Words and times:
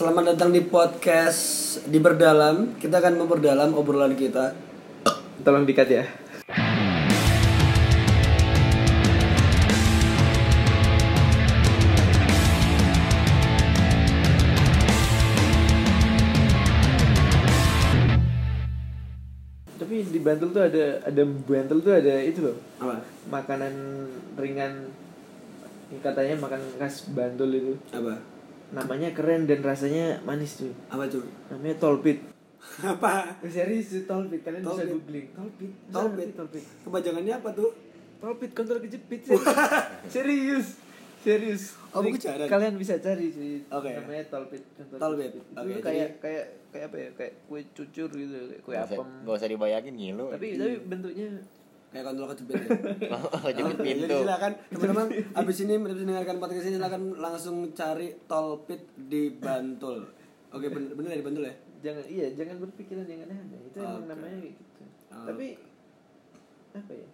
Selamat 0.00 0.32
datang 0.32 0.48
di 0.48 0.64
podcast 0.64 1.76
di 1.84 2.00
berdalam. 2.00 2.72
Kita 2.80 3.04
akan 3.04 3.20
memperdalam 3.20 3.76
obrolan 3.76 4.16
kita. 4.16 4.56
Tolong 5.44 5.68
dikat 5.68 5.92
ya. 5.92 6.08
Tapi 19.76 20.00
di 20.08 20.20
Bantul 20.24 20.56
tuh 20.56 20.64
ada 20.64 21.04
ada 21.04 21.22
Bantul 21.28 21.84
tuh 21.84 21.92
ada 21.92 22.24
itu 22.24 22.40
loh. 22.40 22.56
Apa? 22.80 23.04
Makanan 23.28 23.74
ringan 24.40 24.88
katanya 26.00 26.40
makan 26.40 26.64
khas 26.80 27.04
Bantul 27.12 27.52
itu. 27.52 27.76
Apa? 27.92 28.29
Namanya 28.70 29.10
keren 29.10 29.44
dan 29.44 29.60
rasanya 29.60 30.22
manis 30.22 30.62
tuh. 30.62 30.70
Apa 30.88 31.06
tuh? 31.06 31.26
Namanya 31.50 31.74
tolpit. 31.76 32.22
Apa? 32.80 33.34
Serius 33.48 33.90
itu 33.90 34.04
tolpit 34.04 34.40
kalian 34.40 34.62
bisa 34.62 34.72
Tolpit. 34.78 34.92
googling. 34.94 35.26
Tolpit. 35.34 35.70
Bisa 35.70 35.92
Tolpit. 35.92 36.28
Tolpit. 36.36 36.64
Kebajangannya 36.86 37.34
apa 37.34 37.50
tuh? 37.50 37.70
Tolpit 38.20 38.50
kontrol 38.52 38.78
kejepit 38.78 39.20
serius. 39.24 39.46
serius. 40.14 40.66
Serius. 41.20 41.62
Oh, 41.92 42.00
jaran. 42.16 42.48
Kalian 42.48 42.74
bisa 42.78 42.96
cari 42.96 43.28
sih. 43.28 43.60
Oke. 43.68 43.90
Namanya 43.92 44.24
tolpit. 44.30 44.62
kontrol 44.72 44.98
Tolpit. 45.00 45.32
Oke, 45.52 45.68
Itu 45.68 45.80
kayak 45.82 46.08
kayak 46.22 46.44
kayak 46.70 46.84
apa 46.86 46.96
ya? 46.96 47.08
Kayak 47.18 47.32
kue 47.44 47.60
cucur 47.74 48.08
gitu, 48.08 48.36
kayak 48.46 48.62
kue 48.62 48.72
Gak 48.72 48.84
usah, 48.86 48.96
apem. 48.96 49.08
gak 49.26 49.34
usah 49.34 49.48
dibayangin 49.50 49.94
ngilu 49.98 50.26
Tapi 50.30 50.46
tapi 50.56 50.72
bentuknya 50.86 51.28
Kayak 51.90 52.04
kontrol 52.06 52.30
kejepit 52.30 52.54
ya. 52.54 52.68
Jepit 53.58 53.76
Oke, 53.78 53.82
pintu 53.82 54.06
Jadi 54.06 54.22
silakan 54.22 54.52
teman-teman 54.70 55.06
abis 55.34 55.56
ini 55.66 55.74
abis 55.74 56.02
mendengarkan 56.06 56.36
podcast 56.38 56.66
ini 56.70 56.76
silakan 56.78 57.02
langsung 57.18 57.56
cari 57.74 58.08
tolpit 58.30 58.82
di 58.94 59.34
Bantul. 59.34 60.06
Oke 60.54 60.70
bener, 60.70 60.94
bener 60.94 61.10
ya 61.14 61.18
di 61.18 61.26
Bantul 61.26 61.44
ya? 61.50 61.54
jangan 61.80 62.04
iya 62.12 62.26
jangan 62.36 62.56
berpikiran 62.60 63.08
yang 63.08 63.24
aneh-aneh. 63.26 63.60
Itu 63.72 63.78
emang 63.80 64.04
Oke. 64.04 64.10
namanya 64.12 64.38
gitu. 64.44 64.82
Tapi 65.10 65.46
apa 66.76 66.92
ya? 66.94 67.08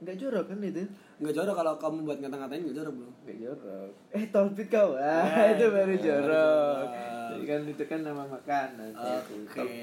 Enggak 0.00 0.16
jorok 0.16 0.44
kan 0.48 0.58
itu? 0.64 0.84
Nggak 1.14 1.30
jorok 1.32 1.54
kalau 1.54 1.72
kamu 1.76 1.98
buat 2.02 2.18
ngata-ngatain 2.18 2.62
nggak 2.62 2.76
jorok 2.76 2.94
bro. 2.94 3.10
Enggak 3.22 3.38
jorok. 3.40 3.90
Eh 4.10 4.24
tolpit 4.28 4.66
kau. 4.66 4.90
Ah, 4.94 5.22
Ya, 5.24 5.42
itu 5.54 5.64
baru 5.68 5.92
ya, 5.92 6.00
jorok. 6.00 6.26
jorok. 6.26 6.88
Jadi 7.24 7.44
kan 7.44 7.60
itu 7.64 7.84
kan 7.84 8.00
nama 8.02 8.22
makanan. 8.24 8.90
Oke. 8.92 9.36
Tol- 9.50 9.74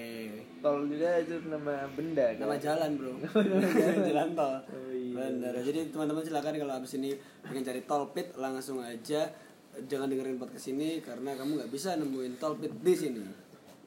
Tol 0.61 0.77
juga 0.85 1.09
itu 1.17 1.33
nama 1.47 1.73
benda 1.89 2.25
kan? 2.31 2.39
Nama 2.39 2.55
jalan 2.55 2.89
bro. 2.93 3.13
jalan 4.07 4.29
tol. 4.31 4.53
Oh, 4.61 4.91
iya. 4.91 5.13
Bener. 5.17 5.53
Jadi 5.57 5.79
teman-teman 5.89 6.21
silakan 6.21 6.53
kalau 6.55 6.73
abis 6.75 6.93
ini 6.95 7.11
pengen 7.41 7.63
cari 7.63 7.81
tolpit 7.81 8.27
langsung 8.35 8.79
aja 8.79 9.25
jangan 9.81 10.05
dengerin 10.05 10.35
podcast 10.35 10.67
ini 10.67 10.99
karena 10.99 11.31
kamu 11.31 11.57
nggak 11.57 11.71
bisa 11.71 11.95
nemuin 11.95 12.35
tolpit 12.37 12.75
di 12.77 12.93
sini. 12.93 13.23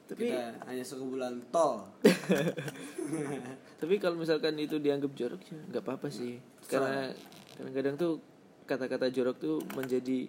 Tapi- 0.05 0.27
kita 0.27 0.65
hanya 0.65 0.81
sekumpulan 0.81 1.33
tol. 1.49 1.85
Tapi 3.75 3.95
kalau 3.97 4.15
misalkan 4.15 4.55
itu 4.55 4.77
dianggap 4.77 5.11
jorok 5.13 5.41
ya 5.43 5.57
nggak 5.67 5.83
apa-apa 5.83 6.07
sih. 6.09 6.37
Karena 6.65 7.09
kadang-kadang 7.55 7.95
tuh 7.95 8.13
kata-kata 8.65 9.07
jorok 9.13 9.37
tuh 9.37 9.55
menjadi 9.77 10.27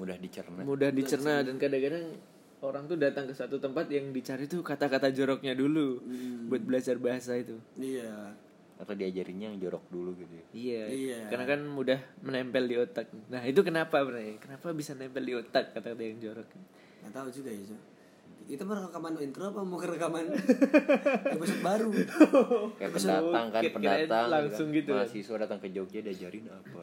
Mudah 0.00 0.16
dicerna 0.16 0.64
mudah 0.64 0.88
dicerna 0.88 1.44
dan 1.44 1.60
kadang-kadang 1.60 2.16
orang 2.64 2.88
tuh 2.88 2.96
datang 2.96 3.28
ke 3.28 3.34
satu 3.36 3.60
tempat 3.60 3.90
yang 3.92 4.08
dicari 4.14 4.48
tuh 4.48 4.64
kata-kata 4.64 5.12
joroknya 5.12 5.52
dulu 5.52 6.00
buat 6.48 6.62
belajar 6.64 6.96
bahasa 6.96 7.36
itu. 7.36 7.60
Iya. 7.76 8.32
Atau 8.80 8.98
diajarinnya 8.98 9.52
yang 9.54 9.58
jorok 9.62 9.84
dulu 9.92 10.10
gitu 10.18 10.32
ya 10.32 10.44
Iya. 10.50 10.82
Iya. 10.90 11.20
Karena 11.28 11.44
kan 11.44 11.60
mudah 11.68 12.00
menempel 12.24 12.64
di 12.66 12.76
otak. 12.80 13.12
Nah, 13.30 13.42
itu 13.46 13.60
kenapa, 13.62 14.00
Bray? 14.02 14.40
Kenapa 14.42 14.72
bisa 14.74 14.96
nempel 14.96 15.22
di 15.22 15.34
otak 15.36 15.76
kata-kata 15.76 16.02
yang 16.02 16.18
jorok? 16.18 16.48
Nggak 17.04 17.12
tahu 17.14 17.28
juga 17.30 17.50
ya. 17.52 17.62
Jo. 17.66 17.76
Kita 18.42 18.62
mau 18.62 18.74
rekaman 18.74 19.14
intro 19.18 19.48
apa 19.48 19.60
mau 19.62 19.78
ke 19.78 19.88
rekaman 19.88 20.24
episode 21.34 21.62
baru? 21.62 21.90
Kayak 22.76 22.90
pendatang 22.94 23.46
kan 23.48 23.62
pendatang 23.70 24.26
langsung 24.28 24.68
kan. 24.70 24.76
gitu 24.76 24.90
ya. 24.92 24.98
Mahasiswa 25.02 25.36
datang 25.38 25.58
ke 25.62 25.68
Jogja 25.70 26.00
diajarin 26.02 26.46
apa 26.48 26.82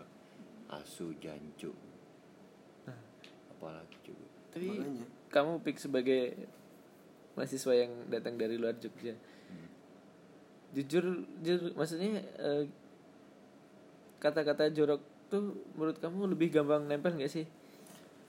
Asu 0.70 1.12
jancu 1.18 1.74
Apalagi 3.52 3.98
juga 4.06 4.26
Tapi 4.56 4.68
Makanya. 4.72 5.06
kamu 5.30 5.52
pick 5.62 5.78
sebagai 5.78 6.22
mahasiswa 7.36 7.74
yang 7.76 7.92
datang 8.08 8.36
dari 8.36 8.56
luar 8.56 8.76
Jogja. 8.78 9.14
Jujur, 10.70 11.26
jujur 11.42 11.74
maksudnya 11.74 12.22
eh, 12.38 12.64
kata-kata 14.20 14.70
jorok 14.70 15.02
tuh 15.30 15.58
menurut 15.74 15.98
kamu 15.98 16.34
lebih 16.34 16.50
gampang 16.54 16.86
nempel 16.86 17.16
gak 17.16 17.32
sih? 17.32 17.46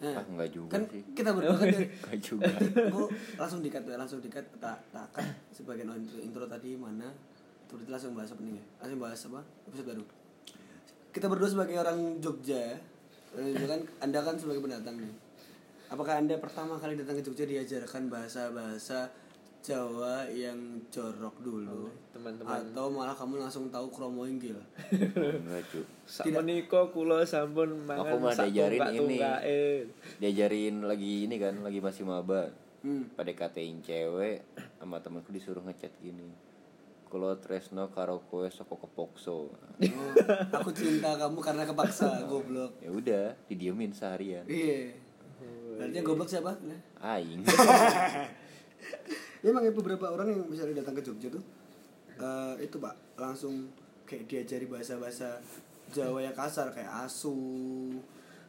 Nah, 0.01 0.17
Ah 0.17 0.25
enggak 0.25 0.49
juga 0.49 0.81
kan 0.81 0.83
sih 0.89 1.05
kita 1.13 1.37
berdua 1.37 1.61
kan 1.61 1.69
Enggak 1.77 2.19
juga 2.25 2.49
Aku 2.89 3.13
langsung 3.37 3.61
dikat 3.61 3.85
langsung 3.85 4.25
dikat 4.25 4.49
tak 4.57 4.81
tak 4.89 5.09
kan 5.13 5.29
sebagian 5.53 5.93
intro, 5.93 6.17
intro 6.25 6.45
tadi 6.49 6.73
mana 6.73 7.13
terus 7.71 7.87
langsung 7.87 8.19
bahas 8.19 8.35
apa 8.35 8.43
nih 8.43 8.59
ya? 8.59 8.65
Langsung 8.83 8.99
bahas 8.99 9.21
apa? 9.31 9.41
Episode 9.71 9.87
baru. 9.95 10.05
Kita 11.15 11.27
berdua 11.31 11.49
sebagai 11.55 11.77
orang 11.79 12.19
Jogja, 12.19 12.75
Jogja 13.31 13.67
kan 13.71 13.81
Anda 14.03 14.19
kan 14.27 14.35
sebagai 14.35 14.59
pendatang 14.59 14.99
nih. 14.99 15.15
Apakah 15.87 16.19
Anda 16.19 16.35
pertama 16.43 16.79
kali 16.83 16.99
datang 16.99 17.19
ke 17.19 17.23
Jogja 17.23 17.47
diajarkan 17.47 18.11
bahasa-bahasa 18.11 19.07
Jawa 19.61 20.25
yang 20.27 20.57
jorok 20.89 21.37
dulu? 21.39 21.93
Teman-teman. 22.11 22.65
Atau 22.65 22.89
malah 22.89 23.13
kamu 23.13 23.37
langsung 23.39 23.69
tahu 23.69 23.87
kromo 23.89 24.25
inggil? 24.25 24.57
Cu 25.71 25.85
Sakmenika 26.03 26.89
kula 26.89 27.23
sampun 27.23 27.85
mangan 27.85 28.03
Aku 28.03 28.15
mah 28.19 28.33
diajarin 28.35 28.81
ini. 28.91 29.21
Diajarin 30.17 30.81
lagi 30.83 31.29
ini 31.29 31.37
kan 31.37 31.61
Lagi 31.61 31.79
masih 31.79 32.05
maba 32.05 32.49
Hmm. 32.81 33.05
PDKT-in 33.13 33.85
cewek 33.85 34.41
Sama 34.75 34.97
temanku 34.99 35.29
disuruh 35.29 35.61
ngechat 35.61 35.93
gini 36.01 36.33
Kalau 37.05 37.37
Tresno 37.37 37.85
karo 37.87 38.25
kowe 38.25 38.49
soko 38.49 38.81
kepokso 38.81 39.53
Oh, 39.53 40.13
aku 40.51 40.73
cinta 40.73 41.13
kamu 41.15 41.37
karena 41.39 41.65
kepaksa, 41.65 42.09
goblok. 42.33 42.81
ya 42.81 42.89
udah 42.89 43.25
didiemin 43.45 43.93
seharian 43.93 44.49
Iya. 44.49 44.97
Berarti 45.77 45.93
yang 45.93 46.07
goblok 46.07 46.25
siapa? 46.27 46.57
Nah. 46.59 46.81
aing 47.13 47.45
emang 49.43 49.63
ya 49.65 49.73
beberapa 49.73 50.07
orang 50.09 50.29
yang 50.31 50.41
misalnya 50.45 50.85
datang 50.85 50.95
ke 50.97 51.03
Jogja 51.03 51.29
tuh 51.31 51.43
eh, 52.17 52.55
itu 52.61 52.77
pak 52.77 52.95
langsung 53.17 53.73
kayak 54.05 54.27
diajari 54.27 54.67
bahasa-bahasa 54.67 55.41
Jawa 55.91 56.23
yang 56.23 56.37
kasar 56.39 56.71
kayak 56.71 56.87
asu, 57.03 57.35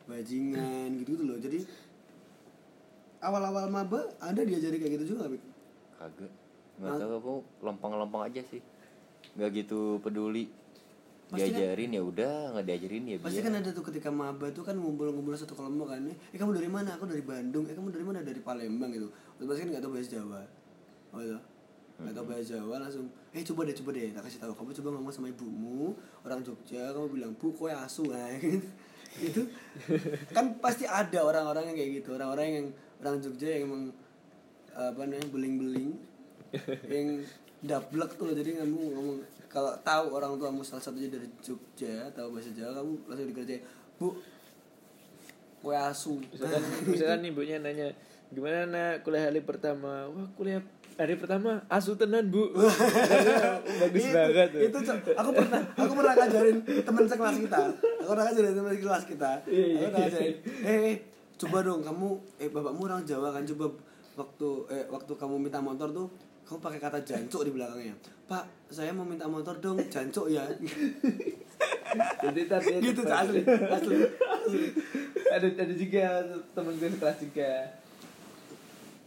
bajingan 0.05 0.93
gitu, 1.01 1.17
gitu 1.17 1.23
loh. 1.25 1.37
Jadi 1.41 1.65
awal-awal 3.17 3.65
maba 3.65 4.05
ada 4.21 4.41
diajari 4.45 4.77
kayak 4.77 5.01
gitu 5.01 5.17
juga? 5.17 5.25
Bik? 5.25 5.41
kagak 5.97 6.31
nggak 6.81 6.97
tahu 6.97 7.11
aku 7.21 7.33
lempeng-lempeng 7.61 8.25
aja 8.25 8.41
sih 8.49 8.57
nggak 9.37 9.49
gitu 9.53 10.01
peduli 10.01 10.49
Pasti 11.29 11.47
kan- 11.47 11.61
diajarin 11.61 11.91
ya 11.93 12.01
udah 12.01 12.33
nggak 12.57 12.65
diajarin 12.65 13.03
ya 13.05 13.15
Pasti 13.21 13.37
biar 13.37 13.45
kan 13.47 13.53
ada 13.61 13.69
tuh 13.71 13.85
ketika 13.87 14.09
maba 14.09 14.49
tuh 14.51 14.65
kan 14.65 14.75
ngumpul-ngumpul 14.75 15.31
satu 15.31 15.55
kelompok 15.55 15.95
kan. 15.95 16.03
Eh 16.11 16.35
kamu 16.35 16.59
dari 16.59 16.67
mana? 16.67 16.99
Aku 16.99 17.07
dari 17.07 17.23
Bandung. 17.23 17.63
Eh 17.71 17.73
kamu 17.77 17.87
dari 17.87 18.03
mana? 18.03 18.19
Dari 18.19 18.43
Palembang 18.43 18.91
gitu. 18.91 19.07
Pasti 19.39 19.63
kan 19.63 19.67
nggak 19.71 19.79
tahu 19.79 19.91
bahasa 19.95 20.11
Jawa. 20.11 20.41
Oh 21.11 21.21
iya. 21.21 21.39
Nggak 22.01 22.13
tahu 22.17 22.25
bahasa 22.27 22.45
Jawa 22.57 22.75
langsung. 22.81 23.05
Eh 23.31 23.43
coba 23.45 23.61
deh, 23.67 23.75
coba 23.77 23.89
deh. 23.93 24.09
Tak 24.11 24.23
kasih 24.25 24.39
tahu. 24.41 24.53
Kamu 24.57 24.71
coba 24.81 24.89
ngomong 24.97 25.13
sama 25.13 25.27
ibumu 25.29 25.93
orang 26.25 26.41
Jogja. 26.41 26.91
Kamu 26.91 27.07
bilang 27.13 27.31
bu, 27.37 27.53
kue 27.53 27.71
asu. 27.71 28.07
Nah, 28.11 28.31
gitu. 28.39 28.63
itu 29.19 29.43
kan 30.31 30.55
pasti 30.63 30.87
ada 30.87 31.19
orang-orang 31.19 31.67
yang 31.71 31.77
kayak 31.77 31.91
gitu. 31.99 32.15
Orang-orang 32.15 32.47
yang 32.47 32.67
orang 33.03 33.19
Jogja 33.19 33.47
yang 33.59 33.67
emang 33.67 33.83
apa 34.71 35.03
namanya 35.03 35.27
beling-beling 35.27 35.99
yang 36.87 37.19
dablek 37.59 38.15
tuh 38.15 38.31
jadi 38.31 38.63
kamu 38.63 38.95
ngomong 38.95 39.19
kalau 39.51 39.75
tahu 39.83 40.15
orang 40.15 40.39
tuamu 40.39 40.63
salah 40.63 40.79
satunya 40.79 41.11
dari 41.11 41.27
Jogja 41.43 42.07
tahu 42.15 42.39
bahasa 42.39 42.55
Jawa 42.55 42.79
kamu 42.79 42.91
langsung 43.05 43.27
dikerjain 43.27 43.61
bu 43.99 44.15
kue 45.61 45.75
asu 45.77 46.17
Misalkan, 46.33 46.63
misalkan 46.87 47.21
ibunya 47.27 47.59
nanya 47.61 47.93
gimana 48.31 48.65
nak 48.65 48.93
kuliah 49.03 49.27
hari 49.27 49.43
pertama 49.43 50.07
wah 50.09 50.27
kuliah 50.39 50.63
hari 51.01 51.17
pertama 51.17 51.65
asu 51.65 51.97
tenan 51.97 52.29
bu. 52.29 52.53
Bagus 53.81 54.05
itu, 54.05 54.13
banget 54.13 54.47
tuh. 54.53 54.61
itu 54.69 54.77
aku 55.17 55.29
pernah 55.33 55.61
aku 55.73 55.93
pernah 55.97 56.13
ngajarin 56.13 56.57
teman 56.85 57.03
sekelas 57.09 57.37
kita. 57.41 57.59
Aku 58.05 58.09
pernah 58.13 58.25
ngajarin 58.29 58.53
teman 58.53 58.73
kelas 58.77 59.03
kita. 59.09 59.31
Iya, 59.49 59.65
iya. 59.65 59.77
aku 59.81 59.89
pernah 59.89 60.01
ngajarin 60.05 60.35
eh, 60.61 60.77
eh 60.93 60.97
coba 61.41 61.57
dong 61.65 61.81
kamu 61.81 62.07
eh 62.37 62.49
bapakmu 62.53 62.81
orang 62.85 63.01
Jawa 63.01 63.33
kan 63.33 63.43
coba 63.49 63.65
waktu 64.13 64.49
eh 64.69 64.85
waktu 64.93 65.13
kamu 65.17 65.35
minta 65.41 65.57
motor 65.57 65.89
tuh 65.89 66.07
kamu 66.45 66.57
pakai 66.61 66.79
kata 66.79 66.99
jancuk 67.01 67.41
di 67.49 67.51
belakangnya. 67.57 67.95
Pak 68.29 68.45
saya 68.69 68.93
mau 68.93 69.07
minta 69.07 69.25
motor 69.25 69.57
dong 69.57 69.81
jancuk 69.89 70.29
ya. 70.29 70.45
Jadi 72.21 72.41
tadi 72.45 72.71
gitu 72.77 73.01
asli 73.09 73.41
asli 73.47 73.95
asli. 74.05 74.63
Ada 75.31 75.47
ada 75.65 75.73
juga 75.73 76.03
temen 76.53 76.73
gue 76.77 76.89
sekelas 76.93 77.17
juga. 77.25 77.51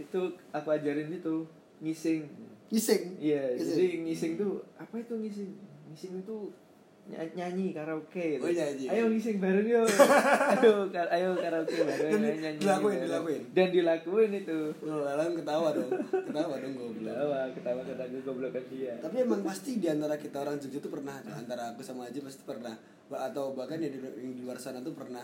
Itu 0.03 0.35
aku 0.51 0.69
ajarin 0.75 1.15
itu 1.15 1.47
ngising 1.79 2.23
ngising 2.69 3.03
iya 3.19 3.43
Ngising. 3.53 3.69
jadi 3.71 3.87
ngising 4.03 4.33
tuh 4.37 4.53
apa 4.75 4.95
itu 4.97 5.15
ngising 5.15 5.51
ngising 5.89 6.13
itu 6.19 6.37
ny- 7.05 7.33
nyanyi 7.35 7.71
karaoke 7.71 8.41
gitu. 8.41 8.43
Oh, 8.43 8.49
nyanyi. 8.49 8.89
ayo 8.89 9.05
ngising 9.07 9.37
bareng 9.37 9.69
yuk 9.69 9.85
ayo 10.57 10.89
ka- 10.89 11.11
ayo 11.11 11.37
karaoke 11.37 11.77
bareng 11.79 12.13
Dan 12.15 12.35
nyanyi 12.41 12.59
dilakuin, 12.59 12.97
bareng. 12.97 13.05
dilakuin. 13.05 13.41
dan 13.53 13.69
dilakuin 13.69 14.31
itu 14.35 14.59
Oh, 14.83 15.01
lalang 15.03 15.33
ketawa 15.35 15.69
dong 15.71 15.91
ketawa 16.09 16.55
dong 16.57 16.75
goblok 16.75 17.13
ketawa 17.13 17.39
ketawa 17.53 17.81
ketawa 17.85 18.21
goblokan 18.23 18.65
dia 18.69 18.93
tapi 18.99 19.17
emang 19.21 19.41
pasti 19.43 19.77
di 19.77 19.87
antara 19.87 20.17
kita 20.17 20.37
orang 20.41 20.57
Jogja 20.57 20.81
tuh 20.81 20.91
pernah 20.91 21.15
antara 21.29 21.63
aku 21.71 21.81
sama 21.81 22.09
Aji 22.09 22.21
pasti 22.21 22.43
pernah 22.43 22.73
atau 23.07 23.53
bahkan 23.53 23.77
yang 23.77 23.93
di, 23.93 24.01
yang 24.01 24.33
di 24.33 24.43
luar 24.43 24.57
sana 24.57 24.81
tuh 24.81 24.93
pernah 24.93 25.23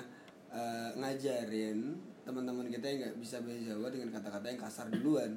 eh, 0.50 0.90
ngajarin 0.94 1.96
teman-teman 2.20 2.68
kita 2.68 2.84
yang 2.84 2.98
nggak 3.00 3.16
bisa 3.16 3.40
bahasa 3.40 3.62
Jawa 3.66 3.88
dengan 3.88 4.12
kata-kata 4.12 4.46
yang 4.46 4.60
kasar 4.60 4.86
duluan 4.86 5.32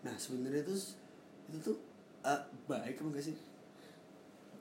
nah 0.00 0.14
sebenarnya 0.14 0.62
itu 0.62 0.74
itu 1.46 1.58
tuh 1.60 1.76
eh, 2.22 2.40
baik 2.64 2.96
apa 2.96 3.08
enggak 3.10 3.24
sih? 3.24 3.36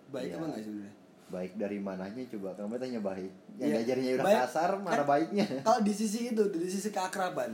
Baik 0.10 0.30
Iya. 0.30 0.36
apa 0.36 0.46
enggak 0.48 0.64
sebenarnya? 0.64 0.96
Baik 1.26 1.52
dari 1.56 1.78
mananya 1.80 2.24
coba 2.30 2.50
kamu 2.54 2.76
tanya 2.78 3.00
baik. 3.00 3.32
Yang 3.56 3.64
Iya, 3.64 3.76
ngajarnya 3.80 4.10
udah 4.14 4.26
baik. 4.26 4.40
kasar 4.44 4.72
mana 4.78 4.96
Kan- 4.98 5.10
baiknya? 5.10 5.46
kalau 5.66 5.80
di 5.82 5.94
sisi 5.94 6.20
itu 6.30 6.44
di 6.50 6.68
sisi 6.68 6.90
keakraban. 6.90 7.52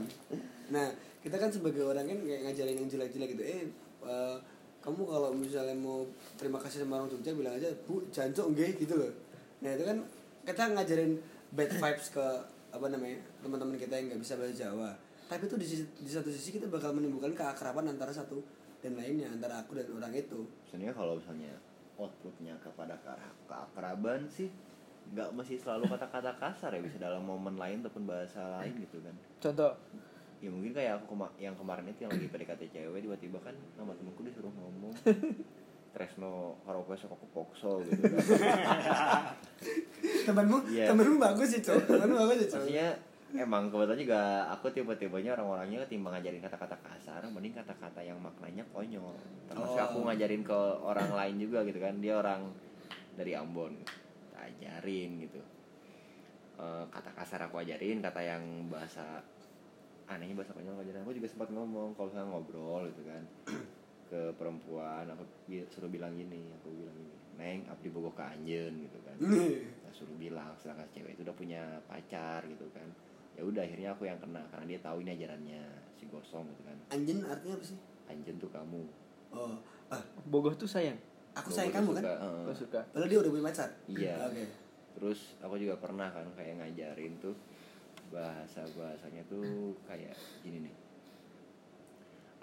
Nah 0.68 0.86
kita 1.20 1.36
kan 1.36 1.48
sebagai 1.48 1.84
orang 1.84 2.04
kan 2.04 2.18
kayak 2.18 2.40
ngajarin 2.44 2.76
yang 2.76 2.88
jelek-jelek 2.88 3.28
gitu. 3.32 3.42
Eh 3.42 3.62
eh, 4.02 4.36
kamu 4.80 5.02
kalau 5.04 5.30
misalnya 5.30 5.76
mau 5.76 6.04
terima 6.34 6.56
kasih 6.56 6.82
sama 6.82 6.96
orang 6.96 7.08
Jogja 7.08 7.32
bilang 7.32 7.52
aja 7.52 7.68
bu 7.84 8.00
jancok 8.08 8.46
enggak 8.50 8.76
gitu 8.76 8.96
loh. 8.96 9.12
Nah 9.60 9.70
itu 9.70 9.84
kan 9.84 9.96
kita 10.42 10.62
ngajarin 10.72 11.12
bad 11.52 11.70
vibes 11.70 12.08
ke 12.10 12.26
apa 12.70 12.86
namanya 12.86 13.14
teman-teman 13.40 13.76
kita 13.76 13.92
yang 13.92 14.06
nggak 14.08 14.22
bisa 14.22 14.34
bahasa 14.34 14.54
Jawa 14.56 14.90
tapi 15.30 15.46
itu 15.46 15.54
di, 15.54 15.62
sisi, 15.64 15.84
di 15.94 16.10
satu 16.10 16.26
sisi 16.26 16.50
kita 16.50 16.66
bakal 16.66 16.90
menimbulkan 16.90 17.30
keakraban 17.30 17.86
antara 17.86 18.10
satu 18.10 18.42
dan 18.78 18.98
lainnya 18.98 19.30
antara 19.30 19.62
aku 19.62 19.72
dan 19.72 19.86
orang 19.88 20.10
itu. 20.10 20.42
Sebenarnya 20.66 20.90
kalau 20.90 21.14
misalnya 21.14 21.54
outputnya 21.94 22.58
kepada 22.58 22.98
ke- 22.98 23.14
keakraban 23.46 24.26
sih 24.26 24.50
nggak 25.10 25.30
mesti 25.30 25.54
selalu 25.54 25.86
kata-kata 25.86 26.34
kasar 26.34 26.70
ya 26.70 26.80
bisa 26.80 26.98
dalam 26.98 27.22
momen 27.22 27.54
lain 27.54 27.78
ataupun 27.80 28.04
bahasa 28.04 28.58
lain 28.58 28.74
gitu 28.80 28.98
kan. 29.00 29.14
Contoh. 29.38 29.72
Ya 30.40 30.48
mungkin 30.48 30.72
kayak 30.72 30.98
aku 30.98 31.14
kema- 31.14 31.36
yang 31.36 31.54
kemarin 31.54 31.86
itu 31.86 32.02
yang 32.02 32.10
lagi 32.10 32.26
PDKT 32.26 32.62
cewek 32.68 33.00
tiba-tiba 33.00 33.38
kan 33.38 33.54
nama 33.76 33.92
temenku 33.92 34.22
disuruh 34.22 34.50
ngomong 34.50 34.90
Tresno 35.92 36.54
karaoke 36.62 36.94
sokok 36.94 37.22
pokso 37.30 37.82
gitu. 37.82 37.98
Kan 38.00 39.34
temanmu? 40.26 40.58
Iya. 40.66 40.86
temanmu 40.88 41.18
bagus 41.18 41.50
sih 41.50 41.60
cowok 41.60 41.82
temanmu 41.84 42.16
bagus 42.24 42.36
sih 42.40 42.48
cowok 42.48 42.62
maksudnya 42.64 42.88
emang 43.32 43.70
kebetulan 43.70 44.00
juga 44.00 44.20
aku 44.50 44.66
tiba-tibanya 44.68 45.34
orang-orangnya 45.34 45.86
ketimbang 45.86 46.18
ngajarin 46.18 46.40
kata-kata 46.40 46.76
kasar 46.80 47.22
mending 47.26 47.54
kata-kata 47.54 48.00
yang 48.00 48.18
maknanya 48.18 48.66
konyol. 48.70 49.14
Termasuk 49.46 49.76
Oh. 49.76 49.86
aku 49.86 49.98
ngajarin 50.04 50.42
ke 50.42 50.58
orang 50.80 51.10
lain 51.10 51.36
juga 51.38 51.62
gitu 51.62 51.78
kan. 51.78 51.94
Dia 51.98 52.18
orang 52.18 52.50
dari 53.14 53.32
Ambon 53.34 53.76
ajarin 54.34 55.20
gitu. 55.20 55.40
Eh, 56.56 56.84
kata 56.88 57.10
kasar 57.14 57.40
aku 57.46 57.58
ajarin 57.58 58.00
kata 58.00 58.20
yang 58.20 58.42
bahasa 58.68 59.24
anehnya 60.04 60.34
bahasa 60.36 60.52
konyol 60.52 60.74
aku 60.74 60.82
ajarin 60.84 61.02
aku 61.02 61.14
juga 61.14 61.28
sempat 61.30 61.48
ngomong 61.48 61.94
kalau 61.94 62.10
saya 62.10 62.26
ngobrol 62.26 62.82
gitu 62.90 63.06
kan 63.06 63.22
ke 64.10 64.34
perempuan 64.34 65.06
aku 65.06 65.22
suruh 65.70 65.86
bilang 65.86 66.12
gini 66.12 66.50
aku 66.52 66.68
bilang 66.74 66.92
gini 66.92 67.14
neng 67.38 67.58
abdi 67.70 67.88
bogo 67.88 68.10
ke 68.10 68.20
anjen 68.20 68.74
gitu 68.84 68.98
kan. 69.06 69.16
Nah, 69.16 69.92
suruh 69.94 70.12
bilang 70.14 70.52
sedangkan 70.58 70.84
cewek 70.90 71.14
itu 71.14 71.22
udah 71.22 71.32
punya 71.32 71.62
pacar 71.86 72.44
gitu 72.44 72.66
kan 72.74 72.84
ya 73.40 73.48
udah 73.48 73.64
akhirnya 73.64 73.88
aku 73.96 74.04
yang 74.04 74.20
kena 74.20 74.44
karena 74.52 74.68
dia 74.68 74.78
tahu 74.84 75.00
ini 75.00 75.16
ajarannya 75.16 75.62
si 75.96 76.04
gosong 76.12 76.44
gitu 76.52 76.60
kan. 76.68 76.76
Anjen 76.92 77.24
artinya 77.24 77.56
apa 77.56 77.64
sih? 77.64 77.78
Anjen 78.04 78.36
tuh 78.36 78.52
kamu. 78.52 78.84
Oh 79.32 79.56
ah, 79.88 80.02
bogoh 80.28 80.52
tuh 80.52 80.68
sayang. 80.68 81.00
Aku 81.32 81.48
sayang 81.48 81.72
udah 81.72 81.80
kamu 81.80 81.90
kan? 81.96 82.02
Suka, 82.04 82.12
heeh. 82.20 82.44
Gua 82.44 82.56
suka. 82.60 82.80
Padahal 82.92 83.08
dia 83.08 83.18
udah 83.24 83.30
punya 83.32 83.44
pacar. 83.48 83.70
Iya. 83.88 84.14
Oke. 84.28 84.44
terus 84.90 85.20
aku 85.40 85.54
juga 85.56 85.78
pernah 85.80 86.12
kan 86.12 86.26
kayak 86.36 86.60
ngajarin 86.60 87.14
tuh 87.22 87.32
bahasa 88.12 88.60
bahasanya 88.76 89.24
tuh 89.32 89.72
kayak 89.88 90.12
gini 90.44 90.68
nih. 90.68 90.74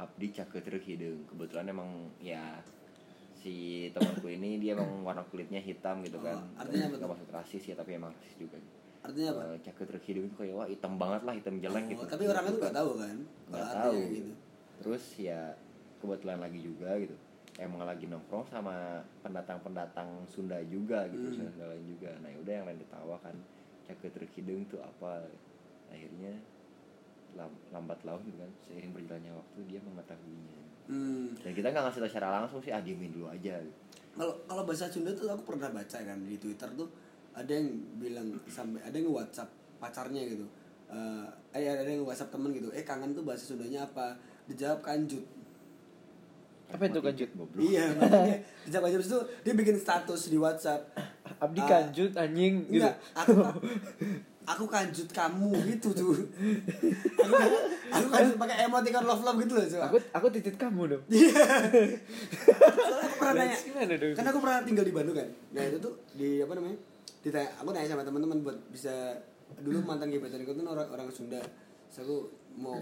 Abdi 0.01 0.27
caketrek 0.33 0.81
hidung. 0.81 1.29
Kebetulan 1.29 1.69
emang 1.69 2.09
ya 2.17 2.57
si 3.38 3.85
temanku 3.94 4.33
ini 4.33 4.57
dia 4.57 4.73
emang 4.73 5.05
warna 5.05 5.21
kulitnya 5.29 5.61
hitam 5.61 6.01
gitu 6.01 6.17
kan. 6.25 6.41
Oh, 6.41 6.61
artinya 6.65 6.89
apa 6.89 6.95
Nggak 6.97 7.05
tuh? 7.05 7.11
maksud 7.13 7.29
rasis 7.29 7.63
ya 7.69 7.75
tapi 7.77 7.94
emang 7.94 8.09
rasis 8.17 8.33
juga 8.41 8.57
Artinya 9.07 9.30
apa? 9.31 9.42
Eh, 9.48 9.59
caketrek 9.63 10.04
hidung 10.04 10.25
itu 10.27 10.36
kayak 10.36 10.54
wah 10.54 10.68
hitam 10.68 10.94
banget 10.95 11.21
lah 11.24 11.33
hitam 11.33 11.56
jelek 11.57 11.80
Oh, 11.81 11.89
gitu 11.89 12.04
Tapi 12.06 12.24
orang 12.25 12.44
itu 12.45 12.57
nggak 12.57 12.75
tahu 12.75 12.92
kan? 12.98 13.18
nggak 13.48 13.63
Kalau 13.63 13.75
tahu 13.80 14.00
gitu. 14.12 14.31
terus 14.77 15.04
ya 15.18 15.42
kebetulan 15.98 16.38
lagi 16.38 16.59
juga 16.59 16.89
gitu 16.95 17.15
emang 17.57 17.81
lagi 17.81 18.06
nongkrong 18.06 18.45
sama 18.45 19.01
pendatang-pendatang 19.24 20.06
Sunda 20.27 20.59
juga 20.63 21.07
gitu 21.07 21.24
Hmm. 21.25 21.50
Sunda 21.50 21.65
lain 21.65 21.86
juga 21.88 22.12
nah 22.19 22.30
udah 22.30 22.54
yang 22.54 22.65
lain 22.68 22.77
ditawa 22.77 23.15
kan 23.18 23.33
caket 23.83 24.13
hidung 24.36 24.62
tuh 24.68 24.77
apa 24.77 25.25
akhirnya 25.89 26.38
lam- 27.33 27.57
lambat 27.71 27.98
laun 28.04 28.21
gitu 28.24 28.38
kan 28.38 28.51
seiring 28.62 28.92
berjalannya 28.92 29.33
waktu 29.33 29.59
dia 29.65 29.80
mengetahuinya 29.81 30.59
Hmm. 30.88 31.33
dan 31.38 31.51
kita 31.51 31.68
nggak 31.68 31.83
ngasih 31.83 32.00
tau 32.00 32.09
secara 32.09 32.30
langsung 32.36 32.59
sih 32.62 32.69
ah 32.69 32.80
diemin 32.80 33.12
dulu 33.12 33.27
aja 33.27 33.57
gitu. 33.57 33.80
Kalau 34.13 34.33
kalau 34.45 34.63
bahasa 34.63 34.86
Sunda 34.86 35.12
tuh 35.12 35.27
aku 35.27 35.44
pernah 35.48 35.68
baca 35.68 35.98
kan 35.98 36.18
di 36.21 36.38
Twitter 36.38 36.69
tuh 36.71 36.88
ada 37.37 37.51
yang 37.53 37.69
bilang 37.95 38.33
sampai 38.49 38.81
ada 38.81 38.97
yang 38.97 39.13
WhatsApp 39.13 39.45
pacarnya 39.77 40.25
gitu. 40.25 40.41
Eh 40.89 41.25
eh, 41.53 41.69
ada 41.69 41.85
yang 41.85 42.01
WhatsApp 42.01 42.33
temen 42.33 42.49
gitu. 42.49 42.73
Eh 42.73 42.81
kangen 42.81 43.13
tuh 43.13 43.21
bahasa 43.21 43.45
Sundanya 43.45 43.85
apa? 43.85 44.17
Dijawab 44.49 44.81
kanjut. 44.81 45.21
Apa 46.67 46.83
itu 46.83 46.99
kanjut? 46.99 47.29
goblok 47.31 47.63
Iya, 47.63 47.85
makanya 47.95 48.37
dijawab 48.65 48.83
kanjut 48.83 48.99
Terus 48.99 49.07
itu 49.07 49.19
dia 49.41 49.53
bikin 49.53 49.77
status 49.77 50.21
di 50.27 50.35
WhatsApp. 50.35 50.81
abdi 51.37 51.61
Ah. 51.61 51.69
kanjut 51.69 52.11
anjing 52.11 52.65
gitu 52.65 52.81
Enggak, 52.81 52.95
aku 53.13 53.37
aku 54.43 54.65
kanjut 54.65 55.05
kamu 55.07 55.53
gitu 55.69 55.93
tuh. 55.93 56.17
aku, 57.13 57.35
aku 57.87 58.07
kanjut 58.09 58.35
pakai 58.35 58.65
emoticon 58.65 59.05
love 59.05 59.21
love 59.21 59.37
gitu 59.37 59.53
loh, 59.53 59.63
coba. 59.63 59.85
aku 59.85 59.97
aku 60.09 60.27
titit 60.33 60.55
kamu 60.57 60.81
dong 60.89 61.03
Iya. 61.07 61.45
Soalnya 62.81 63.05
aku 63.05 63.15
pernah 63.15 63.33
nanya. 63.37 63.57
Dong 63.93 64.13
Kan 64.15 64.25
aku 64.25 64.39
pernah 64.41 64.57
tinggal 64.63 64.81
di 64.83 64.91
Bandung 64.91 65.13
kan. 65.13 65.29
Nah 65.53 65.61
itu 65.61 65.77
tuh 65.77 65.93
di 66.15 66.41
apa 66.41 66.51
namanya? 66.51 66.77
Ditanya, 67.27 67.51
aku 67.59 67.75
nanya 67.75 67.91
sama 67.91 68.07
teman-teman 68.07 68.39
buat 68.39 68.56
bisa 68.71 69.19
dulu 69.59 69.83
mantan 69.83 70.07
gebetan 70.07 70.47
aku 70.47 70.56
tuh 70.56 70.63
orang 70.63 70.88
orang 70.88 71.07
Sunda. 71.12 71.44
Terus 71.91 72.07
aku 72.07 72.18
mau 72.56 72.79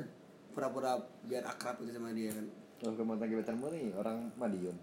pura-pura 0.54 1.02
biar 1.26 1.42
akrab 1.50 1.82
gitu 1.82 1.98
sama 1.98 2.14
dia 2.14 2.30
kan. 2.30 2.46
kalau 2.76 2.94
ke 2.94 3.04
mantan 3.08 3.28
gebetanmu 3.32 3.66
nih 3.72 3.88
orang 3.96 4.30
Madiun 4.36 4.76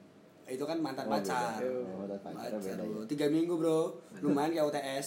Itu 0.49 0.65
kan 0.67 0.81
mantan 0.83 1.07
Oh, 1.07 1.13
pacar. 1.15 1.61
beda. 1.63 1.71
Oh, 1.71 2.03
mantan 2.03 2.19
pacarnya 2.19 2.59
Pacar, 2.59 2.61
beda 2.61 2.83
ya. 2.83 3.01
Tiga 3.07 3.27
minggu 3.31 3.55
bro, 3.55 3.95
lumayan 4.19 4.51
kayak 4.51 4.67
UTS. 4.67 5.07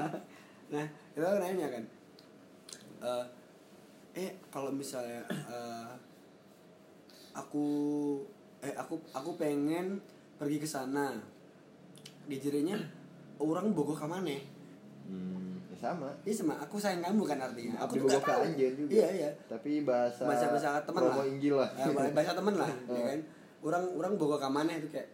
nah 0.72 0.86
itu 1.12 1.20
aku 1.20 1.38
nanya 1.38 1.66
kan. 1.68 1.84
Eh, 3.04 3.24
eh 4.16 4.30
kalau 4.48 4.72
misalnya 4.72 5.20
eh, 5.28 5.90
aku 7.36 7.66
eh 8.64 8.72
aku 8.72 8.96
aku 9.12 9.30
pengen 9.36 10.00
pergi 10.40 10.56
ke 10.56 10.64
sana 10.64 11.20
dijerinya 12.24 12.80
orang 13.36 13.72
bogo 13.72 13.92
ke 13.92 14.06
mana? 14.06 14.32
Hmm, 15.06 15.60
ya 15.70 15.76
sama. 15.78 16.08
Ini 16.24 16.34
sama. 16.34 16.54
Aku 16.58 16.76
sayang 16.76 17.04
kamu 17.04 17.22
kan 17.22 17.38
artinya. 17.38 17.78
Aku 17.84 18.00
ke 18.00 18.18
tahu. 18.18 18.42
juga. 18.56 18.90
Iya 18.90 19.08
iya. 19.12 19.30
Tapi 19.46 19.82
bahasa 19.82 20.24
bahasa 20.24 20.46
bahasa 20.50 20.68
teman 20.82 21.02
lah. 21.04 21.22
Inggil 21.22 21.54
lah. 21.54 21.70
Eh, 21.76 21.92
bah- 21.92 22.12
bahasa 22.12 22.32
teman 22.34 22.54
lah 22.56 22.70
ya 22.88 23.02
kan? 23.14 23.20
Orang 23.62 23.84
orang 23.94 24.12
bogo 24.14 24.36
ke 24.36 24.48
mana 24.48 24.72
itu 24.74 24.88
kayak 24.88 25.08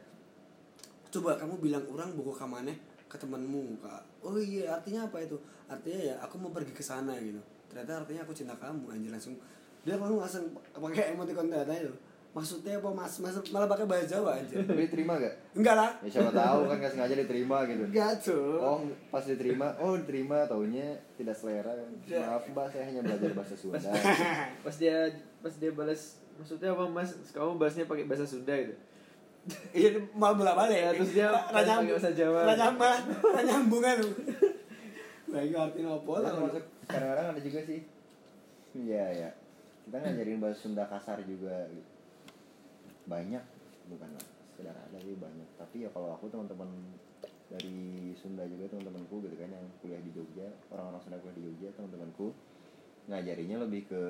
coba 1.13 1.37
kamu 1.37 1.55
bilang 1.61 1.85
orang 1.93 2.11
bogo 2.17 2.33
ke 2.33 2.47
mana 2.47 2.73
ke 3.05 3.17
temanmu 3.21 3.77
kak. 3.85 4.01
Oh 4.25 4.41
iya 4.41 4.73
artinya 4.73 5.05
apa 5.05 5.21
itu? 5.21 5.37
Artinya 5.69 6.01
ya 6.01 6.15
aku 6.23 6.41
mau 6.41 6.49
pergi 6.49 6.73
ke 6.73 6.81
sana 6.81 7.13
gitu. 7.21 7.41
Ternyata 7.69 8.05
artinya 8.05 8.25
aku 8.25 8.33
cinta 8.33 8.57
kamu 8.57 8.89
anjir 8.89 9.13
langsung. 9.13 9.37
Dia 9.85 9.99
langsung 9.99 10.23
langsung 10.23 10.45
pakai 10.73 11.13
emoticon 11.13 11.51
ternyata 11.51 11.75
itu 11.77 11.93
maksudnya 12.33 12.81
apa 12.81 12.89
mas, 12.89 13.21
mas 13.21 13.37
malah 13.49 13.69
pakai 13.69 13.85
bahasa 13.85 14.09
Jawa 14.09 14.41
anjir 14.41 14.65
tapi 14.69 14.89
diterima 14.89 15.21
gak? 15.21 15.35
enggak 15.53 15.77
lah 15.77 15.91
ya 16.01 16.09
siapa 16.11 16.33
tahu 16.33 16.61
kan 16.65 16.77
nggak 16.81 16.93
sengaja 16.93 17.15
diterima 17.15 17.57
gitu 17.67 17.83
enggak 17.85 18.13
tuh 18.19 18.57
oh 18.57 18.79
pas 19.09 19.21
diterima 19.21 19.67
oh 19.77 19.95
diterima 19.95 20.45
taunya 20.45 20.87
tidak 21.15 21.37
selera 21.37 21.73
Ya. 22.05 22.25
maaf 22.25 22.45
mbak 22.47 22.67
saya 22.69 22.89
hanya 22.89 23.01
belajar 23.01 23.31
bahasa 23.33 23.53
Sunda 23.53 23.93
pas 24.59 24.77
dia 24.81 25.13
pas 25.39 25.53
dia 25.53 25.71
balas 25.71 26.01
maksudnya 26.35 26.73
apa 26.73 26.85
mas 26.87 27.13
kamu 27.29 27.57
balasnya 27.57 27.85
pakai 27.85 28.05
bahasa 28.05 28.25
Sunda 28.25 28.57
gitu 28.57 28.75
Iya 29.75 29.99
malah 30.15 30.39
bola 30.39 30.53
balik. 30.55 30.79
Ya, 30.79 30.91
terus 30.95 31.19
dia 31.19 31.27
nyambung. 31.51 31.99
bahasa 31.99 32.15
Jawa. 32.15 32.47
Nyambung 33.43 33.83
kan. 33.83 33.99
Lagi 35.27 35.51
artinya 35.51 35.99
apa 35.99 36.13
lah. 36.23 36.31
kadang-kadang 36.87 37.27
ada 37.35 37.41
juga 37.43 37.61
sih 37.63 37.81
iya 38.73 39.05
ya 39.11 39.31
kita 39.83 39.99
ngajarin 39.99 40.39
bahasa 40.39 40.59
Sunda 40.63 40.85
kasar 40.87 41.19
juga 41.27 41.53
gitu. 41.69 41.92
Banyak 43.05 43.43
bukan 43.89 44.09
sekedar 44.53 44.75
ada 44.75 44.99
sih 44.99 45.17
banyak 45.17 45.49
tapi 45.57 45.85
ya 45.85 45.91
kalau 45.91 46.15
aku 46.15 46.29
teman-teman 46.29 46.71
dari 47.49 48.13
Sunda 48.17 48.47
juga 48.47 48.65
teman-temanku 48.71 49.21
gitu 49.21 49.37
kan 49.37 49.51
yang 49.51 49.67
kuliah 49.81 50.01
di 50.01 50.11
Jogja 50.11 50.49
orang-orang 50.71 51.01
Sunda 51.03 51.19
kuliah 51.21 51.37
di 51.37 51.45
Jogja 51.51 51.69
teman-temanku 51.77 52.33
ngajarinya 53.07 53.57
lebih 53.67 53.91
ke 53.91 54.03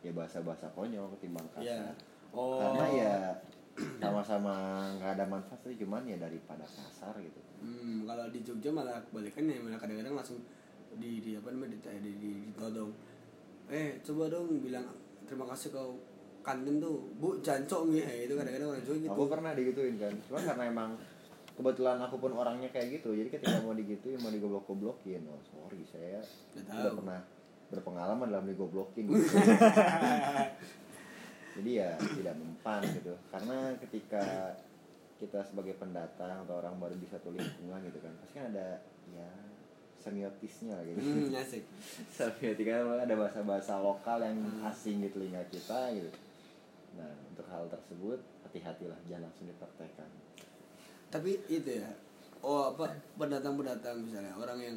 ya 0.00 0.12
bahasa-bahasa 0.12 0.70
konyol 0.72 1.10
ketimbang 1.18 1.44
kasar 1.52 1.64
Iya. 1.64 1.92
Oh. 2.34 2.58
karena 2.58 2.86
ya 2.90 3.12
sama-sama 3.98 4.54
nggak 4.96 5.10
ada 5.18 5.24
manfaat 5.26 5.58
sih 5.66 5.74
cuman 5.76 6.06
ya 6.06 6.16
daripada 6.18 6.62
kasar 6.62 7.14
gitu 7.20 7.40
Hmm, 7.64 8.04
kalau 8.04 8.28
di 8.28 8.44
Jogja 8.44 8.68
malah 8.68 9.00
kebalikannya 9.08 9.56
malah 9.56 9.80
kadang-kadang 9.80 10.12
langsung 10.12 10.36
di, 11.00 11.24
di 11.24 11.32
apa 11.32 11.48
namanya 11.48 11.80
di, 11.80 11.96
di, 11.96 12.12
di, 12.20 12.30
ditodong. 12.52 12.92
Eh 13.72 14.04
coba 14.04 14.28
dong 14.28 14.60
bilang 14.60 14.84
terima 15.24 15.48
kasih 15.48 15.72
kau 15.72 15.96
kantin 16.44 16.76
tuh 16.76 17.08
bu 17.14 17.40
jancok 17.40 17.88
nih 17.88 18.02
Eh, 18.02 18.24
itu 18.24 18.34
kadang-kadang 18.34 18.68
orang 18.70 18.82
Jogja 18.82 19.00
gitu. 19.00 19.10
aku 19.10 19.22
pernah 19.26 19.50
digituin 19.50 19.96
kan 19.96 20.12
cuma 20.22 20.38
karena 20.38 20.62
emang 20.66 20.98
kebetulan 21.50 21.98
aku 21.98 22.14
pun 22.18 22.30
orangnya 22.32 22.68
kayak 22.68 22.94
gitu 22.94 23.10
jadi 23.10 23.30
ketika 23.30 23.58
mau 23.60 23.72
digituin 23.72 24.18
mau 24.18 24.28
digoblok-goblokin 24.28 25.24
oh 25.24 25.40
sorry 25.42 25.82
saya 25.84 26.20
udah 26.52 26.84
tahu. 26.84 26.98
pernah 26.98 27.20
berpengalaman 27.66 28.28
dalam 28.28 28.44
digoblokin 28.44 29.02
gitu. 29.06 29.16
jadi 31.54 31.70
ya 31.72 31.96
tidak 31.96 32.34
mempan 32.34 32.82
gitu 32.92 33.14
karena 33.28 33.72
ketika 33.80 34.52
kita 35.16 35.40
sebagai 35.40 35.74
pendatang 35.74 36.42
atau 36.42 36.56
orang 36.56 36.76
baru 36.76 36.94
di 36.94 37.06
satu 37.06 37.30
lingkungan 37.30 37.80
gitu 37.86 37.98
kan 37.98 38.12
pasti 38.18 38.32
kan 38.34 38.50
ada 38.50 38.82
ya 39.08 39.28
semiotisnya 39.96 40.74
lah 40.74 40.84
gitu 40.84 40.98
Hmm, 41.00 41.32
asik. 41.32 41.62
semiotika 42.12 42.98
ada 42.98 43.14
bahasa-bahasa 43.14 43.78
lokal 43.78 44.20
yang 44.20 44.36
asing 44.66 44.98
di 44.98 45.08
telinga 45.08 45.40
kita 45.48 45.94
gitu 45.94 46.10
nah 46.94 47.10
untuk 47.30 47.46
hal 47.50 47.66
tersebut 47.66 48.18
hati-hatilah 48.46 48.98
jangan 49.10 49.26
langsung 49.26 49.46
dipraktekkan 49.50 50.08
Tapi 51.10 51.38
itu 51.46 51.78
ya. 51.78 51.90
Oh 52.42 52.74
apa 52.74 52.90
pendatang-pendatang 53.14 54.02
misalnya 54.02 54.34
orang 54.34 54.58
yang 54.58 54.76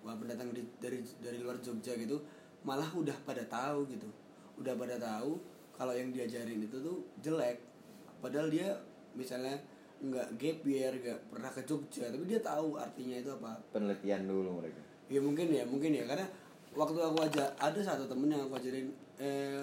wah 0.00 0.16
pendatang 0.16 0.52
di- 0.56 0.76
dari 0.80 1.00
dari 1.20 1.38
luar 1.44 1.60
Jogja 1.60 1.92
gitu 1.96 2.20
malah 2.64 2.88
udah 2.88 3.12
pada 3.28 3.44
tahu 3.44 3.84
gitu. 3.92 4.08
Udah 4.56 4.72
pada 4.76 4.96
tahu 4.96 5.36
kalau 5.76 5.92
yang 5.92 6.08
diajarin 6.08 6.64
itu 6.64 6.76
tuh 6.80 7.04
jelek. 7.20 7.60
Padahal 8.24 8.48
dia 8.48 8.72
misalnya 9.12 9.60
nggak 10.00 10.28
gap 10.40 10.58
year, 10.64 10.92
nggak 11.00 11.20
pernah 11.32 11.50
ke 11.52 11.60
Jogja, 11.64 12.08
tapi 12.08 12.24
dia 12.28 12.40
tahu 12.40 12.76
artinya 12.76 13.16
itu 13.20 13.30
apa. 13.30 13.56
penelitian 13.72 14.28
dulu 14.28 14.60
mereka 14.60 14.80
Ya 15.08 15.20
mungkin 15.20 15.52
ya, 15.52 15.64
mungkin 15.68 15.92
ya 15.92 16.04
karena 16.08 16.24
waktu 16.72 16.96
aku 16.98 17.18
aja 17.22 17.44
ada 17.60 17.80
satu 17.80 18.08
temen 18.08 18.32
yang 18.32 18.48
aku 18.48 18.56
ajarin 18.56 18.88
eh 19.20 19.62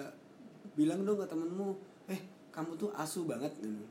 bilang 0.78 1.02
dong 1.02 1.18
ke 1.18 1.26
temenmu, 1.26 1.74
kamu 2.52 2.76
tuh 2.76 2.92
asu 2.92 3.24
banget 3.24 3.50
gitu. 3.58 3.82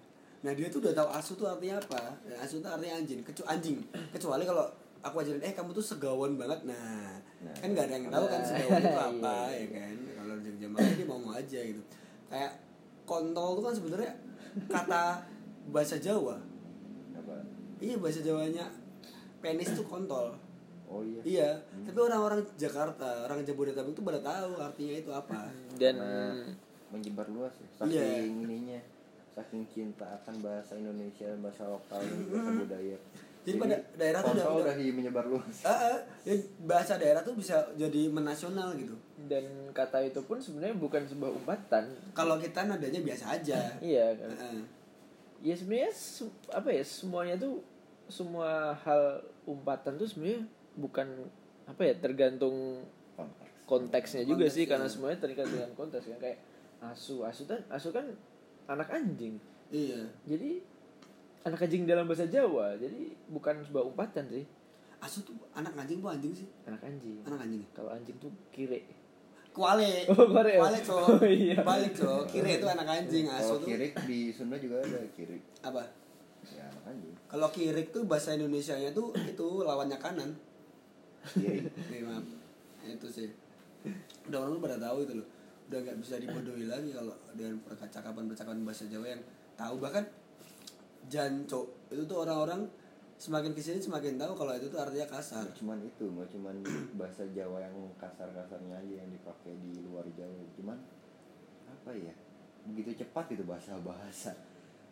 Nah 0.42 0.52
dia 0.54 0.70
tuh 0.70 0.80
udah 0.82 0.94
tahu 0.94 1.10
asu 1.12 1.32
tuh 1.36 1.46
artinya 1.46 1.78
apa. 1.78 2.02
Dan 2.24 2.38
asu 2.38 2.62
tuh 2.62 2.70
artinya 2.70 2.98
anjing, 2.98 3.22
kecu 3.22 3.42
anjing. 3.44 3.78
Kecuali 4.14 4.46
kalau 4.46 4.66
aku 5.02 5.16
ajarin, 5.20 5.42
eh 5.42 5.54
kamu 5.54 5.74
tuh 5.74 5.82
segawan 5.82 6.38
banget. 6.38 6.62
Nah, 6.66 7.18
Nah, 7.42 7.50
kan 7.58 7.74
gak 7.74 7.90
ada 7.90 7.98
yang 7.98 8.06
tahu 8.06 8.26
kan 8.30 8.38
nah, 8.38 8.46
segawan 8.46 8.78
itu 8.78 8.94
iya, 8.94 9.02
apa 9.10 9.36
iya. 9.50 9.58
ya 9.58 9.66
kan. 9.74 9.96
Kalau 10.14 10.34
makanya 10.70 10.94
dia 10.94 11.06
mau 11.10 11.32
aja 11.34 11.60
gitu. 11.66 11.82
Kayak 12.30 12.52
kontol 13.04 13.50
tuh 13.58 13.64
kan 13.66 13.74
sebenarnya 13.74 14.12
kata 14.70 15.04
bahasa 15.74 15.98
Jawa. 15.98 16.38
apa 17.12 17.36
Iya 17.82 17.98
bahasa 17.98 18.22
Jawanya 18.22 18.66
penis 19.42 19.74
tuh 19.74 19.86
kontol. 19.90 20.38
oh 20.86 21.02
iya 21.02 21.22
Iya, 21.24 21.50
tapi 21.82 21.98
orang-orang 21.98 22.46
Jakarta, 22.54 23.26
orang 23.26 23.42
Jabodetabek 23.42 23.96
tuh 23.96 24.04
pada 24.04 24.20
tahu 24.22 24.60
artinya 24.60 24.94
itu 24.94 25.10
apa. 25.10 25.50
dan 25.80 25.96
Karena 25.98 26.46
menyebar 26.92 27.28
luas 27.28 27.54
ya 27.56 27.68
saking 27.78 27.96
Iya. 27.96 28.20
ininya 28.28 28.80
saking 29.32 29.64
cinta 29.66 30.04
akan 30.14 30.36
bahasa 30.40 30.76
Indonesia 30.76 31.28
bahasa 31.40 31.64
lokal 31.66 32.04
bahasa 32.28 32.52
budaya 32.54 32.98
Jadi 33.42 33.58
pada 33.58 33.74
daerah 33.96 34.22
tuh 34.22 34.38
udah- 34.38 34.54
udah- 34.54 34.94
menyebar 34.94 35.26
luas 35.26 35.64
Ah, 35.64 35.74
ah, 35.88 35.98
ya, 36.22 36.36
bahasa 36.62 36.94
daerah 36.96 37.22
tuh 37.22 37.34
bisa 37.34 37.58
jadi 37.74 38.06
menasional 38.08 38.76
gitu. 38.76 38.94
dan 39.24 39.42
kata 39.72 40.04
itu 40.04 40.22
pun 40.22 40.38
sebenarnya 40.38 40.76
bukan 40.76 41.02
sebuah 41.04 41.32
umpatan 41.32 41.90
Kalau 42.12 42.38
kita 42.38 42.66
nadanya 42.66 43.00
biasa 43.00 43.34
aja. 43.34 43.58
iya 43.84 44.14
kan 44.14 44.30
Heeh. 44.30 44.62
ya 45.42 45.56
sebenarnya 45.56 45.90
se- 45.90 46.30
apa 46.50 46.70
ya 46.70 46.84
semuanya 46.84 47.34
tuh 47.36 47.66
semua 48.08 48.50
hal 48.78 49.18
umpatan 49.44 49.96
tuh 49.96 50.06
sebenarnya 50.06 50.46
bukan 50.76 51.08
apa 51.64 51.82
ya 51.82 51.94
tergantung 51.96 52.84
konteks 53.16 53.66
konteksnya 53.66 54.24
juga 54.24 54.46
sih 54.46 54.66
Konteksnya. 54.66 54.70
karena 54.70 54.88
semuanya 54.88 55.18
terikat 55.18 55.46
dengan 55.48 55.72
konteks 55.74 56.06
kan 56.06 56.20
kayak 56.20 56.38
asu 56.82 57.22
asu 57.22 57.46
kan 57.46 57.62
asu 57.70 57.90
kan 57.90 58.06
anak 58.66 58.90
anjing 58.90 59.38
Iya. 59.70 60.04
jadi 60.28 60.60
anak 61.42 61.64
anjing 61.64 61.86
dalam 61.86 62.06
bahasa 62.06 62.28
Jawa 62.28 62.76
jadi 62.76 63.16
bukan 63.28 63.64
sebuah 63.64 63.88
umpatan 63.88 64.28
sih 64.28 64.46
Asu 64.98 65.26
tuh 65.26 65.34
anak 65.52 65.74
anjing 65.74 65.98
apa 65.98 66.14
anjing 66.14 66.30
sih? 66.36 66.46
anak 66.64 66.82
anjing 66.82 67.18
Anak 67.26 67.42
anjing. 67.42 67.64
kalau 67.72 67.90
anjing 67.90 68.14
tuh 68.18 68.30
kire 68.52 68.86
Kuale. 69.52 70.08
Oh, 70.08 70.32
kuale 70.32 70.56
ya? 70.56 70.64
Kuale, 70.64 70.80
Cok. 70.80 71.08
Oh, 71.12 71.28
iya. 71.28 71.60
Balik, 71.60 71.92
Cok. 71.92 72.24
Kira 72.24 72.56
itu 72.56 72.64
anak 72.64 72.88
anjing, 72.88 73.28
asu 73.28 73.60
kalau 73.60 73.60
tuh 73.60 73.68
kirik 73.68 73.94
di 74.08 74.32
Sunda 74.32 74.56
juga 74.56 74.80
ada 74.80 75.04
kirik 75.12 75.44
apa? 75.60 75.84
ya 76.48 76.64
anak 76.64 76.84
anjing 76.88 77.12
Kalau 77.28 77.48
kirik 77.52 77.92
tuh 77.92 78.08
bahasa 78.08 78.32
Indonesianya 78.32 78.96
tuh 78.96 79.12
itu 79.18 79.48
lawannya 79.60 80.00
kanan. 80.00 80.32
kirik 81.36 81.68
Nih, 81.92 82.00
maaf. 82.00 82.24
Itu 82.88 83.08
sih. 83.12 83.28
Udah 84.32 84.40
orang 84.40 84.64
pada 84.64 84.80
tahu 84.80 85.04
itu 85.04 85.20
loh. 85.20 85.28
Udah 85.72 85.80
nggak 85.88 85.98
bisa 86.04 86.20
dibodohi 86.20 86.68
lagi 86.68 86.92
kalau 86.92 87.16
dengan 87.32 87.56
percakapan-percakapan 87.64 88.68
bahasa 88.68 88.84
Jawa 88.92 89.08
yang 89.08 89.24
tahu. 89.56 89.80
Bahkan 89.80 90.04
janco 91.08 91.88
itu 91.88 92.04
tuh 92.04 92.28
orang-orang 92.28 92.68
semakin 93.16 93.56
ke 93.56 93.64
sini 93.64 93.80
semakin 93.80 94.20
tahu 94.20 94.36
kalau 94.36 94.52
itu 94.52 94.68
tuh 94.68 94.84
artinya 94.84 95.08
kasar. 95.08 95.48
Nggak 95.48 95.58
cuman 95.64 95.78
itu 95.80 96.06
nggak 96.12 96.30
cuman 96.36 96.56
bahasa 97.00 97.24
Jawa 97.32 97.64
yang 97.64 97.76
kasar-kasarnya 97.96 98.76
aja 98.84 98.94
yang 99.00 99.10
dipakai 99.16 99.56
di 99.64 99.80
luar 99.88 100.04
Jawa. 100.12 100.44
Cuman 100.60 100.76
apa 101.72 101.96
ya? 101.96 102.12
Begitu 102.68 103.08
cepat 103.08 103.32
itu 103.32 103.48
bahasa-bahasa. 103.48 104.36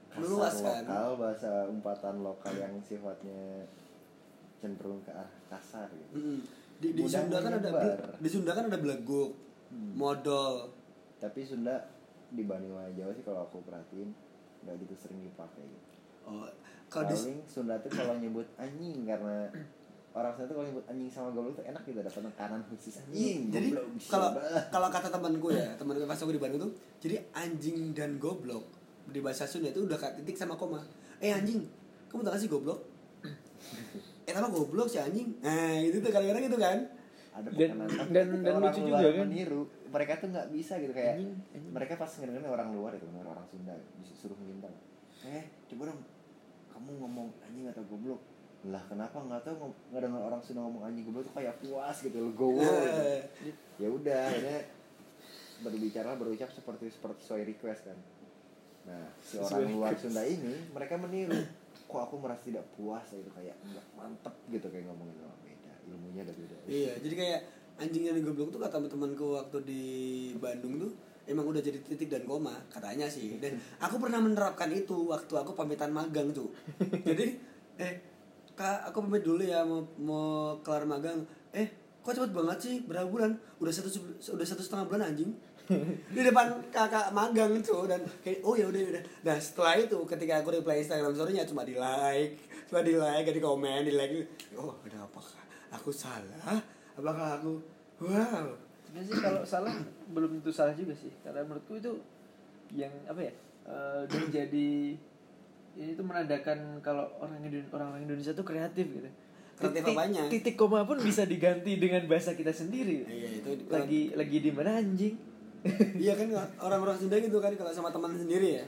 Kasar 0.09 0.23
Meluas, 0.23 0.55
kan? 0.63 0.87
lokal 0.87 1.09
bahasa 1.19 1.51
umpatan 1.67 2.15
lokal 2.23 2.55
yang 2.55 2.73
sifatnya 2.79 3.67
cenderung 4.63 5.03
ke 5.03 5.11
arah 5.11 5.35
kasar 5.51 5.91
gitu. 5.91 6.15
Mm-mm. 6.15 6.39
Di, 6.79 6.87
di 6.95 7.01
Mudah 7.03 7.19
Sunda 7.19 7.37
kan 7.43 7.53
ada 7.59 7.69
di 8.15 8.29
Sunda 8.31 8.51
kan 8.55 8.65
ada 8.71 8.79
beleguk, 8.79 9.31
Hmm. 9.69 9.93
modal. 9.93 10.73
tapi 11.19 11.43
Sunda 11.43 11.83
dibanding 12.31 12.71
sama 12.71 12.89
Jawa 12.95 13.11
sih 13.11 13.25
kalau 13.27 13.43
aku 13.43 13.59
perhatiin 13.67 14.09
nggak 14.63 14.75
gitu 14.87 14.95
sering 14.95 15.19
dipakai 15.23 15.63
gitu. 15.67 15.87
Oh, 16.23 16.47
kalau 16.87 17.11
di 17.11 17.15
Sunda 17.43 17.75
tuh 17.83 17.91
kalau 17.91 18.15
nyebut 18.15 18.47
anjing 18.55 19.03
karena 19.03 19.51
orang 20.15 20.31
Sunda 20.33 20.47
tuh 20.47 20.55
kalau 20.61 20.67
nyebut 20.71 20.85
anjing 20.87 21.09
sama 21.11 21.29
goblok 21.35 21.59
tuh 21.59 21.65
enak 21.67 21.83
gitu 21.83 21.99
dapat 21.99 22.21
tekanan 22.31 22.61
khusus 22.71 23.03
anjing 23.03 23.51
jadi 23.51 23.67
goblok, 23.75 23.85
kalau 24.07 24.29
kalau 24.71 24.87
kata 24.87 25.07
temanku 25.11 25.47
ya 25.51 25.67
temanku 25.75 26.07
pas 26.07 26.19
aku 26.23 26.31
di 26.31 26.41
Bandung 26.41 26.61
tuh 26.65 26.73
jadi 27.03 27.15
anjing 27.35 27.91
dan 27.91 28.15
goblok 28.15 28.65
di 29.09 29.19
bahasa 29.19 29.43
Sunda 29.43 29.69
itu 29.69 29.83
udah 29.85 29.97
titik 30.21 30.39
sama 30.39 30.55
koma 30.55 30.81
eh 31.19 31.35
anjing 31.35 31.61
kamu 32.09 32.25
tahu 32.25 32.31
gak 32.31 32.41
sih 32.41 32.49
goblok 32.49 32.79
eh 34.23 34.33
sama 34.33 34.49
goblok 34.49 34.87
si 34.87 34.97
anjing 35.01 35.35
nah 35.43 35.77
itu 35.77 35.99
tuh 35.99 36.09
kadang-kadang 36.13 36.43
gitu 36.47 36.57
kan 36.57 36.77
ada 37.39 37.49
Dan- 37.49 37.79
dan- 38.11 38.43
dan 38.43 38.53
orang 38.53 38.69
lucu 38.69 38.81
luar 38.83 38.99
juga 38.99 39.09
kan. 39.09 39.25
meniru 39.25 39.61
mereka 39.87 40.11
tuh 40.17 40.27
nggak 40.29 40.47
bisa 40.51 40.73
gitu 40.77 40.91
kayak 40.91 41.13
Anjing, 41.15 41.31
anjing. 41.49 41.71
mereka 41.71 41.93
pas 41.95 42.11
ngedengerin 42.11 42.47
orang 42.47 42.69
luar 42.71 42.91
itu 42.93 43.05
benar 43.07 43.25
orang 43.27 43.45
Sunda 43.45 43.73
disuruh 43.99 44.37
minta 44.39 44.67
eh 45.23 45.43
coba 45.67 45.83
dong 45.87 46.01
kamu 46.69 46.89
ngomong 46.97 47.27
anjing 47.41 47.65
atau 47.65 47.83
goblok 47.85 48.21
lah 48.61 48.83
kenapa 48.85 49.17
nggak 49.17 49.41
tahu 49.41 49.55
nggak 49.89 50.01
dengar 50.01 50.21
orang 50.21 50.41
Sunda 50.41 50.61
ngomong 50.61 50.83
anjing 50.83 51.03
goblok 51.03 51.23
tuh 51.25 51.33
kayak 51.33 51.55
puas 51.57 51.97
gitu 51.97 52.17
legowo 52.19 52.59
gitu. 52.59 53.01
Eh, 53.07 53.21
ya 53.81 53.87
udah 53.87 54.19
akhirnya 54.25 54.59
berbicara 55.59 56.15
berucap 56.15 56.49
seperti 56.49 56.87
seperti 56.87 57.19
sesuai 57.21 57.43
request 57.45 57.81
kan 57.85 57.99
nah 58.79 59.05
si 59.19 59.35
orang 59.37 59.69
luar 59.69 59.91
Sunda 59.93 60.23
ini 60.23 60.55
mereka 60.69 60.95
meniru 60.95 61.35
kok 61.85 62.01
aku 62.01 62.15
merasa 62.17 62.41
tidak 62.43 62.63
puas 62.73 63.03
gitu 63.07 63.27
kayak 63.31 63.57
nggak 63.63 63.85
mantep 63.93 64.33
gitu 64.47 64.67
kayak 64.67 64.85
ngomongin 64.85 65.15
beda 65.15 65.48
ilmunya 65.89 66.21
ada 66.23 66.33
beda. 66.37 66.55
Iya 66.69 66.93
jadi 67.01 67.15
kayak 67.17 67.41
anjing 67.79 68.03
dan 68.05 68.21
goblok 68.21 68.49
tuh 68.53 68.61
kata 68.61 68.85
temanku 68.91 69.39
waktu 69.39 69.57
di 69.63 69.83
Bandung 70.35 70.75
tuh 70.77 70.91
emang 71.29 71.45
udah 71.45 71.61
jadi 71.61 71.79
titik 71.85 72.09
dan 72.09 72.25
koma 72.25 72.57
katanya 72.73 73.05
sih. 73.05 73.37
Dan 73.37 73.61
aku 73.77 74.01
pernah 74.01 74.17
menerapkan 74.17 74.67
itu 74.73 75.13
waktu 75.13 75.33
aku 75.37 75.53
pamitan 75.53 75.93
magang 75.93 76.33
tuh. 76.33 76.49
Jadi 77.07 77.37
eh 77.77 77.93
kak 78.57 78.91
aku 78.91 79.05
pamit 79.05 79.23
dulu 79.23 79.45
ya 79.45 79.61
mau 79.61 79.85
mau 80.01 80.57
kelar 80.65 80.89
magang. 80.89 81.21
Eh 81.53 81.69
kok 82.01 82.17
cepet 82.17 82.33
banget 82.33 82.57
sih? 82.57 82.75
Berapa 82.83 83.05
bulan? 83.05 83.37
Udah 83.61 83.71
satu 83.71 83.93
udah 84.33 84.45
satu 84.49 84.65
setengah 84.65 84.89
bulan 84.89 85.13
anjing. 85.13 85.31
Di 86.17 86.25
depan 86.25 86.49
kakak 86.73 87.13
magang 87.13 87.61
tuh 87.61 87.85
dan 87.85 88.01
kayak 88.25 88.41
oh 88.41 88.57
ya 88.57 88.65
udah 88.65 88.79
ya 88.81 88.89
udah. 88.97 89.03
Nah 89.29 89.37
setelah 89.37 89.77
itu 89.77 90.01
ketika 90.09 90.41
aku 90.41 90.57
reply 90.57 90.81
Instagram 90.81 91.13
story-nya 91.13 91.45
cuma 91.45 91.61
di 91.61 91.77
like 91.77 92.41
cuma 92.65 92.81
di 92.81 92.97
like 92.97 93.29
di 93.29 93.37
komen 93.37 93.85
di 93.85 93.93
like 93.93 94.13
oh 94.57 94.73
ada 94.81 95.05
apakah 95.05 95.38
aku 95.71 95.89
salah? 95.93 96.59
Apakah 96.97 97.41
aku? 97.41 97.61
Wow. 98.03 98.57
Sebenarnya 98.85 99.05
sih 99.05 99.17
kalau 99.21 99.41
salah 99.45 99.73
belum 100.09 100.41
tentu 100.41 100.51
salah 100.51 100.73
juga 100.73 100.93
sih. 100.97 101.13
Karena 101.21 101.45
menurutku 101.45 101.77
itu 101.77 101.93
yang 102.73 102.93
apa 103.09 103.21
ya 103.25 103.33
udah 103.69 104.23
jadi 104.33 104.69
ini 105.79 105.91
tuh 105.93 106.05
menandakan 106.05 106.81
kalau 106.81 107.05
orang 107.21 107.39
Indonesia 107.45 107.69
orang 107.77 107.87
orang 107.93 108.03
Indonesia 108.03 108.33
tuh 108.33 108.45
kreatif 108.45 108.85
gitu. 108.89 109.09
Kreatif 109.59 109.83
titik, 109.83 109.95
apanya? 109.95 110.23
titik 110.31 110.55
koma 110.55 110.87
pun 110.87 110.97
bisa 111.03 111.27
diganti 111.27 111.77
dengan 111.77 112.01
bahasa 112.09 112.33
kita 112.33 112.49
sendiri. 112.49 113.05
Iya, 113.05 113.27
itu 113.43 113.51
lagi 113.69 114.01
lagi 114.15 114.37
di 114.39 114.51
mana 114.51 114.79
anjing? 114.79 115.15
Iya 115.99 116.15
kan 116.15 116.31
orang-orang 116.63 116.95
Sunda 116.95 117.19
gitu 117.19 117.43
kan 117.43 117.51
kalau 117.59 117.67
sama 117.75 117.91
teman 117.91 118.15
sendiri 118.15 118.63
ya. 118.63 118.65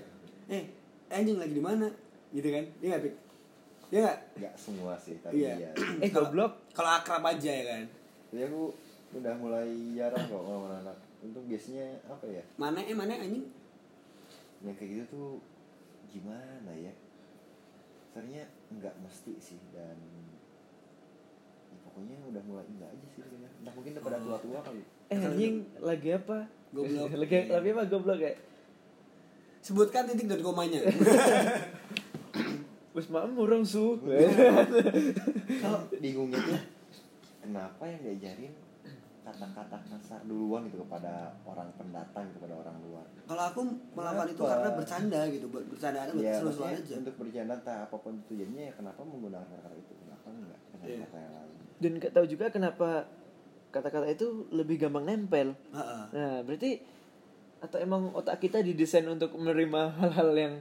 Eh 0.51 0.67
anjing 1.08 1.39
lagi 1.39 1.55
di 1.55 1.63
mana? 1.63 1.88
Gitu 2.36 2.48
kan 2.51 2.63
iya 2.84 2.88
nggak 2.96 3.03
Pik? 3.08 3.15
Iya 3.91 4.00
nggak? 4.01 4.19
Nggak 4.38 4.53
semua 4.55 4.93
sih 4.95 5.15
tapi 5.19 5.36
Iya. 5.38 5.53
ya 5.60 5.71
eh 6.00 6.07
Kalau- 6.07 6.27
goblok. 6.27 6.51
Kalau 6.71 6.91
akrab 6.93 7.24
aja 7.25 7.51
ya 7.51 7.63
kan? 7.67 7.83
Jadi 8.31 8.41
aku 8.45 8.71
udah 9.13 9.33
mulai 9.36 9.67
jarang 9.91 10.24
kok 10.24 10.39
ngomong 10.39 10.74
anak. 10.77 10.95
Untuk 11.19 11.43
biasanya 11.43 12.00
apa 12.05 12.25
ya? 12.25 12.41
Mana 12.55 12.79
eh 12.79 12.91
mana 12.91 13.13
anjing? 13.13 13.45
Yang 14.62 14.75
kayak 14.75 14.89
gitu 14.89 15.05
tuh 15.12 15.29
gimana 16.07 16.71
ya? 16.71 16.93
Sebenarnya 18.07 18.43
nggak 18.71 18.95
mesti 18.98 19.33
sih 19.38 19.60
dan 19.69 19.95
ya 21.67 21.77
pokoknya 21.81 22.15
udah 22.25 22.43
mulai 22.43 22.65
enggak 22.65 22.89
aja 22.89 23.07
sih 23.10 23.21
kayaknya 23.21 23.50
entah 23.53 23.74
mungkin 23.74 23.91
udah 23.93 24.03
pada 24.03 24.17
Oh. 24.17 24.24
tua-tua 24.25 24.60
kali. 24.62 24.81
Eh 25.07 25.17
anjing 25.17 25.55
lagi 25.77 26.10
apa? 26.13 26.38
Goblok. 26.71 27.07
lagi 27.21 27.38
lagi 27.45 27.69
apa 27.69 27.83
goblok 27.86 28.17
kayak? 28.17 28.38
Sebutkan 29.62 30.07
titik 30.07 30.25
dan 30.25 30.41
komanya 30.41 30.79
Wes 32.91 33.07
maem 33.07 33.31
orang 33.39 33.63
su. 33.63 33.95
kalau 35.63 35.79
bingungnya 35.95 36.39
tuh 36.43 36.60
kenapa 37.41 37.83
yang 37.88 38.00
diajarin 38.03 38.53
kata-kata 39.21 39.77
kasar 39.86 40.19
duluan 40.25 40.65
gitu 40.65 40.81
kepada 40.83 41.29
orang 41.45 41.69
pendatang 41.77 42.25
kepada 42.33 42.57
orang 42.57 42.74
luar 42.81 43.05
kalau 43.29 43.43
aku 43.53 43.62
melakukan 43.93 44.27
itu 44.27 44.41
Kenapa? 44.41 44.51
karena 44.57 44.69
bercanda 44.74 45.21
gitu 45.29 45.45
buat 45.53 45.65
bercanda 45.69 46.00
ya 46.17 46.33
seru-seruan 46.41 46.74
maksudnya 46.74 46.89
aja 46.89 46.93
untuk 47.05 47.15
bercanda 47.21 47.53
entah 47.62 47.77
apa 47.86 47.95
pun 48.01 48.13
tujuannya 48.27 48.63
ya 48.65 48.74
kenapa 48.74 49.01
menggunakan 49.05 49.45
kata 49.62 49.77
itu 49.77 49.93
kenapa 50.01 50.27
enggak 50.33 50.60
dengan 50.74 51.00
kata 51.05 51.17
yang 51.21 51.33
lain 51.38 51.50
Dan 51.81 51.91
gak 51.98 52.13
tahu 52.13 52.25
juga 52.29 52.45
kenapa 52.50 52.89
kata-kata 53.71 54.07
itu 54.12 54.45
lebih 54.53 54.75
gampang 54.77 55.01
nempel. 55.07 55.57
Heeh. 55.74 56.03
Nah, 56.13 56.36
berarti 56.45 56.77
atau 57.57 57.77
emang 57.81 58.13
otak 58.13 58.38
kita 58.38 58.62
didesain 58.62 59.07
untuk 59.07 59.33
menerima 59.33 59.81
hal-hal 60.01 60.29
yang 60.38 60.53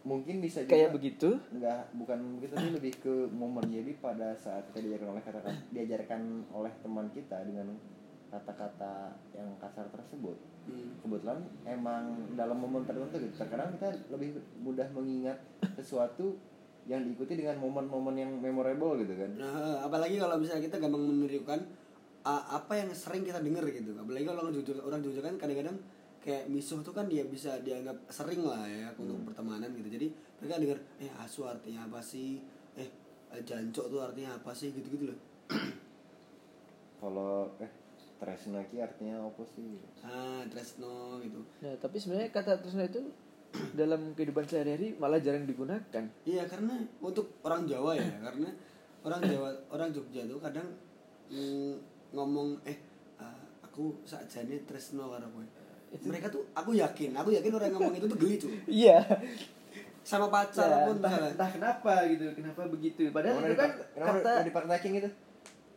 mungkin 0.00 0.40
bisa 0.40 0.64
juga 0.64 0.72
kayak 0.72 0.90
begitu? 0.96 1.28
enggak 1.52 1.92
bukan 1.92 2.18
begitu 2.40 2.52
tapi 2.56 2.70
lebih 2.72 2.92
ke 3.04 3.14
momen 3.32 3.66
jadi 3.68 3.92
pada 4.00 4.32
saat 4.36 4.64
kita 4.72 4.80
diajarkan 4.88 5.12
oleh 5.12 5.22
kata 5.22 5.38
diajarkan 5.72 6.20
oleh 6.56 6.72
teman 6.80 7.06
kita 7.12 7.36
dengan 7.44 7.68
kata-kata 8.30 9.16
yang 9.34 9.48
kasar 9.58 9.86
tersebut 9.90 10.36
Hmm. 10.60 10.92
kebetulan 11.00 11.40
emang 11.64 12.36
dalam 12.36 12.60
momen 12.60 12.84
tertentu 12.84 13.16
gitu 13.16 13.32
terkadang 13.32 13.72
kita 13.80 13.96
lebih 14.12 14.38
mudah 14.60 14.84
mengingat 14.92 15.40
sesuatu 15.72 16.36
yang 16.84 17.00
diikuti 17.00 17.32
dengan 17.32 17.56
momen-momen 17.58 18.12
yang 18.12 18.30
memorable 18.38 19.00
gitu 19.00 19.16
kan 19.16 19.40
Nah, 19.40 19.80
apalagi 19.82 20.20
kalau 20.20 20.36
misalnya 20.36 20.68
kita 20.68 20.76
gampang 20.76 21.00
menirukan 21.00 21.64
uh, 22.24 22.42
apa 22.60 22.76
yang 22.76 22.92
sering 22.92 23.24
kita 23.24 23.40
dengar 23.40 23.64
gitu. 23.68 23.96
Apalagi 23.96 24.24
kalau 24.28 24.46
orang 24.46 24.54
jujur 24.54 24.76
orang 24.84 25.00
jujur 25.00 25.22
kan 25.24 25.34
kadang-kadang 25.40 25.76
kayak 26.20 26.52
misuh 26.52 26.84
tuh 26.84 26.92
kan 26.92 27.08
dia 27.08 27.24
bisa 27.24 27.56
dianggap 27.64 27.96
sering 28.12 28.44
lah 28.44 28.64
ya 28.68 28.92
untuk 29.00 29.32
pertemanan 29.32 29.72
gitu. 29.72 29.88
Jadi 29.88 30.06
mereka 30.40 30.60
dengar 30.60 30.78
eh 31.00 31.10
asu 31.20 31.48
artinya 31.48 31.88
apa 31.88 32.00
sih? 32.04 32.40
Eh 32.76 32.88
eh, 33.32 33.42
jancok 33.42 33.86
tuh 33.88 34.00
artinya 34.04 34.36
apa 34.36 34.52
sih 34.52 34.72
gitu-gitu 34.72 35.10
loh. 35.10 35.18
kalau 37.00 37.48
eh 37.58 37.72
Tresna 38.20 38.60
ki 38.68 38.84
artinya 38.84 39.24
apa 39.24 39.42
sih 39.56 39.80
Ah, 40.04 40.44
Tresno 40.52 41.16
gitu. 41.24 41.40
Nah, 41.64 41.72
tapi 41.80 41.96
sebenarnya 41.96 42.28
kata 42.28 42.60
Tresna 42.60 42.84
itu 42.84 43.00
dalam 43.80 44.12
kehidupan 44.12 44.44
sehari-hari 44.44 44.92
malah 45.00 45.18
jarang 45.18 45.48
digunakan. 45.48 46.04
Iya 46.28 46.44
karena 46.44 46.76
untuk 47.00 47.40
orang 47.42 47.64
Jawa 47.64 47.96
ya 47.96 48.12
karena 48.28 48.52
orang 49.08 49.20
Jawa 49.24 49.48
orang 49.72 49.88
Jogja 49.96 50.28
tuh 50.28 50.36
kadang 50.36 50.68
mm, 51.32 51.72
ngomong 52.12 52.60
eh 52.68 52.76
uh, 53.16 53.44
aku 53.64 54.04
sakjane 54.04 54.68
tresno 54.68 55.08
karo 55.08 55.26
kowe. 55.32 55.59
Mereka 55.90 56.26
tuh 56.28 56.46
aku 56.50 56.70
yakin, 56.72 57.10
aku 57.12 57.28
yakin 57.30 57.50
orang 57.50 57.66
yang 57.66 57.76
ngomong 57.76 57.94
itu 57.94 58.06
tuh 58.06 58.18
geli 58.18 58.36
tuh. 58.36 58.50
Iya. 58.64 58.98
Sama 60.00 60.26
pacar 60.26 60.64
Ya, 60.64 60.86
pun 60.86 60.96
entah, 60.96 61.10
misalnya. 61.10 61.30
entah 61.34 61.50
kenapa 61.50 61.92
gitu, 62.06 62.24
kenapa 62.32 62.60
begitu. 62.66 63.00
Padahal 63.10 63.36
Kenapa 63.36 63.46
itu 63.46 63.56
kan 63.56 63.70
kata 63.96 64.32
dipraktekin 64.42 64.92
gitu 64.96 65.10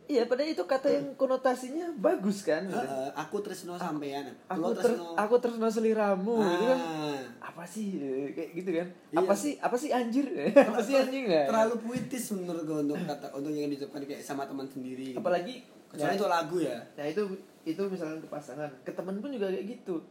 Iya, 0.04 0.28
padahal 0.28 0.52
itu 0.52 0.60
kata 0.62 0.88
yang 0.90 1.06
konotasinya 1.16 1.88
bagus 1.96 2.44
kan. 2.44 2.60
gitu. 2.62 2.76
Heeh, 2.76 3.08
aku 3.16 3.40
tresno 3.40 3.72
sampean. 3.74 4.36
Aku 4.46 4.76
ter, 4.76 4.84
tresno. 4.84 5.16
aku 5.16 5.34
terus 5.40 5.56
seliramu 5.70 6.44
gitu 6.44 6.64
kan. 6.66 6.78
Ah, 6.78 7.20
Apa 7.40 7.64
sih 7.64 7.96
kayak 8.30 8.50
gitu 8.52 8.70
kan? 8.74 8.86
Iya. 9.10 9.18
Apa 9.18 9.32
sih 9.32 9.52
apa 9.56 9.76
sih 9.80 9.88
anjir? 9.90 10.28
apa 10.52 10.80
sih 10.86 10.94
anjing 10.94 11.24
ya? 11.24 11.48
Terlalu 11.48 11.74
puitis 11.80 12.24
menurut 12.36 12.62
gue 12.62 12.78
untuk 12.82 13.00
kata 13.00 13.32
untuk 13.32 13.48
yang 13.48 13.66
diucapkan 13.66 14.04
kayak 14.04 14.20
sama 14.20 14.44
teman 14.44 14.68
sendiri. 14.68 15.16
gitu. 15.16 15.18
Apalagi 15.18 15.64
kecuali 15.88 16.04
ya, 16.06 16.16
itu 16.16 16.26
lagu 16.28 16.56
ya. 16.60 16.76
Nah 16.92 17.06
itu 17.08 17.22
itu 17.64 17.82
misalkan 17.88 18.20
ke 18.20 18.28
pasangan, 18.28 18.70
ke 18.84 18.92
temen 18.92 19.20
pun 19.24 19.32
juga 19.32 19.48
kayak 19.48 19.66
gitu. 19.66 20.04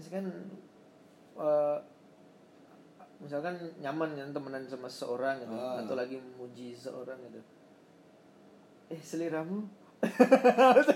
Misalkan 0.00 0.24
eh, 1.36 1.78
misalkan 3.20 3.54
nyaman 3.80 4.16
kan 4.16 4.28
temenan 4.32 4.64
sama 4.68 4.88
seseorang 4.90 5.40
gitu, 5.40 5.54
Ah. 5.56 5.80
atau 5.80 5.94
lagi 5.96 6.16
memuji 6.18 6.76
seseorang 6.76 7.16
gitu. 7.28 7.40
Eh 8.92 9.00
seliramu, 9.00 9.64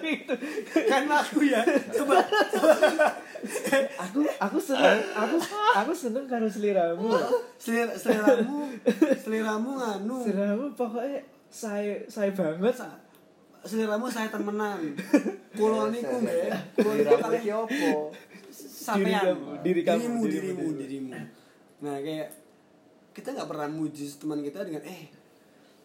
gitu. 0.05 0.35
kan 0.89 1.09
lagu 1.09 1.41
ya. 1.41 1.65
Coba 1.97 2.21
aku 3.97 4.21
aku 4.37 4.59
seneng 4.61 5.01
aku 5.17 5.37
aku 5.79 5.93
seneng 5.95 6.25
karo 6.29 6.45
seliramu. 6.51 7.17
selir 7.57 7.89
seliramu 7.97 8.69
seliramu 9.17 9.71
nganu. 9.79 10.17
Seliramu 10.25 10.67
pokoknya 10.77 11.25
saya 11.49 11.97
saya 12.11 12.31
banget. 12.37 12.77
Seliramu 13.65 14.07
saya 14.11 14.29
temenan. 14.31 14.81
Kulo 15.59 15.91
niku 15.91 16.23
nggih 16.23 16.55
kulo 16.79 16.93
niku 16.95 17.11
Seliramu 17.11 17.25
kalian 17.25 17.43
ki 17.43 17.53
opo 17.53 17.91
sampean. 18.55 19.25
Diri 19.25 19.33
kamu, 19.33 19.53
diri 19.63 19.83
kamu, 19.83 20.21
dirimu. 20.23 20.27
dirimu, 20.29 20.67
dirimu. 20.79 21.11
Nah 21.83 21.97
kayak 21.99 22.29
kita 23.11 23.35
nggak 23.35 23.49
pernah 23.51 23.69
muji 23.71 24.05
teman 24.19 24.41
kita 24.43 24.63
dengan 24.63 24.85
eh 24.87 25.03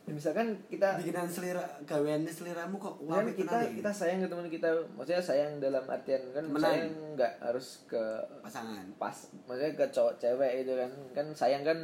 Ya, 0.04 0.12
misalkan 0.12 0.60
kita 0.68 1.00
bikinan 1.00 1.32
selera 1.32 1.64
gaweannya 1.88 2.28
seliramu 2.28 2.76
kok 2.76 3.00
kan 3.08 3.24
apik 3.24 3.40
kita 3.40 3.56
ya. 3.56 3.72
kita 3.72 3.92
sayang 3.96 4.20
ke 4.20 4.28
teman 4.28 4.48
kita 4.52 4.68
maksudnya 5.00 5.24
sayang 5.24 5.64
dalam 5.64 5.80
artian 5.88 6.20
kan 6.36 6.44
Temenan. 6.44 6.60
sayang 6.60 6.92
nggak 7.16 7.34
harus 7.40 7.88
ke 7.88 8.04
pasangan. 8.44 8.84
pas 9.00 9.16
maksudnya 9.48 9.72
ke 9.80 9.86
cowok 9.96 10.20
cewek 10.20 10.68
itu 10.68 10.76
kan. 10.76 10.92
Kan 11.16 11.26
sayang 11.32 11.64
kan 11.64 11.80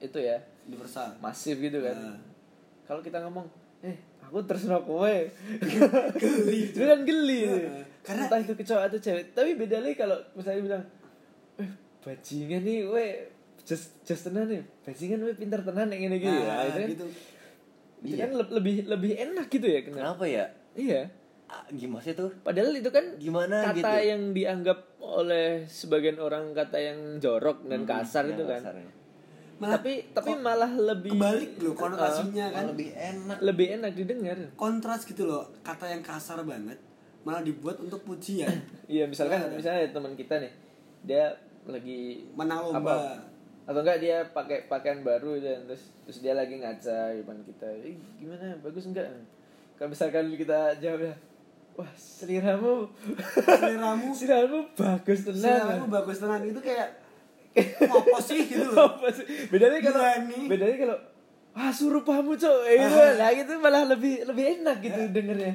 itu 0.00 0.16
ya 0.16 0.40
universal. 0.64 1.12
masif 1.20 1.60
gitu 1.60 1.84
kan. 1.84 1.92
Nah. 1.92 2.16
kalau 2.88 3.04
kita 3.04 3.20
ngomong 3.28 3.44
eh 3.84 4.00
aku 4.28 4.44
terserah 4.44 4.80
kowe 4.80 5.16
Geli. 6.14 6.68
itu 6.68 6.82
kan 6.82 7.00
geli. 7.02 7.40
Karena- 8.04 8.24
entah 8.24 8.38
itu 8.38 8.52
ke 8.52 8.62
cowok 8.62 8.82
atau 8.86 8.98
cewek 8.98 9.24
tapi 9.32 9.50
beda 9.54 9.80
lagi 9.80 9.96
kalau 9.96 10.16
misalnya 10.32 10.60
bilang 10.62 10.84
eh 11.56 11.70
bajingan 11.98 12.60
nih 12.62 12.78
we 12.84 13.06
just 13.62 13.96
just 14.02 14.22
tenan 14.22 14.44
nih 14.46 14.60
bajingan 14.80 15.20
we 15.22 15.32
pintar 15.32 15.60
tenan 15.60 15.88
yang 15.88 16.08
ini 16.08 16.16
gitu 16.18 16.38
Nah, 16.38 16.62
itu 16.62 16.72
kan 16.74 16.88
gitu 16.88 17.06
itu 17.98 18.14
Iya. 18.14 18.16
kan 18.22 18.30
le- 18.34 18.52
lebih 18.54 18.74
lebih 18.86 19.12
enak 19.18 19.46
gitu 19.48 19.66
ya 19.66 19.80
kenapa 19.82 19.98
kenapa 19.98 20.24
ya 20.26 20.44
iya 20.74 21.02
gimana 21.70 22.00
sih 22.00 22.12
tuh 22.12 22.30
Padahal 22.38 22.70
itu 22.70 22.88
kan 22.88 23.16
Gimana 23.16 23.64
kata 23.66 23.74
gitu? 23.74 23.88
yang 24.06 24.22
dianggap 24.30 24.78
oleh 24.98 25.64
sebagian 25.66 26.16
orang 26.16 26.52
kata 26.52 26.76
yang 26.78 26.98
jorok 27.18 27.64
dan 27.64 27.82
kasar 27.82 28.22
Yang 28.22 28.32
itu 28.34 28.44
kan. 28.46 28.60
kasarnya. 28.62 28.90
Malah 29.58 29.76
tapi 29.76 29.92
tapi 30.08 30.30
kok 30.30 30.40
malah 30.40 30.70
lebih 30.70 31.10
kebalik 31.12 31.50
loh 31.58 31.74
konotasinya 31.74 32.44
Malah 32.44 32.54
kan. 32.54 32.64
lebih 32.70 32.88
enak. 32.92 33.38
Lebih 33.40 33.66
enak 33.74 33.92
didengar. 33.92 34.38
kontras 34.54 35.02
gitu 35.02 35.22
loh 35.24 35.50
kata 35.60 35.86
yang 35.88 36.00
kasar 36.00 36.38
banget 36.42 36.78
malah 37.20 37.42
dibuat 37.42 37.76
untuk 37.78 38.00
pujian. 38.02 38.48
Iya 38.88 39.04
misalkan 39.04 39.42
Iya. 39.42 39.52
misalnya 39.52 39.82
teman 39.90 40.14
kita 40.14 40.38
nih 40.38 40.52
dia 41.02 41.28
lagi 41.64 42.00
menang 42.32 42.72
lomba. 42.72 43.18
atau 43.62 43.84
enggak 43.84 43.98
dia 43.98 44.24
pakai 44.26 44.64
pakaian 44.64 45.02
baru 45.02 45.36
dan 45.36 45.66
terus 45.66 45.92
terus 46.02 46.18
dia 46.18 46.32
lagi 46.32 46.56
ngaca 46.56 47.12
di 47.12 47.20
depan 47.20 47.36
kita. 47.44 47.68
Eh, 47.84 47.94
gimana? 48.16 48.56
Bagus 48.58 48.86
enggak? 48.86 49.04
Kalau 49.74 49.90
misalkan 49.90 50.32
kita 50.32 50.72
jawabnya 50.76 51.12
wah 51.74 51.90
seliramu. 51.92 52.88
Seliramu. 53.44 54.08
Seliramu 54.16 54.58
bagus 54.72 55.20
tenang. 55.22 55.42
Seliramu 55.60 55.86
bagus 55.86 56.16
tenan 56.16 56.42
itu 56.42 56.56
kayak 56.58 56.88
apa 57.56 58.18
sih 58.20 58.38
gitu 58.44 58.66
loh 58.72 58.86
apa 58.98 59.08
sih 59.10 59.24
bedanya 59.48 59.78
kalau 59.80 60.00
Berani. 60.00 60.40
bedanya 60.46 60.76
kalau 60.78 60.96
ah 61.58 61.70
suruh 61.72 62.02
pahamu 62.02 62.38
cok 62.38 62.58
eh, 62.64 62.76
gitu. 62.78 63.02
nah 63.18 63.30
gitu 63.34 63.52
malah 63.58 63.82
lebih 63.88 64.22
lebih 64.24 64.44
enak 64.60 64.76
gitu 64.78 65.00
dengernya 65.10 65.54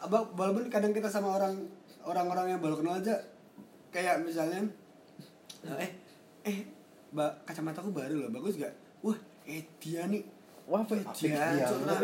Abang, 0.00 0.32
walaupun 0.32 0.72
kadang 0.72 0.96
kita 0.96 1.12
sama 1.12 1.36
orang 1.36 1.52
orang-orang 2.00 2.56
yang 2.56 2.60
baru 2.62 2.80
kenal 2.80 2.96
aja 2.96 3.20
kayak 3.92 4.24
misalnya 4.24 4.64
eh 5.76 5.90
eh 6.44 6.58
mbak 7.12 7.44
kacamataku 7.44 7.92
baru 7.92 8.24
loh 8.24 8.30
bagus 8.32 8.56
gak 8.56 8.72
wah 9.04 9.18
eh 9.44 9.60
dia 9.76 10.08
nih 10.08 10.24
wah 10.64 10.84
jancuk 10.84 11.32
banget. 11.32 11.64
tenan. 11.64 12.00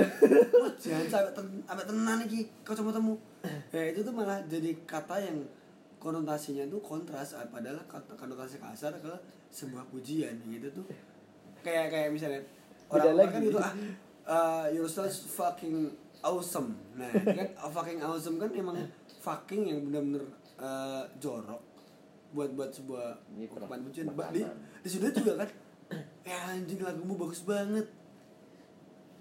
Wah, 0.56 0.72
jancuk 0.80 1.08
sampai 1.12 1.32
ten- 1.36 1.64
sampai 1.68 1.84
tenan 1.84 2.18
iki 2.24 2.40
kacamatamu. 2.64 3.12
Ya 3.68 3.92
itu 3.92 4.00
tuh 4.00 4.12
malah 4.16 4.40
jadi 4.48 4.72
kata 4.88 5.20
yang 5.20 5.36
konotasinya 6.04 6.68
tuh 6.68 6.84
kontras 6.84 7.32
ah, 7.32 7.48
padahal 7.48 7.80
kata 7.88 8.12
konotasi 8.12 8.60
kasar 8.60 8.92
ke 9.00 9.08
sebuah 9.48 9.88
pujian 9.88 10.36
gitu 10.44 10.68
tuh. 10.68 10.84
Kayak 11.64 11.88
kayak 11.88 12.08
misalnya 12.12 12.44
Beda 12.92 13.16
orang 13.16 13.32
kan 13.32 13.40
lagi. 13.40 13.48
itu 13.48 13.58
ah 13.58 13.74
uh, 14.28 14.66
you're 14.68 14.84
so 14.84 15.08
fucking 15.08 15.88
awesome. 16.20 16.76
Nah, 16.92 17.08
kan 17.40 17.48
fucking 17.72 18.04
awesome 18.04 18.36
kan 18.36 18.52
emang 18.52 18.76
fucking 19.24 19.72
yang 19.72 19.80
bener-bener 19.88 20.28
uh, 20.60 21.08
jorok 21.16 21.64
buat 22.36 22.52
buat 22.52 22.68
sebuah 22.68 23.16
ungkapan 23.32 23.80
pujian. 23.88 24.04
Di 24.12 24.44
di 24.84 24.88
Sunda 24.92 25.08
juga 25.08 25.40
kan 25.40 25.50
ya 26.28 26.52
anjing 26.52 26.84
lagumu 26.84 27.16
bagus 27.16 27.48
banget. 27.48 27.88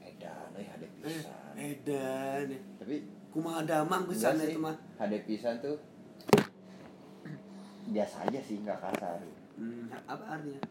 Edan 0.03 0.51
eh 0.59 0.67
hadek 0.67 0.91
eh 0.99 1.15
pisan. 1.15 1.53
edan 1.55 2.47
tapi 2.75 2.95
kumaha 3.31 3.63
damang 3.63 4.03
pisan 4.11 4.35
itu 4.43 4.59
mah. 4.59 4.75
Hadek 4.99 5.23
pisan 5.23 5.63
tuh 5.63 5.79
biasa 7.85 8.15
aja 8.23 8.39
sih 8.39 8.59
nggak 8.59 8.79
kasar. 8.79 9.19
Hmm, 9.53 9.89
apa 10.05 10.23
artinya? 10.29 10.61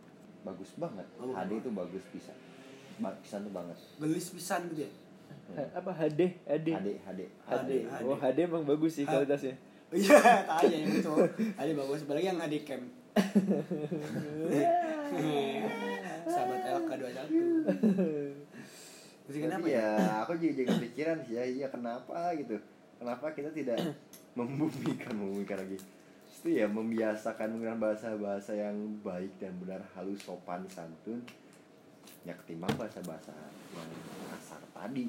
Bagus 0.43 0.75
banget. 0.75 1.07
Oh, 1.17 1.31
HD 1.31 1.53
itu 1.59 1.71
bagus 1.71 2.03
pisan. 2.09 2.37
Ba- 2.99 3.17
pisan 3.19 3.43
tuh 3.43 3.51
banget 3.51 3.77
gelis 3.97 4.27
pisan 4.31 4.69
gitu 4.69 4.85
ya? 4.85 4.91
Ha- 5.55 5.71
apa 5.75 5.91
HD 5.93 6.21
HD 6.45 6.69
HD 6.71 6.89
HD 7.01 7.21
HD. 7.43 7.73
oh 8.03 8.15
HD 8.15 8.39
emang 8.43 8.63
bagus 8.63 8.93
sih 8.95 9.05
kualitasnya. 9.05 9.57
Iya 9.93 10.17
tanya 10.49 10.73
yang 10.75 10.89
itu. 10.91 11.13
Ada 11.53 11.73
bagus 11.75 12.01
apalagi 12.03 12.25
yang 12.27 12.41
ada 12.41 12.59
cam 12.65 12.81
sahabat 16.25 16.61
LK 16.65 16.91
21 17.29 18.41
Mesti 19.23 19.39
kenapa 19.39 19.61
Tapi 19.61 19.71
ya? 19.71 19.85
ya 19.95 20.25
aku 20.25 20.33
juga 20.35 20.53
jadi 20.59 20.75
pikiran 20.81 21.17
sih 21.23 21.35
ya 21.37 21.45
iya 21.45 21.67
kenapa 21.69 22.33
gitu? 22.35 22.57
Kenapa 22.97 23.27
kita 23.33 23.53
tidak 23.53 23.79
membumikan 24.39 25.13
membumikan 25.13 25.61
lagi 25.61 25.77
itu 26.43 26.59
ya 26.59 26.67
membiasakan 26.67 27.55
menggunakan 27.55 27.79
bahasa-bahasa 27.79 28.59
yang 28.59 28.75
baik 29.07 29.31
dan 29.39 29.55
benar 29.63 29.79
halus 29.95 30.27
sopan 30.27 30.67
santun. 30.67 31.23
Ya 32.27 32.35
ketimbang 32.35 32.75
bahasa-bahasa 32.75 33.31
yang 33.71 33.91
kasar 34.35 34.59
tadi. 34.75 35.07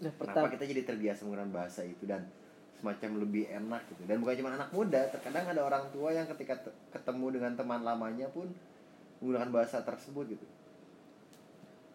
Nah 0.00 0.08
kenapa 0.16 0.48
kita 0.56 0.64
jadi 0.64 0.88
terbiasa 0.88 1.28
menggunakan 1.28 1.52
bahasa 1.52 1.84
itu 1.84 2.08
dan 2.08 2.24
semacam 2.80 3.20
lebih 3.20 3.52
enak 3.52 3.84
gitu? 3.92 4.08
Dan 4.08 4.24
bukan 4.24 4.40
cuma 4.40 4.56
anak 4.56 4.72
muda 4.72 5.12
terkadang 5.12 5.44
ada 5.44 5.60
orang 5.60 5.84
tua 5.92 6.08
yang 6.16 6.24
ketika 6.32 6.56
te- 6.56 6.76
ketemu 6.88 7.36
dengan 7.36 7.52
teman 7.52 7.84
lamanya 7.84 8.24
pun 8.32 8.48
menggunakan 9.20 9.52
bahasa 9.52 9.84
tersebut 9.84 10.40
gitu. 10.40 10.46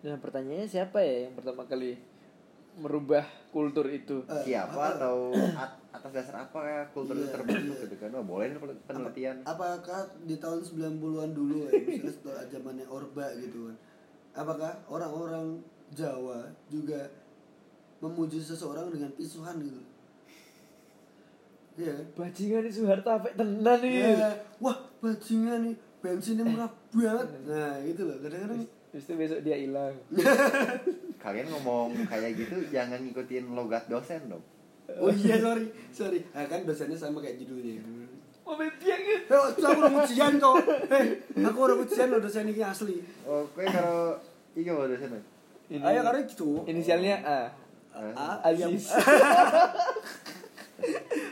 Nah 0.05 0.21
pertanyaannya 0.21 0.69
siapa 0.69 1.01
ya 1.01 1.25
yang 1.25 1.33
pertama 1.33 1.65
kali 1.65 1.97
merubah 2.75 3.21
kultur 3.49 3.85
itu 3.85 4.21
Eh, 4.23 4.43
siapa 4.45 4.69
apa- 4.69 4.95
atau 4.95 5.33
at- 5.57 5.79
atas 5.89 6.11
dasar 6.11 6.35
apa 6.43 6.59
ya 6.61 6.81
kultur 6.89 7.13
itu 7.13 7.25
Iya, 7.25 7.33
terbentuk 7.33 7.75
iya. 7.75 7.83
gitu 7.83 7.95
kan 7.97 8.09
oh, 8.13 8.23
boleh 8.23 8.45
penelitian 8.85 9.35
Apakah 9.41 9.99
di 10.21 10.35
tahun 10.37 10.61
90-an 10.61 11.31
dulu 11.31 11.55
ya, 11.59 11.69
misalnya 11.73 12.13
setelah 12.13 12.43
zamannya 12.45 12.85
Orba 12.85 13.25
gitu 13.35 13.67
kan. 13.67 13.77
Apakah 14.35 14.71
orang-orang 14.85 15.57
Jawa 15.89 16.45
juga 16.67 17.09
memuji 17.97 18.37
seseorang 18.37 18.87
dengan 18.87 19.09
pisuhan 19.11 19.57
gitu? 19.59 19.81
Iya. 21.75 21.93
kan? 21.95 22.05
bajingan 22.15 22.61
ini 22.61 22.71
Soeharto 22.71 23.09
apa 23.09 23.27
tenan 23.33 23.77
nih 23.79 23.91
Ya, 24.13 24.29
wah 24.59 24.77
bajingan 24.99 25.59
nih 25.63 25.75
bensinnya 25.99 26.43
murah 26.43 26.69
banget. 26.91 27.27
Nah, 27.43 27.75
gitu 27.81 28.01
loh. 28.03 28.15
Kadang-kadang 28.19 28.61
Terus 28.89 29.03
itu 29.03 29.13
besok 29.15 29.39
dia 29.41 29.55
hilang 29.55 29.93
kalian 31.23 31.47
ngomong 31.47 31.93
kayak 32.05 32.33
gitu 32.33 32.57
jangan 32.67 32.97
ngikutin 32.99 33.51
logat 33.51 33.85
dosen 33.85 34.21
dong 34.27 34.41
Oh 34.91 35.13
iya 35.13 35.37
sorry, 35.37 35.69
sorry. 35.91 36.25
Ah, 36.31 36.41
kan 36.43 36.65
dosennya 36.65 36.97
sama 36.97 37.19
kayak 37.19 37.37
judulnya. 37.37 37.77
mobil 38.41 38.65
piang 38.75 38.97
Eh, 39.05 39.21
aku 39.29 39.61
orang 39.61 40.01
ujian 40.01 40.33
kok. 40.35 40.55
Eh, 40.89 41.05
aku 41.37 41.57
orang 41.61 41.79
ujian 41.79 42.07
loh 42.09 42.17
dosen 42.17 42.49
ini 42.49 42.57
asli. 42.59 42.97
oh 43.21 43.45
kue 43.47 43.61
kalau 43.63 44.17
iya 44.51 44.73
mau 44.73 44.89
dosen 44.89 45.13
ya? 45.13 45.21
ini 45.69 45.85
Ayo 45.85 46.01
karena 46.01 46.25
gitu. 46.25 46.65
inisialnya 46.65 47.21
A 47.21 47.37
Ah, 47.93 48.41
Aziz 48.43 48.89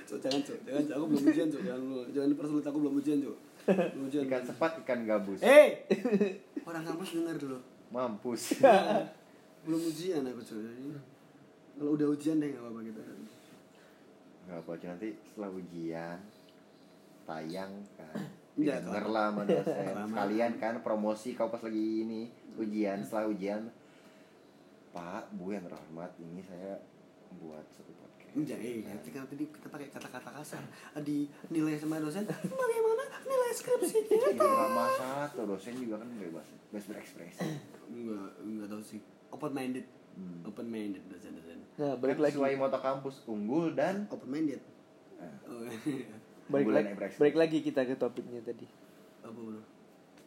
Cuk, 0.06 0.20
jangan 0.20 0.40
cuk, 0.42 0.58
jangan 0.62 0.84
cuk. 0.84 0.94
Aku 0.94 1.06
belum 1.08 1.24
ujian 1.26 1.48
cuk, 1.48 1.62
jangan 1.64 1.82
lu, 1.82 1.98
jangan 2.12 2.30
dipersulit 2.30 2.66
aku 2.66 2.78
belum 2.78 2.94
ujian. 2.96 3.18
Belum 3.24 4.04
ujian. 4.06 4.22
ikan 4.24 4.44
sepat 4.44 4.72
ikan 4.84 5.00
gabus 5.04 5.40
Eh, 5.40 5.82
orang 6.78 6.94
kampus 6.94 7.10
dengar 7.18 7.36
dulu. 7.42 7.58
mampus. 7.90 8.44
Belum 9.66 9.82
ujian 9.82 10.22
aku. 10.22 10.42
Jadi, 10.46 10.94
Kalau 11.74 11.92
udah 11.98 12.08
ujian 12.14 12.38
deh 12.38 12.54
nggak 12.54 12.62
apa-apa 12.62 12.82
kita. 12.86 13.02
nggak 14.48 14.64
apa 14.64 14.72
nanti 14.88 15.10
setelah 15.26 15.52
ujian 15.52 16.18
tayang 17.26 17.72
kan. 17.98 18.16
Iya, 18.58 18.80
denger 18.82 19.06
lah 19.10 19.26
sama 19.34 19.42
dosen. 19.44 19.94
Sekalian 20.14 20.52
kan 20.62 20.74
promosi 20.86 21.34
kau 21.34 21.50
pas 21.50 21.60
lagi 21.66 22.06
ini 22.06 22.30
ujian 22.56 23.02
setelah 23.02 23.26
ujian. 23.28 23.62
Pak 24.94 25.34
Bu 25.34 25.58
yang 25.58 25.66
terhormat 25.66 26.14
ini 26.22 26.46
saya 26.46 26.78
buat 27.42 27.66
Enggak, 28.34 28.58
eh, 28.58 28.84
nanti 28.84 29.10
kan 29.10 29.24
tadi 29.24 29.46
kita 29.46 29.68
pakai 29.68 29.88
kata-kata 29.88 30.30
kasar. 30.34 30.64
Di 31.00 31.18
nilai 31.48 31.76
sama 31.76 31.98
dosen, 31.98 32.26
bagaimana 32.26 33.04
nilai 33.22 33.52
skripsi 33.52 34.00
kita? 34.06 34.28
nggak 34.36 34.70
masalah 34.70 35.28
tuh 35.32 35.46
dosen 35.46 35.74
juga 35.76 35.96
kan 35.98 36.10
bebas 36.14 36.46
bebas 36.68 36.86
berekspresi 36.86 37.40
Enggak, 37.88 38.30
enggak 38.40 38.68
tahu 38.68 38.82
sih. 38.82 39.00
Open 39.30 39.52
minded. 39.52 39.86
Hmm. 40.14 40.42
Open 40.44 40.68
minded 40.68 41.04
dosen-dosen. 41.08 41.60
nah 41.76 41.94
Kan 41.94 42.00
balik 42.00 42.18
lagi 42.18 42.34
sesuai 42.34 42.54
moto 42.56 42.78
kampus 42.78 43.16
unggul 43.26 43.72
dan 43.72 44.10
Open 44.10 44.28
minded. 44.28 44.62
eh, 45.18 45.34
Oh, 45.46 45.62
balik 46.48 46.66
Bulan 46.66 46.84
lagi 46.90 47.16
balik 47.16 47.36
lagi 47.36 47.58
kita 47.60 47.84
ke 47.84 47.94
topiknya 47.94 48.40
tadi 48.40 48.64
apa 49.20 49.36
bro? 49.36 49.60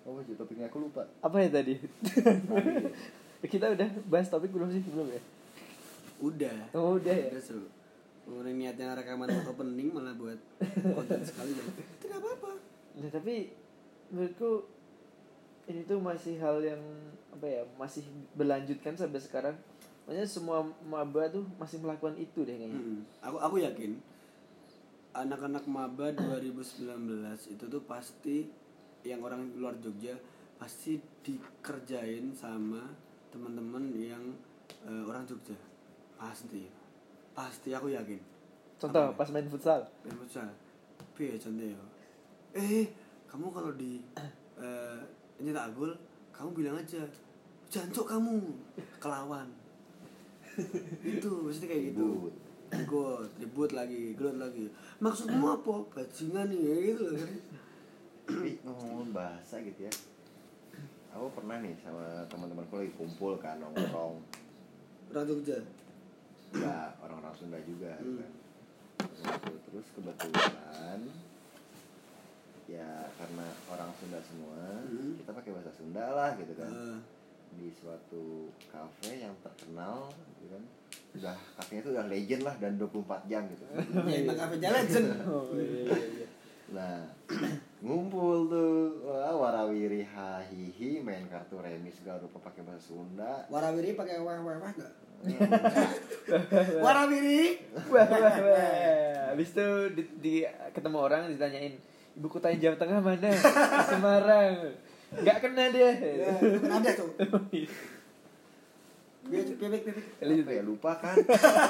oh 0.03 0.21
sih 0.21 0.35
topiknya 0.35 0.67
aku 0.67 0.83
lupa 0.83 1.09
apa 1.19 1.37
ya 1.39 1.49
tadi 1.51 1.75
kita 3.53 3.67
udah 3.71 3.89
bahas 4.05 4.29
topik 4.29 4.49
belum 4.49 4.69
sih 4.69 4.85
belum 4.85 5.09
ya 5.09 5.23
Udah. 6.21 6.57
oh 6.73 7.01
udah 7.01 7.15
ya 7.15 7.29
Udah 7.31 7.41
seru. 7.43 7.65
Orang 8.31 8.55
niatnya 8.57 8.95
rekaman 8.95 9.27
opening 9.43 9.91
malah 9.91 10.15
buat 10.15 10.39
konten 10.95 11.21
sekali 11.27 11.51
jadi 11.51 11.71
tidak 11.99 12.19
apa-apa. 12.23 12.51
nah 13.03 13.11
tapi 13.11 13.51
menurutku 14.15 14.67
ini 15.67 15.83
tuh 15.87 15.99
masih 15.99 16.39
hal 16.39 16.63
yang 16.63 16.83
apa 17.31 17.47
ya 17.47 17.63
masih 17.79 18.07
berlanjutkan 18.35 18.95
sampai 18.95 19.21
sekarang 19.23 19.57
maksudnya 20.07 20.27
semua 20.27 20.67
maba 20.83 21.31
tuh 21.31 21.47
masih 21.59 21.79
melakukan 21.79 22.19
itu 22.19 22.43
deh 22.43 22.55
kayaknya 22.55 22.79
Mm-mm. 22.79 23.01
Aku 23.23 23.39
aku 23.39 23.57
yakin 23.63 23.99
anak-anak 25.15 25.67
maba 25.67 26.15
2019 26.15 26.87
itu 27.51 27.65
tuh 27.67 27.83
pasti 27.87 28.47
yang 29.03 29.23
orang 29.27 29.51
luar 29.59 29.75
Jogja 29.83 30.15
pasti 30.61 31.01
dikerjain 31.25 32.31
sama 32.37 32.85
teman-teman 33.33 33.91
yang 33.97 34.23
eh, 34.87 35.03
orang 35.07 35.27
Jogja 35.27 35.57
pasti 36.19 36.80
pasti 37.37 37.71
aku 37.73 37.93
yakin. 37.93 38.21
Contoh 38.81 39.13
Apa? 39.13 39.25
pas 39.25 39.29
main 39.33 39.47
futsal? 39.47 39.81
Main 40.07 40.17
futsal. 40.17 40.49
Piye 41.17 41.37
contoh 41.37 41.67
ya 41.67 41.81
eh 42.51 42.91
kamu 43.31 43.47
kalau 43.55 43.71
di 43.79 44.03
eh 44.65 44.99
nyetak 45.39 45.71
gol 45.79 45.95
kamu 46.35 46.51
bilang 46.51 46.77
aja 46.81 47.03
jancok 47.71 48.07
kamu 48.17 48.35
kelawan. 48.99 49.47
Itu 51.07 51.47
mesti 51.47 51.65
kayak 51.71 51.95
gitu. 51.95 52.33
Ribut. 52.71 53.27
ribut 53.39 53.71
lagi 53.75 54.15
gelut 54.15 54.39
lagi. 54.39 54.67
Maksudmu 54.99 55.47
apa? 55.59 55.75
Bajingan 55.95 56.51
nih 56.51 56.61
kayak 56.63 56.83
gitu 56.95 57.05
loh 57.07 57.31
tapi 58.31 58.63
ngomong 58.63 59.11
bahasa 59.11 59.59
gitu 59.59 59.91
ya 59.91 59.93
aku 61.11 61.27
pernah 61.35 61.59
nih 61.59 61.75
sama 61.83 62.23
teman-temanku 62.31 62.79
lagi 62.79 62.95
kumpul 62.95 63.35
kan 63.43 63.59
nongkrong. 63.63 64.23
Orang 65.11 65.27
Jogja 65.27 65.59
ya 66.53 66.77
orang-orang 66.99 67.35
Sunda 67.35 67.59
juga 67.61 67.95
Hmm. 67.97 68.19
kan 68.19 68.31
Ngumpul. 69.01 69.55
terus 69.65 69.87
kebetulan 69.93 71.01
ya 72.67 72.89
karena 73.13 73.47
orang 73.67 73.91
Sunda 73.95 74.19
semua 74.21 74.59
Hmm. 74.81 75.15
kita 75.17 75.31
pakai 75.33 75.51
bahasa 75.53 75.73
Sunda 75.73 76.07
lah 76.09 76.31
gitu 76.35 76.53
kan 76.55 76.71
Eh, 76.71 76.99
di 77.53 77.67
suatu 77.73 78.25
kafe 78.65 79.21
yang 79.21 79.35
terkenal 79.41 80.07
gitu 80.33 80.47
kan 80.49 80.63
udah 81.13 81.35
kafenya 81.57 81.81
itu 81.81 81.91
udah 81.91 82.07
legend 82.07 82.43
lah 82.43 82.55
dan 82.57 82.73
24 82.77 83.27
jam 83.27 83.43
gitu 83.47 83.65
emang 84.23 84.37
kafe 84.37 84.55
jalan 84.59 84.83
Jen. 84.85 85.05
oh 85.27 85.51
iya 85.53 85.67
iya 85.85 85.97
iya 85.97 86.27
nah 86.71 86.99
ngumpul 87.81 88.45
tuh 88.47 89.01
wah 89.09 89.33
warawiri 89.33 90.05
hahihi 90.05 91.01
main 91.01 91.25
kartu 91.27 91.57
remi 91.57 91.89
segala 91.89 92.21
rupa 92.21 92.37
pakai 92.43 92.61
bahasa 92.61 92.93
Sunda. 92.93 93.49
Warawiri 93.49 93.97
pakai 93.97 94.21
wah 94.21 94.37
wah 94.37 94.57
wah 94.61 94.71
nggak 94.71 94.93
warawiri? 96.81 97.43
Wah 97.89 98.05
wah 98.05 98.37
wah 98.37 99.17
habis 99.33 99.49
itu 99.53 99.67
di, 99.97 100.03
di- 100.21 100.49
ketemu 100.73 100.99
orang 100.99 101.33
ditanyain 101.33 101.75
ibu 102.13 102.27
kota 102.29 102.53
Jawa 102.53 102.77
Tengah 102.77 103.01
mana? 103.01 103.31
Semarang. 103.91 104.55
Nggak 105.11 105.39
kena 105.41 105.65
deh 105.73 105.81
ya 105.81 106.31
itu 106.37 106.59
kan 106.61 106.73
ada 106.79 106.91
tuh. 106.95 107.11
Bebek 109.21 109.61
bebek 109.61 109.85
apa 110.43 110.53
ya 110.59 110.63
lupa 110.65 110.97
kan? 110.99 111.15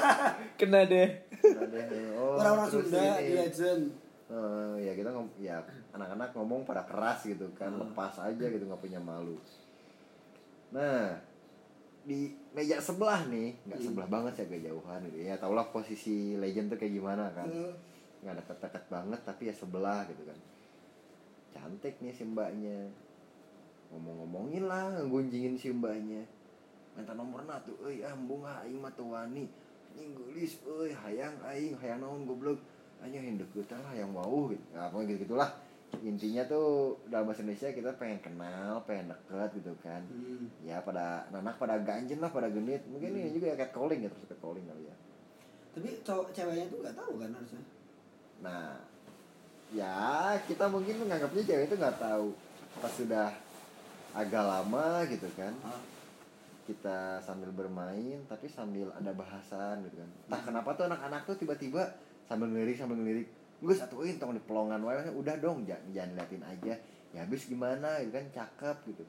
Kena 0.59 0.87
deh 0.87 1.09
Ada, 1.43 1.79
oh, 2.17 2.39
orang-orang 2.39 2.69
Sunda 2.71 3.19
ini. 3.19 3.27
di 3.27 3.31
legend 3.37 3.83
Eh, 4.31 4.75
ya 4.87 4.95
kita 4.95 5.11
ngom 5.11 5.27
ya 5.43 5.59
anak-anak 5.91 6.31
ngomong 6.31 6.63
pada 6.63 6.87
keras 6.87 7.27
gitu 7.27 7.51
kan 7.51 7.75
lepas 7.75 8.15
aja 8.15 8.45
gitu 8.47 8.63
nggak 8.63 8.79
punya 8.79 8.95
malu. 8.95 9.35
Nah 10.71 11.19
di 12.07 12.31
meja 12.55 12.79
sebelah 12.79 13.27
nih 13.27 13.59
nggak 13.67 13.79
Hmm. 13.83 13.87
sebelah 13.91 14.07
banget 14.07 14.31
sih 14.39 14.43
agak 14.47 14.71
jauhan 14.71 15.03
gitu. 15.11 15.17
Ya 15.19 15.35
tau 15.35 15.51
lah 15.51 15.67
posisi 15.67 16.39
legend 16.39 16.71
tuh 16.71 16.79
kayak 16.79 16.95
gimana 16.95 17.27
kan. 17.35 17.43
Eh, 17.51 17.75
nggak 18.23 18.39
deket-deket 18.39 18.83
banget 18.87 19.19
tapi 19.27 19.51
ya 19.51 19.53
sebelah 19.53 20.07
gitu 20.07 20.23
kan. 20.23 20.39
Cantik 21.51 21.99
nih 21.99 22.15
si 22.15 22.23
mbaknya. 22.23 22.87
Ngomong-ngomongin 23.91 24.63
lah 24.63 24.95
ngunjingin 25.11 25.59
si 25.59 25.75
mbaknya. 25.75 26.23
Minta 26.95 27.11
nomor 27.11 27.43
tuh 27.67 27.75
euy 27.83 27.99
ambung 28.07 28.47
aing 28.47 28.79
mah 28.79 28.95
teu 28.95 29.11
wani. 29.11 29.43
Anjing 29.91 30.15
euy 30.63 30.95
hayang 30.95 31.35
aing 31.43 31.75
hayang 31.83 31.99
naon 31.99 32.23
goblok 32.23 32.70
anjing 33.01 33.23
yang 33.33 33.37
deket 33.41 33.67
lah 33.73 33.93
yang 33.97 34.09
mau 34.13 34.47
gitu. 34.49 34.61
Nah, 34.77 34.87
pokoknya 34.93 35.07
gitu 35.17 35.19
gitulah. 35.27 35.49
Intinya 35.99 36.47
tuh 36.47 36.95
dalam 37.11 37.27
bahasa 37.27 37.43
Indonesia 37.43 37.69
kita 37.75 37.91
pengen 37.99 38.23
kenal 38.23 38.79
pengen 38.87 39.11
deket 39.11 39.49
gitu 39.59 39.73
kan. 39.83 40.01
Hmm. 40.07 40.47
ya 40.63 40.79
pada 40.79 41.27
nanak 41.35 41.59
pada 41.59 41.75
ganjen 41.83 42.23
lah 42.23 42.31
pada 42.31 42.47
genit. 42.47 42.79
Mungkin 42.87 43.11
ini 43.11 43.35
juga 43.35 43.51
ya 43.51 43.55
cat 43.59 43.75
calling 43.75 43.99
ya 43.99 44.09
terus 44.09 44.31
cat 44.31 44.39
calling 44.39 44.63
kali 44.63 44.87
ya. 44.87 44.95
Tapi 45.75 45.89
cowok 46.03 46.27
ceweknya 46.31 46.65
tuh 46.71 46.79
nggak 46.79 46.95
tahu 46.95 47.13
kan 47.19 47.29
harusnya. 47.35 47.63
nah 48.41 48.73
ya 49.71 50.33
kita 50.49 50.65
mungkin 50.65 51.05
menganggapnya 51.05 51.43
cewek 51.43 51.65
itu 51.67 51.75
nggak 51.75 51.99
tahu. 51.99 52.31
Pas 52.79 52.93
sudah 52.95 53.27
agak 54.15 54.43
lama 54.47 55.03
gitu 55.11 55.27
kan. 55.35 55.53
Ah. 55.65 55.81
kita 56.61 57.19
sambil 57.25 57.51
bermain 57.51 58.21
tapi 58.29 58.47
sambil 58.47 58.87
ada 58.95 59.11
bahasan 59.11 59.83
gitu 59.85 59.99
kan. 59.99 60.09
Entah 60.29 60.41
kenapa 60.45 60.69
tuh 60.77 60.87
anak-anak 60.87 61.27
tuh 61.27 61.35
tiba-tiba 61.35 61.83
sambil 62.31 62.47
ngelirik 62.47 62.79
sambil 62.79 62.95
ngelirik. 62.95 63.27
Gue 63.59 63.75
satuin 63.75 64.15
tong 64.15 64.31
di 64.31 64.39
pelongan 64.39 64.79
wae 64.87 65.11
udah 65.11 65.35
dong 65.43 65.67
jangan, 65.67 65.83
jangan 65.91 66.11
liatin 66.15 66.43
aja. 66.47 66.73
Ya 67.11 67.19
habis 67.27 67.43
gimana 67.43 67.99
gitu 67.99 68.15
kan 68.15 68.25
cakep 68.31 68.77
gitu. 68.95 69.03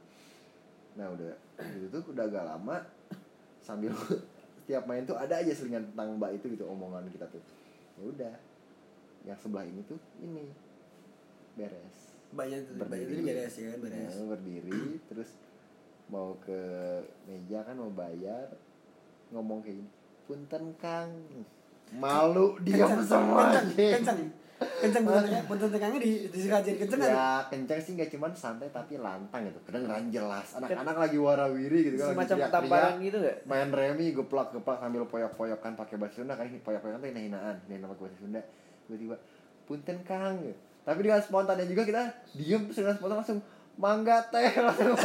Nah 0.98 1.06
udah 1.14 1.38
gitu 1.78 1.86
tuh 1.94 2.02
udah 2.10 2.26
agak 2.26 2.44
lama 2.50 2.82
sambil 3.62 3.94
tiap 4.66 4.90
main 4.90 5.06
tuh 5.06 5.14
ada 5.14 5.38
aja 5.38 5.54
selingan 5.54 5.86
tentang 5.94 6.18
mbak 6.18 6.34
itu 6.42 6.58
gitu 6.58 6.66
omongan 6.66 7.06
kita 7.14 7.30
tuh. 7.30 7.42
Ya 7.94 8.02
udah 8.10 8.34
yang 9.22 9.38
sebelah 9.38 9.62
ini 9.70 9.86
tuh 9.86 10.02
ini 10.18 10.50
beres. 11.54 12.18
Banyak 12.34 12.74
tuh, 12.74 12.74
banyak 12.82 13.22
beres 13.22 13.54
ya 13.54 13.66
kan 13.70 13.78
beres. 13.86 14.14
Nah, 14.18 14.26
berdiri 14.34 14.82
terus 15.14 15.30
mau 16.10 16.34
ke 16.42 16.60
meja 17.30 17.62
kan 17.62 17.78
mau 17.78 17.88
bayar 17.94 18.50
ngomong 19.32 19.64
kayak 19.64 19.80
gini 19.80 19.90
punten 20.28 20.64
kang 20.76 21.08
malu 21.92 22.56
diam 22.64 22.88
Kencang, 22.88 23.04
semua 23.04 23.52
kencang, 23.52 23.68
kencang, 23.76 24.18
kencang 24.62 25.02
punten 25.04 25.42
punten 25.44 25.68
tekangnya 25.68 26.00
di 26.00 26.12
disengajain 26.30 26.76
kencang 26.80 27.00
ya 27.04 27.44
kencang 27.50 27.80
sih 27.82 27.92
nggak 27.98 28.10
cuman 28.16 28.32
santai 28.32 28.68
tapi 28.72 28.96
lantang 28.96 29.44
gitu. 29.44 29.60
Kedengeran 29.68 30.08
jelas. 30.08 30.56
Anak-anak 30.56 30.96
lagi 30.96 31.18
warawiri 31.18 31.78
gitu 31.92 31.96
kan 32.00 32.14
semacam 32.16 32.36
tamparan 32.48 32.94
gitu 33.02 33.16
nggak? 33.20 33.36
Main 33.44 33.68
remi 33.70 34.06
geplak 34.16 34.54
geplak 34.54 34.78
sambil 34.80 35.04
poyok-poyokan 35.04 35.72
pakai 35.76 35.96
bahasa 36.00 36.22
Sunda. 36.22 36.34
Kan 36.38 36.48
poyok-poyokan 36.48 36.98
tuh 37.02 37.08
hina-hinaan 37.10 37.56
hina 37.68 37.86
pakai 37.90 38.02
bahasa 38.08 38.18
Sunda. 38.22 38.40
Tiba-tiba 38.88 39.16
punten 39.68 39.98
kang 40.06 40.36
tapi 40.82 40.98
dengan 41.06 41.22
spontannya 41.22 41.66
juga 41.70 41.86
kita 41.86 42.02
diem 42.34 42.66
terus 42.66 42.82
dengan 42.82 42.98
spontan 42.98 43.16
langsung 43.22 43.38
mangga 43.78 44.18
teh 44.30 44.50
langsung. 44.66 44.98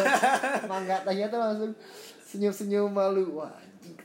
Mangga 0.65 1.05
tehnya 1.05 1.27
tuh 1.29 1.39
langsung 1.41 1.71
senyum-senyum 2.25 2.89
malu. 2.89 3.41
Wah 3.41 3.53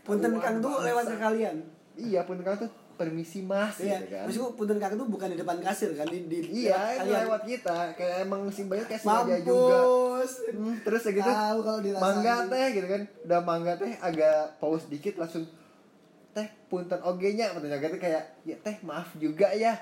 Punten 0.02 0.38
kang 0.38 0.62
tuh 0.62 0.82
lewat 0.82 1.04
ke 1.10 1.16
kalian. 1.18 1.56
Iya 1.96 2.24
punten 2.24 2.44
kang 2.44 2.56
tuh 2.56 2.70
permisi 2.92 3.40
mas 3.42 3.80
Iya, 3.80 3.98
gitu 3.98 4.06
kan. 4.14 4.24
maksudku 4.28 4.50
punten 4.54 4.78
kang 4.78 4.94
tuh 4.94 5.08
bukan 5.08 5.32
di 5.32 5.38
depan 5.40 5.58
kasir 5.58 5.90
kan 5.96 6.06
di 6.06 6.28
di 6.28 6.38
iya 6.64 7.00
lewat 7.00 7.02
itu 7.02 7.12
lewat 7.26 7.42
kita. 7.48 7.76
Kayak 7.98 8.16
emang 8.28 8.42
simbanya 8.52 8.84
kayak 8.86 9.00
sengaja 9.02 9.36
juga 9.42 9.78
Mampus. 9.80 10.32
Hmm, 10.54 10.74
terus 10.84 11.02
kayak 11.08 11.16
gitu. 11.18 11.30
Tahu 11.32 11.58
kalau 11.64 11.78
mangga 11.98 12.34
teh 12.46 12.66
gitu 12.76 12.86
kan. 12.86 13.02
Udah 13.26 13.40
mangga 13.42 13.72
teh 13.80 13.92
agak 13.98 14.38
pause 14.62 14.86
dikit 14.86 15.14
langsung 15.18 15.44
teh 16.32 16.48
punten 16.70 17.00
oge 17.04 17.28
nya 17.36 17.52
punten 17.52 17.72
oge 17.72 17.88
teh 17.90 18.00
kayak 18.00 18.22
ya 18.46 18.56
teh 18.60 18.76
maaf 18.86 19.08
juga 19.18 19.50
ya. 19.50 19.74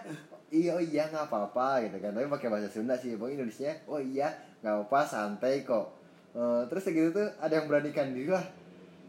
Iya 0.51 0.79
oh 0.79 0.83
iya 0.83 1.07
nggak 1.11 1.29
apa-apa 1.29 1.87
gitu 1.87 1.96
kan. 2.01 2.11
Tapi 2.14 2.27
pakai 2.27 2.49
bahasa 2.49 2.70
Sunda 2.73 2.94
sih 2.99 3.14
pokoknya 3.14 3.42
Indonesia 3.42 3.70
oh 3.87 4.01
iya 4.01 4.33
nggak 4.64 4.75
apa-apa 4.87 5.01
santai 5.07 5.62
kok. 5.62 5.92
Eh, 6.31 6.62
terus 6.70 6.87
kayak 6.87 6.96
gitu 6.96 7.11
tuh 7.20 7.29
ada 7.42 7.53
yang 7.59 7.66
beranikan 7.66 8.14
diri 8.14 8.31
lah. 8.31 8.46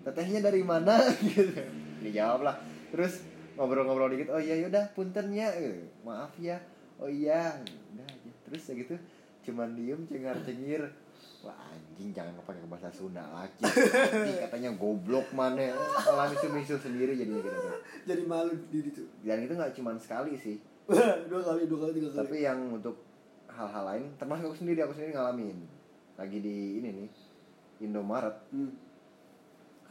Tetehnya 0.01 0.41
dari 0.41 0.65
mana? 0.65 0.97
Gitu. 1.21 1.53
Dijawab 2.01 2.41
lah 2.41 2.57
terus 2.91 3.23
ngobrol-ngobrol 3.55 4.11
dikit 4.11 4.29
oh 4.35 4.41
iya 4.41 4.59
yaudah 4.61 4.85
puntennya 4.93 5.47
gitu. 5.55 5.87
maaf 6.03 6.31
ya 6.37 6.59
oh 6.99 7.07
iya 7.09 7.55
udah 7.95 8.05
aja 8.05 8.31
terus 8.47 8.61
kayak 8.67 8.77
gitu 8.85 8.95
cuman 9.49 9.73
diem 9.73 10.01
cengar 10.05 10.37
cengir 10.45 10.83
wah 11.41 11.57
anjing 11.73 12.13
jangan 12.13 12.37
pakai 12.45 12.61
bahasa 12.69 12.93
Sunda 12.93 13.25
lagi 13.33 13.65
katanya 14.45 14.69
goblok 14.77 15.25
mana 15.33 15.73
malah 16.05 16.29
misu-misu 16.29 16.77
sendiri 16.77 17.17
jadinya 17.17 17.41
gitu 17.41 17.57
tuh. 17.57 17.79
Jadi 18.05 18.21
malu 18.29 18.53
di 18.69 18.79
situ. 18.85 19.01
dan 19.25 19.41
itu 19.41 19.53
nggak 19.57 19.73
cuman 19.73 19.97
sekali 19.97 20.37
sih 20.37 20.61
dua 21.31 21.41
kali, 21.41 21.65
dua 21.65 21.79
kali, 21.87 21.91
tiga 21.97 22.09
kali. 22.13 22.19
tapi 22.21 22.35
yang 22.45 22.59
untuk 22.69 23.01
hal-hal 23.49 23.83
lain 23.89 24.03
termasuk 24.21 24.53
aku 24.53 24.57
sendiri 24.61 24.85
aku 24.85 24.93
sendiri 24.93 25.17
ngalamin 25.17 25.57
lagi 26.19 26.37
di 26.43 26.77
ini 26.81 26.89
nih 26.93 27.09
Indomaret 27.81 28.37
Hmm. 28.53 28.69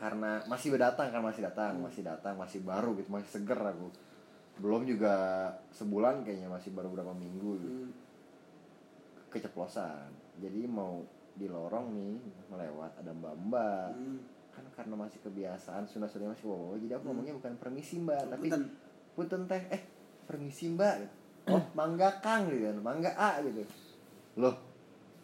Karena 0.01 0.41
masih 0.49 0.73
berdatang 0.73 1.13
kan 1.13 1.21
masih 1.21 1.45
datang 1.45 1.77
masih 1.77 2.01
datang 2.01 2.33
masih 2.41 2.65
baru 2.65 2.97
gitu 2.97 3.13
masih 3.13 3.29
seger 3.29 3.61
aku. 3.61 3.93
Belum 4.57 4.89
juga 4.89 5.13
sebulan 5.71 6.25
kayaknya 6.25 6.49
masih 6.49 6.73
baru 6.73 6.89
berapa 6.97 7.13
minggu 7.13 7.51
gitu. 7.61 7.77
Hmm. 7.85 7.93
keceplosan. 9.31 10.11
Jadi 10.41 10.67
mau 10.67 11.05
di 11.31 11.47
lorong 11.47 11.95
nih 11.95 12.17
melewat 12.51 12.93
ada 12.99 13.13
mbak 13.15 13.35
mbak 13.47 13.89
Hmm. 13.95 14.19
kan 14.51 14.67
karena 14.75 14.99
masih 14.99 15.23
kebiasaan 15.23 15.87
Sunda 15.87 16.11
Sunda 16.11 16.35
masih 16.35 16.51
wow 16.51 16.75
jadi 16.75 16.99
aku 16.99 17.07
ngomongnya 17.07 17.39
bukan 17.39 17.55
permisi 17.57 18.03
mbak 18.03 18.29
tapi 18.29 18.51
Punten. 18.51 18.65
punten 19.15 19.43
teh 19.47 19.63
eh 19.71 19.83
permisi 20.27 20.69
mbak. 20.75 21.07
Oh 21.49 21.63
mangga 21.73 22.19
kang 22.21 22.51
gitu 22.51 22.69
kan 22.69 22.77
mangga 22.83 23.15
a 23.15 23.41
gitu. 23.47 23.63
Loh 24.37 24.57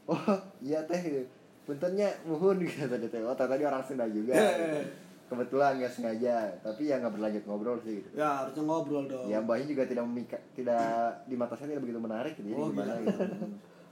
oh 0.07 0.39
iya 0.63 0.81
teh 0.87 1.01
gitu 1.03 1.27
puntennya 1.67 2.09
muhun 2.23 2.57
gitu 2.59 2.87
tadi 2.87 3.07
teh 3.07 3.21
oh 3.21 3.35
tadi 3.35 3.61
orang 3.61 3.83
Sunda 3.83 4.07
juga 4.07 4.33
gitu. 4.33 4.79
kebetulan 5.27 5.77
nggak 5.77 5.91
sengaja 5.91 6.35
tapi 6.61 6.87
ya 6.87 6.97
nggak 6.97 7.11
berlanjut 7.11 7.43
ngobrol 7.45 7.75
sih 7.79 7.99
gitu 7.99 8.09
Ya 8.15 8.41
harusnya 8.41 8.63
ngobrol 8.63 9.05
dong. 9.05 9.27
ya 9.27 9.39
mbaknya 9.39 9.67
juga 9.69 9.83
tidak 9.85 10.05
memika, 10.05 10.39
tidak 10.55 10.87
di 11.25 11.35
mata 11.35 11.53
saya 11.53 11.69
tidak 11.69 11.83
begitu 11.83 11.99
menarik 11.99 12.33
gitu 12.33 12.47
jadi 12.49 12.57
Oh, 12.57 12.71
gimana 12.71 12.95
gitu. 12.97 13.11
gitu 13.11 13.47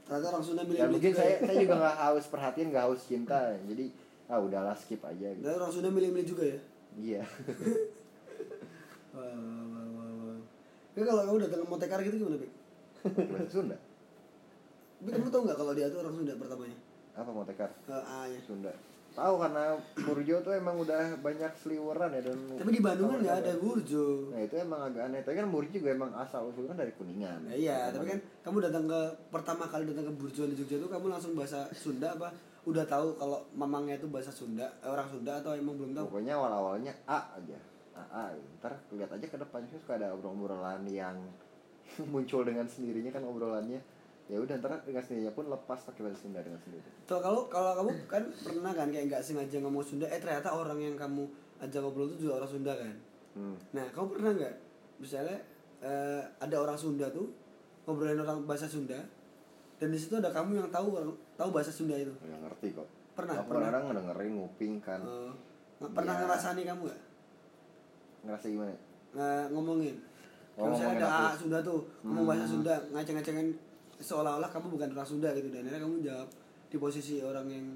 Ternyata 0.04 0.26
orang 0.28 0.44
Sunda 0.44 0.60
ya 0.60 0.66
milih-milih 0.68 0.92
mungkin 0.92 1.10
juga 1.10 1.18
saya 1.18 1.32
ya. 1.32 1.38
saya 1.42 1.56
juga 1.58 1.74
nggak 1.82 1.96
haus 1.98 2.24
perhatian 2.28 2.66
nggak 2.70 2.84
haus 2.84 3.02
cinta 3.02 3.38
jadi 3.64 3.84
ah 4.24 4.38
udahlah 4.38 4.74
skip 4.74 5.02
aja 5.02 5.26
gitu 5.28 5.42
Ternyata 5.42 5.58
orang 5.58 5.72
Sunda 5.72 5.88
milih-milih 5.90 6.26
juga 6.28 6.44
ya. 6.46 6.58
iya 6.94 7.22
Wah, 9.10 9.22
wah, 9.22 9.86
wah, 9.88 10.10
wah. 10.24 10.38
Kalau 10.96 11.22
kamu 11.24 11.38
datang 11.40 11.60
ke 11.60 11.68
Motekar 11.68 11.98
gitu 12.00 12.16
gimana, 12.16 12.36
Bik? 12.36 12.50
bahasa 13.28 13.46
Sunda 13.48 13.76
Tapi 14.96 15.08
kamu 15.08 15.28
tahu 15.28 15.42
nggak 15.44 15.54
kalau 15.56 15.72
dia 15.72 15.86
tuh 15.86 15.98
orang 16.00 16.14
Sunda 16.14 16.32
pertamanya? 16.34 16.78
Apa 17.14 17.30
mau 17.30 17.42
tekar 17.42 17.70
Eh, 17.86 17.94
A-nya. 17.94 18.38
Sunda. 18.42 18.72
Tahu 19.14 19.34
karena 19.38 19.78
Burjo 19.94 20.42
tuh 20.42 20.50
emang 20.50 20.74
udah 20.74 21.14
banyak 21.22 21.46
seliweran 21.54 22.10
ya 22.10 22.20
dan 22.20 22.34
Tapi 22.58 22.70
di 22.74 22.82
Bandung 22.82 23.14
kan 23.14 23.18
nggak 23.22 23.38
ada 23.46 23.52
Burjo. 23.56 24.34
nah 24.34 24.42
itu 24.42 24.54
emang 24.56 24.80
agak 24.84 25.06
aneh. 25.06 25.22
Tapi 25.22 25.38
kan 25.38 25.46
Burjo 25.46 25.70
juga 25.72 25.94
emang 25.94 26.10
asal 26.12 26.50
usulnya 26.50 26.74
dari 26.74 26.90
kuningan. 26.90 27.46
Nah, 27.46 27.54
iya, 27.54 27.94
tapi 27.94 28.10
kan 28.10 28.18
kamu 28.42 28.66
datang 28.66 28.90
ke 28.90 29.00
pertama 29.30 29.70
kali 29.70 29.86
datang 29.86 30.10
ke 30.10 30.14
Burjo 30.18 30.42
di 30.44 30.58
Jogja 30.58 30.82
tuh 30.82 30.90
kamu 30.90 31.06
langsung 31.08 31.38
bahasa 31.38 31.70
Sunda 31.70 32.10
apa? 32.10 32.34
Udah 32.66 32.82
tahu 32.82 33.14
kalau 33.14 33.38
mamangnya 33.54 33.94
itu 33.94 34.10
bahasa 34.10 34.34
Sunda, 34.34 34.66
eh, 34.82 34.90
orang 34.90 35.06
Sunda 35.06 35.38
atau 35.38 35.54
emang 35.54 35.78
belum 35.78 35.94
tahu? 35.94 36.10
pokoknya 36.10 36.34
awal 36.34 36.50
awalnya 36.50 36.90
A 37.06 37.38
aja. 37.38 37.58
A 37.94 38.02
A. 38.10 38.24
Ntar 38.58 38.74
lihat 38.90 39.14
aja 39.14 39.26
ke 39.30 39.38
depannya 39.38 39.70
suka 39.70 39.94
ada 39.94 40.10
obrolan-obrolan 40.10 40.82
yang 40.90 41.14
muncul 42.10 42.42
dengan 42.42 42.66
sendirinya 42.66 43.14
kan 43.14 43.22
obrolannya 43.22 43.78
ya 44.24 44.36
udah 44.36 44.56
ntar 44.56 44.72
sendirinya 44.80 45.30
pun 45.30 45.44
lepas 45.46 45.84
pakai 45.84 46.00
bahasa 46.00 46.16
Sunda 46.18 46.40
dengan 46.40 46.56
sendiri 46.58 46.80
Tuh 47.04 47.18
kalau 47.18 47.44
kalau 47.46 47.76
kamu 47.76 47.90
kan 48.06 48.24
pernah 48.34 48.72
kan 48.72 48.88
kayak 48.88 49.04
nggak 49.06 49.20
sengaja 49.20 49.60
ngomong 49.60 49.80
Sunda, 49.80 50.06
eh 50.06 50.16
ternyata 50.16 50.48
orang 50.48 50.78
yang 50.78 50.94
kamu 50.94 51.28
ajak 51.60 51.78
ngobrol 51.78 52.08
itu 52.08 52.24
juga 52.24 52.38
orang 52.38 52.50
Sunda 52.50 52.72
kan? 52.72 52.94
hmm. 53.34 53.56
Nah, 53.70 53.84
kamu 53.90 54.06
pernah 54.10 54.30
nggak 54.34 54.54
misalnya 54.96 55.36
eh, 55.78 56.22
ada 56.38 56.56
orang 56.56 56.72
Sunda 56.74 57.06
tuh 57.08 57.28
ngobrolin 57.84 58.16
orang 58.18 58.42
bahasa 58.42 58.64
Sunda 58.64 58.96
dan 59.74 59.88
di 59.88 59.98
situ 59.98 60.14
ada 60.14 60.30
kamu 60.30 60.56
yang 60.56 60.68
tahu 60.68 60.88
orang 60.94 61.12
tahu 61.34 61.48
bahasa 61.50 61.68
Sunda 61.68 61.92
itu. 61.94 62.12
nggak 62.14 62.40
ngerti 62.42 62.68
kok 62.72 62.88
Pernah, 63.14 63.44
pernah. 63.44 63.68
kadang 63.68 63.84
ngedengerin 63.86 64.32
nguping 64.34 64.74
kan 64.80 65.00
nggak 65.76 65.92
pernah 65.92 66.14
Iya. 66.14 66.22
ngerasani 66.24 66.62
kamu 66.64 66.80
nggak 66.82 67.00
ngerasa 68.24 68.46
gimana 68.48 68.72
Nge- 69.14 69.48
ngomongin? 69.52 69.96
Oh, 70.54 70.64
Kalau 70.64 70.70
misalnya 70.72 70.88
ngomongin 70.88 71.04
ada 71.04 71.08
aku. 71.12 71.28
A 71.28 71.38
Sunda 71.38 71.58
tuh 71.60 71.80
ngomong 72.00 72.24
bahasa 72.24 72.42
Hmm. 72.42 72.52
Sunda 72.56 72.74
ngaceng-ngacengin 72.88 73.48
seolah-olah 74.04 74.52
kamu 74.52 74.66
bukan 74.68 74.88
orang 74.92 75.08
Sunda 75.08 75.32
gitu 75.32 75.48
dan 75.48 75.64
akhirnya 75.64 75.80
kamu 75.80 75.96
jawab 76.04 76.28
di 76.68 76.76
posisi 76.76 77.24
orang 77.24 77.46
yang 77.48 77.66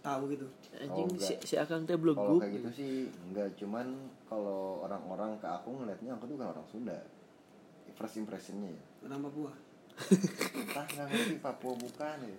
tahu 0.00 0.32
gitu. 0.32 0.46
anjing 0.76 1.08
Oh, 1.08 1.16
si, 1.16 1.34
si 1.40 1.54
akang 1.56 1.84
teh 1.84 1.96
kalau 1.96 2.04
blogup 2.16 2.40
kayak 2.40 2.60
gitu 2.60 2.68
sih 2.72 2.92
enggak. 3.28 3.48
Cuman 3.56 3.86
kalau 4.28 4.84
orang-orang 4.84 5.36
ke 5.36 5.48
aku 5.48 5.68
ngeliatnya 5.76 6.16
aku 6.16 6.24
tuh 6.28 6.34
bukan 6.36 6.50
orang 6.52 6.66
Sunda. 6.68 6.98
First 7.96 8.16
impressionnya 8.16 8.72
ya. 8.72 8.82
Orang 9.08 9.28
Papua. 9.28 9.52
entah 10.56 10.84
nggak 10.88 11.06
ngerti 11.08 11.36
Papua 11.40 11.74
bukan 11.76 12.16
ya. 12.24 12.38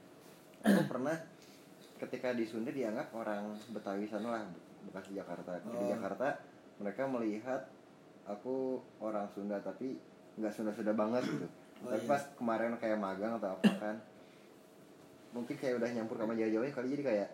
Aku 0.62 0.82
pernah 0.90 1.18
ketika 2.02 2.34
di 2.34 2.46
Sunda 2.46 2.74
dianggap 2.74 3.14
orang 3.14 3.54
Betawi 3.70 4.10
sana 4.10 4.28
lah 4.30 4.44
bekas 4.90 5.06
di 5.10 5.18
Jakarta. 5.22 5.62
Di 5.62 5.70
Oh. 5.70 5.86
Jakarta 5.86 6.28
mereka 6.82 7.06
melihat 7.06 7.62
aku 8.26 8.82
orang 8.98 9.30
Sunda 9.30 9.62
tapi 9.62 10.02
nggak 10.38 10.50
Sunda 10.50 10.74
Sunda 10.74 10.98
banget 10.98 11.22
gitu 11.30 11.46
Oh, 11.82 11.90
tapi 11.90 12.06
iya. 12.06 12.12
pas 12.14 12.22
kemarin 12.38 12.78
kayak 12.78 12.98
magang 13.02 13.34
atau 13.42 13.58
apa 13.58 13.74
kan 13.82 13.96
mungkin 15.32 15.56
kayak 15.56 15.80
udah 15.80 15.90
nyampur 15.96 16.20
sama 16.20 16.36
Jawa-Jawanya 16.36 16.74
kali 16.76 16.88
jadi 16.94 17.04
kayak 17.08 17.30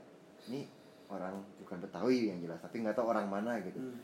ini 0.47 0.61
orang 1.09 1.41
bukan 1.63 1.77
Betawi 1.81 2.29
yang 2.29 2.39
jelas 2.39 2.61
tapi 2.61 2.79
nggak 2.85 2.95
tahu 2.95 3.07
orang 3.11 3.27
mana 3.27 3.59
gitu. 3.63 3.79
Hmm. 3.81 3.99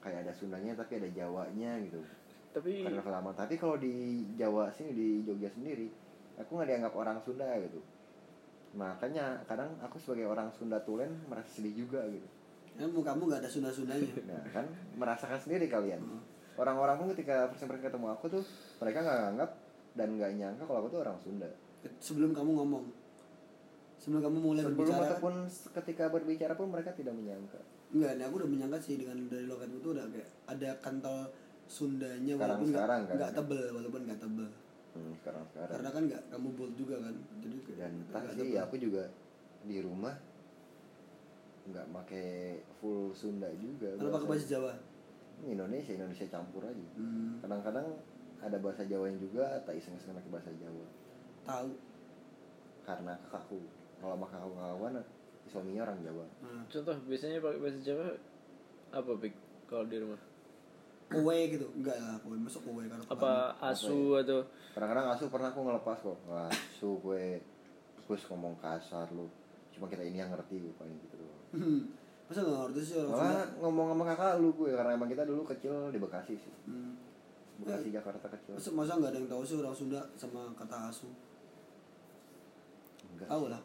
kayak 0.00 0.24
ada 0.24 0.32
Sundanya 0.32 0.72
tapi 0.72 0.96
ada 0.96 1.08
Jawanya 1.12 1.76
gitu. 1.84 2.00
Tapi 2.50 2.88
karena 2.88 3.04
kelamaan 3.04 3.36
tapi 3.36 3.54
kalau 3.60 3.76
di 3.76 4.24
Jawa 4.38 4.72
sini 4.72 4.96
di 4.96 5.08
Jogja 5.28 5.52
sendiri 5.52 5.92
aku 6.40 6.56
nggak 6.56 6.68
dianggap 6.72 6.94
orang 6.96 7.18
Sunda 7.20 7.48
gitu. 7.60 7.80
Makanya 8.78 9.42
kadang 9.44 9.74
aku 9.82 9.98
sebagai 10.00 10.30
orang 10.30 10.48
Sunda 10.54 10.80
tulen 10.80 11.10
merasa 11.28 11.50
sedih 11.52 11.84
juga 11.84 12.06
gitu. 12.08 12.28
Ya, 12.78 12.86
kamu 12.86 13.22
nggak 13.28 13.44
ada 13.44 13.50
sunda-sundanya. 13.50 14.08
nah 14.30 14.40
kan 14.54 14.66
merasakan 14.96 15.36
sendiri 15.36 15.68
kalian. 15.68 16.00
Orang-orang 16.56 16.96
pun 16.96 17.08
ketika 17.12 17.48
first 17.52 17.66
impression 17.66 17.92
ketemu 17.92 18.06
aku 18.08 18.26
tuh 18.32 18.42
mereka 18.80 19.04
nggak 19.04 19.18
nganggap 19.20 19.50
dan 19.92 20.08
nggak 20.14 20.30
nyangka 20.34 20.62
kalau 20.64 20.78
aku 20.82 20.88
tuh 20.90 21.00
orang 21.02 21.16
Sunda. 21.18 21.48
Sebelum 21.98 22.30
kamu 22.30 22.50
ngomong, 22.60 22.84
sebelum 23.96 24.20
kamu 24.20 24.38
mulai 24.38 24.62
sebelum 24.62 24.78
berbicara, 24.86 25.06
ataupun 25.08 25.34
ketika 25.74 26.04
berbicara 26.08 26.52
pun 26.54 26.68
mereka 26.68 26.90
tidak 26.92 27.12
menyangka. 27.12 27.60
Enggak, 27.90 28.12
nih 28.16 28.24
aku 28.24 28.34
udah 28.38 28.50
menyangka 28.50 28.78
sih 28.78 28.94
dengan 28.96 29.18
dari 29.26 29.44
logatmu 29.44 29.76
itu 29.78 29.88
udah 29.92 30.06
kayak 30.08 30.28
ada 30.46 30.70
kental 30.78 31.16
Sundanya 31.66 32.34
Sekarang- 32.34 32.38
walaupun 32.58 32.66
nggak 32.66 32.82
sekarang 32.82 33.00
kan. 33.02 33.14
nggak 33.16 33.32
tebel, 33.32 33.64
walaupun 33.72 34.00
nggak 34.06 34.20
tebel. 34.20 34.48
hmm, 34.90 35.12
sekarang 35.22 35.42
sekarang. 35.46 35.70
Karena 35.70 35.88
kan 35.88 36.02
nggak 36.10 36.22
kamu 36.28 36.48
bold 36.52 36.74
juga 36.74 36.96
kan, 36.98 37.14
jadi 37.38 37.56
dan 37.78 37.92
entah 37.94 38.22
sih 38.26 38.38
tebel. 38.42 38.58
aku 38.60 38.74
juga 38.76 39.04
di 39.62 39.76
rumah 39.78 40.14
nggak 41.70 41.86
pakai 41.92 42.28
full 42.80 43.12
Sunda 43.12 43.46
juga 43.54 43.94
Kalau 43.94 44.10
pakai 44.10 44.26
bahasa 44.26 44.46
Jawa, 44.48 44.72
Indonesia 45.40 45.92
Indonesia 45.94 46.26
campur 46.26 46.62
aja. 46.66 46.86
Hmm, 46.98 47.38
kadang-kadang 47.38 47.86
ada 48.40 48.56
bahasa 48.56 48.82
Jawanya 48.88 49.18
juga 49.20 49.44
tak 49.62 49.76
iseng-iseng 49.76 50.16
pakai 50.16 50.32
bahasa 50.32 50.50
Jawa. 50.56 50.86
Tahu. 51.44 51.70
karena 52.80 53.12
kakakku 53.28 53.60
kalau 54.00 54.16
sama 54.16 54.26
kakakku 54.26 54.56
kawan 54.56 54.94
suaminya 55.46 55.82
orang 55.86 55.98
Jawa. 56.02 56.24
Nah, 56.42 56.62
contoh 56.66 56.96
biasanya 57.06 57.38
pakai 57.38 57.60
bahasa 57.60 57.78
Jawa 57.84 58.08
apa 58.90 59.10
pik 59.20 59.34
kalau 59.68 59.84
di 59.86 59.98
rumah? 60.00 60.20
Kowe 61.10 61.38
gitu, 61.50 61.66
enggak 61.74 61.98
lah, 61.98 62.14
kowe 62.22 62.38
masuk 62.38 62.62
kowe 62.70 62.82
karena 62.86 63.02
apa 63.02 63.50
asu 63.66 64.14
atau? 64.22 64.46
Kadang-kadang 64.78 65.06
asuh 65.10 65.26
pernah 65.26 65.50
aku 65.50 65.60
ngelepas 65.66 65.98
kok. 66.06 66.18
Wah 66.30 66.46
asuh 66.46 66.94
gue 67.02 67.42
terus 68.06 68.22
ngomong 68.30 68.54
kasar 68.62 69.10
lu. 69.10 69.26
Cuma 69.74 69.90
kita 69.90 70.06
ini 70.06 70.22
yang 70.22 70.30
ngerti 70.30 70.62
gue 70.62 70.74
paling 70.78 70.94
gitu 71.06 71.18
doang. 71.18 71.42
Hmm. 71.54 71.82
Masa 72.30 72.46
nggak 72.46 72.58
ngerti 72.70 72.80
sih 72.86 72.94
orang 73.02 73.10
malah 73.10 73.46
ngomong 73.58 73.86
sama 73.90 74.04
kakak 74.14 74.32
lu 74.38 74.50
gue 74.54 74.70
karena 74.70 74.90
emang 74.94 75.10
kita 75.10 75.22
dulu 75.26 75.42
kecil 75.42 75.74
di 75.90 75.98
Bekasi 75.98 76.34
sih. 76.38 76.54
Hmm. 76.70 76.94
Bekasi 77.60 77.88
Jakarta 77.90 78.26
kecil 78.30 78.52
Masa, 78.56 78.70
masa 78.72 78.92
nggak 78.96 79.10
ada 79.10 79.18
yang 79.18 79.28
tahu 79.28 79.42
sih 79.42 79.56
orang 79.56 79.72
Sunda 79.72 80.00
sama 80.14 80.48
kata 80.54 80.88
asu? 80.88 81.08
enggak 83.10 83.28
Tahu 83.28 83.44
lah. 83.48 83.60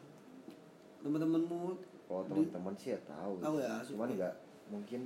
Teman-temanmu 0.99 1.59
kalau 2.05 2.23
teman-teman 2.25 2.73
sih 2.75 2.93
ya 2.93 2.99
tahu 3.01 3.33
Tahu 3.39 3.55
ya, 3.57 3.69
asuh. 3.79 3.93
cuman 3.97 4.09
enggak 4.11 4.35
mungkin 4.65 5.01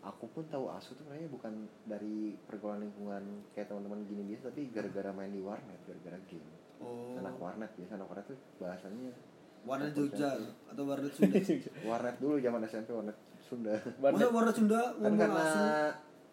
aku 0.00 0.24
pun 0.32 0.44
tahu 0.48 0.64
asuh 0.70 0.96
tuh 0.96 1.04
kayaknya 1.04 1.28
bukan 1.28 1.52
dari 1.84 2.32
pergaulan 2.48 2.80
lingkungan 2.80 3.20
kayak 3.52 3.68
teman-teman 3.68 4.00
gini 4.04 4.24
biasa 4.26 4.48
tapi 4.48 4.72
gara-gara 4.72 5.12
main 5.12 5.28
di 5.28 5.40
warnet 5.40 5.76
gara-gara 5.84 6.16
game 6.24 6.48
oh 6.80 7.20
anak 7.20 7.36
warnet 7.36 7.68
biasa 7.76 8.00
anak 8.00 8.08
warnet 8.08 8.24
tuh 8.24 8.38
bahasanya 8.56 9.12
warnet 9.60 9.92
Jogja 9.92 10.40
atau 10.72 10.82
warnet 10.88 11.12
Sunda. 11.12 11.36
warnet 11.88 12.16
dulu 12.16 12.40
zaman 12.40 12.60
SMP 12.64 12.88
warnet 12.90 13.16
Sunda 13.44 13.76
Masa 13.76 14.00
warnet 14.00 14.30
warnet 14.32 14.54
Sunda 14.56 14.80
kan 14.96 15.12
karena 15.12 15.40
asu? 15.44 15.60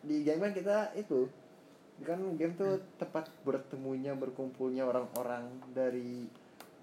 Di 0.06 0.26
game 0.26 0.42
kan 0.42 0.54
kita 0.54 0.78
itu 0.94 1.30
kan 2.06 2.22
game 2.38 2.54
tuh 2.54 2.78
tempat 3.02 3.26
bertemunya 3.42 4.14
berkumpulnya 4.14 4.86
orang-orang 4.86 5.50
dari 5.74 6.30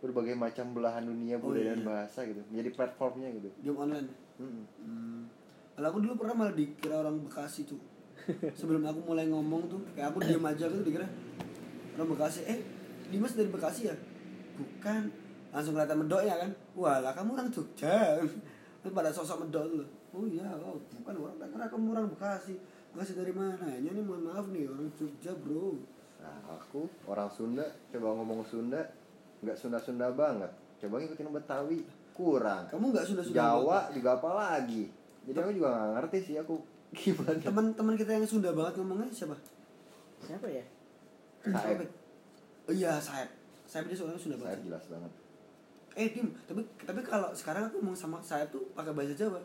berbagai 0.04 0.36
macam 0.36 0.74
belahan 0.76 1.06
dunia 1.06 1.40
Oh, 1.40 1.48
budaya 1.48 1.72
dan 1.72 1.80
iya. 1.80 1.88
bahasa 1.88 2.20
gitu 2.28 2.44
menjadi 2.52 2.70
platformnya 2.76 3.28
gitu 3.40 3.48
Game 3.64 3.78
online. 3.78 4.08
Hmm. 4.36 5.30
Kalau 5.74 5.86
aku 5.90 5.98
dulu 6.04 6.14
pernah 6.20 6.34
malah 6.44 6.54
dikira 6.54 7.00
orang 7.00 7.24
Bekasi 7.24 7.64
tuh. 7.64 7.80
Sebelum 8.58 8.84
aku 8.84 9.00
mulai 9.10 9.26
ngomong 9.26 9.66
tuh, 9.66 9.80
kayak 9.96 10.14
aku 10.14 10.22
diam 10.22 10.44
aja 10.44 10.68
gitu 10.68 10.82
dikira 10.84 11.08
orang 11.96 12.08
Bekasi. 12.14 12.44
Eh, 12.46 12.60
Dimas 13.08 13.32
dari 13.32 13.48
Bekasi 13.48 13.90
ya? 13.90 13.96
Bukan. 14.60 15.02
Langsung 15.54 15.72
kelihatan 15.78 15.98
medok 16.04 16.22
ya 16.22 16.34
kan? 16.36 16.50
Walah, 16.74 17.14
kamu 17.14 17.30
orang 17.38 17.48
Jogja. 17.50 18.18
Pada 18.98 19.10
sosok 19.10 19.46
medok 19.48 19.64
tuh. 19.72 19.86
Oh 20.14 20.26
iya, 20.30 20.46
oh, 20.62 20.78
bukan 21.02 21.14
orang 21.26 21.48
karena 21.48 21.66
kamu 21.66 21.86
orang 21.96 22.06
Bekasi. 22.12 22.54
Bekasi 22.94 23.12
dari 23.12 23.30
mana? 23.30 23.58
Ya 23.68 23.90
ini 23.90 24.00
mohon 24.00 24.22
maaf 24.24 24.46
nih, 24.48 24.64
orang 24.64 24.86
Jogja, 24.94 25.34
Bro. 25.34 25.82
nah 26.16 26.32
aku 26.48 26.86
orang 27.04 27.28
Sunda 27.28 27.60
coba 27.90 28.16
ngomong 28.16 28.40
Sunda 28.44 28.80
nggak 29.42 29.52
Sunda-Sunda 29.54 30.08
banget 30.10 30.48
coba 30.78 30.96
ngikutin 30.96 31.28
Betawi 31.28 31.84
kurang 32.12 32.64
Kamu 32.64 32.84
nggak 32.88 33.04
Sunda-Sunda 33.04 33.36
Jawa 33.36 33.92
juga 33.92 34.16
apa 34.16 34.30
lagi 34.32 34.88
jadi 35.22 35.36
aku 35.36 35.52
juga 35.52 35.68
nggak 35.68 35.90
ngerti 36.00 36.18
sih 36.22 36.36
aku 36.38 36.56
gimana 36.96 37.36
Teman-teman 37.36 37.94
kita 37.94 38.14
yang 38.14 38.24
Sunda 38.24 38.50
banget 38.50 38.78
ngomongnya 38.78 39.10
siapa? 39.10 39.36
siapa 40.18 40.46
ya 40.48 40.64
Saeb? 41.44 41.84
Oh 42.64 42.72
iya, 42.72 42.96
Saeb. 42.96 43.28
Saeb 43.66 43.84
dia 43.84 43.96
soalnya 43.98 44.16
Sunda 44.16 44.36
saya 44.38 44.56
banget. 44.56 44.64
jelas 44.64 44.84
banget 44.88 45.12
Eh, 45.94 46.08
Dim, 46.08 46.26
tapi 46.42 46.58
tapi 46.80 47.00
kalau 47.02 47.30
sekarang 47.30 47.68
aku 47.68 47.78
ngomong 47.78 47.94
sama 47.94 48.16
Saeb 48.18 48.48
tuh 48.48 48.64
pakai 48.72 48.90
bahasa 48.90 49.12
Jawa. 49.12 49.38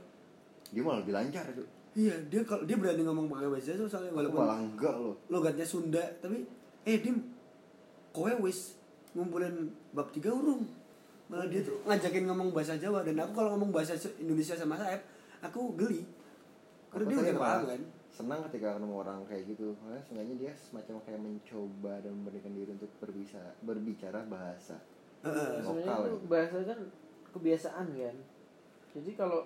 dia 0.66 0.80
malah 0.80 1.04
lebih 1.04 1.12
lancar 1.12 1.44
itu 1.46 1.66
Iya, 2.00 2.16
dia 2.26 2.42
kalau 2.44 2.64
dia 2.64 2.80
berani 2.80 3.04
ngomong 3.04 3.28
pakai 3.28 3.50
bahasa 3.50 3.76
Jawa 3.76 3.90
soalnya 3.90 4.14
walaupun 4.14 4.40
malah 4.40 4.58
enggak 4.58 4.96
loh 4.96 5.16
logatnya 5.28 5.66
Sunda, 5.66 6.00
tapi 6.18 6.48
eh 6.86 6.98
Dim, 6.98 7.20
kowe 8.10 8.32
wis 8.40 8.80
ngumpulin 9.12 9.68
bab 9.92 10.08
tiga 10.10 10.32
urung. 10.32 10.64
Malah 11.28 11.46
dia 11.46 11.60
tuh 11.60 11.76
ngajakin 11.84 12.24
ngomong 12.26 12.50
bahasa 12.50 12.74
Jawa 12.74 13.04
dan 13.04 13.20
aku 13.20 13.36
kalau 13.36 13.54
ngomong 13.54 13.70
bahasa 13.70 13.94
Indonesia 14.16 14.56
sama 14.56 14.74
Saeb, 14.74 15.04
aku 15.42 15.76
geli. 15.76 16.08
Karena 16.88 17.04
Aku 17.04 17.12
dia 17.12 17.18
udah 17.20 17.36
paham 17.38 17.62
kan. 17.68 17.82
senang 18.10 18.40
ketika 18.48 18.68
ketemu 18.74 18.96
orang 18.98 19.20
kayak 19.24 19.44
gitu 19.46 19.78
karena 19.78 20.00
seenggaknya 20.02 20.36
dia 20.40 20.52
semacam 20.58 20.96
kayak 21.04 21.22
mencoba 21.22 21.94
dan 22.02 22.12
memberikan 22.12 22.52
diri 22.52 22.72
untuk 22.74 22.90
berbisa 22.98 23.38
berbicara 23.62 24.26
bahasa 24.26 24.76
Heeh. 25.22 25.62
Lokal 25.62 25.62
sebenarnya 25.62 25.94
itu 25.94 26.10
ya. 26.10 26.26
bahasa 26.26 26.58
kan 26.66 26.80
kebiasaan 27.30 27.86
kan 27.94 28.16
jadi 28.90 29.12
kalau 29.14 29.46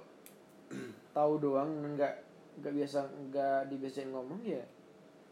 tahu 1.18 1.34
doang 1.38 1.70
nggak 1.84 2.16
nggak 2.56 2.74
biasa 2.74 3.00
nggak 3.26 3.60
dibiasain 3.68 4.10
ngomong 4.10 4.42
ya 4.42 4.62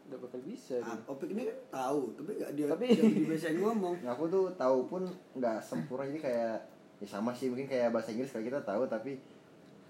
nggak 0.04 0.20
bakal 0.20 0.42
bisa 0.42 0.76
Ah. 0.80 0.98
Opik 1.06 1.30
ini 1.30 1.46
kan 1.46 1.58
tahu, 1.72 2.12
tapi 2.14 2.36
gak 2.36 2.52
dia 2.52 2.68
Tapi- 2.68 2.92
dibiasain 2.98 3.56
ngomong. 3.56 3.96
Nah, 4.02 4.12
aku 4.16 4.28
tuh 4.28 4.50
tahu 4.54 4.78
pun 4.86 5.04
nggak 5.34 5.58
sempurna 5.58 6.04
jadi 6.06 6.20
kayak 6.22 6.56
ya 6.98 7.08
sama 7.08 7.32
sih 7.32 7.48
mungkin 7.48 7.66
kayak 7.66 7.90
bahasa 7.90 8.12
Inggris 8.12 8.30
kayak 8.30 8.46
kita 8.48 8.60
tahu 8.62 8.84
tapi 8.86 9.18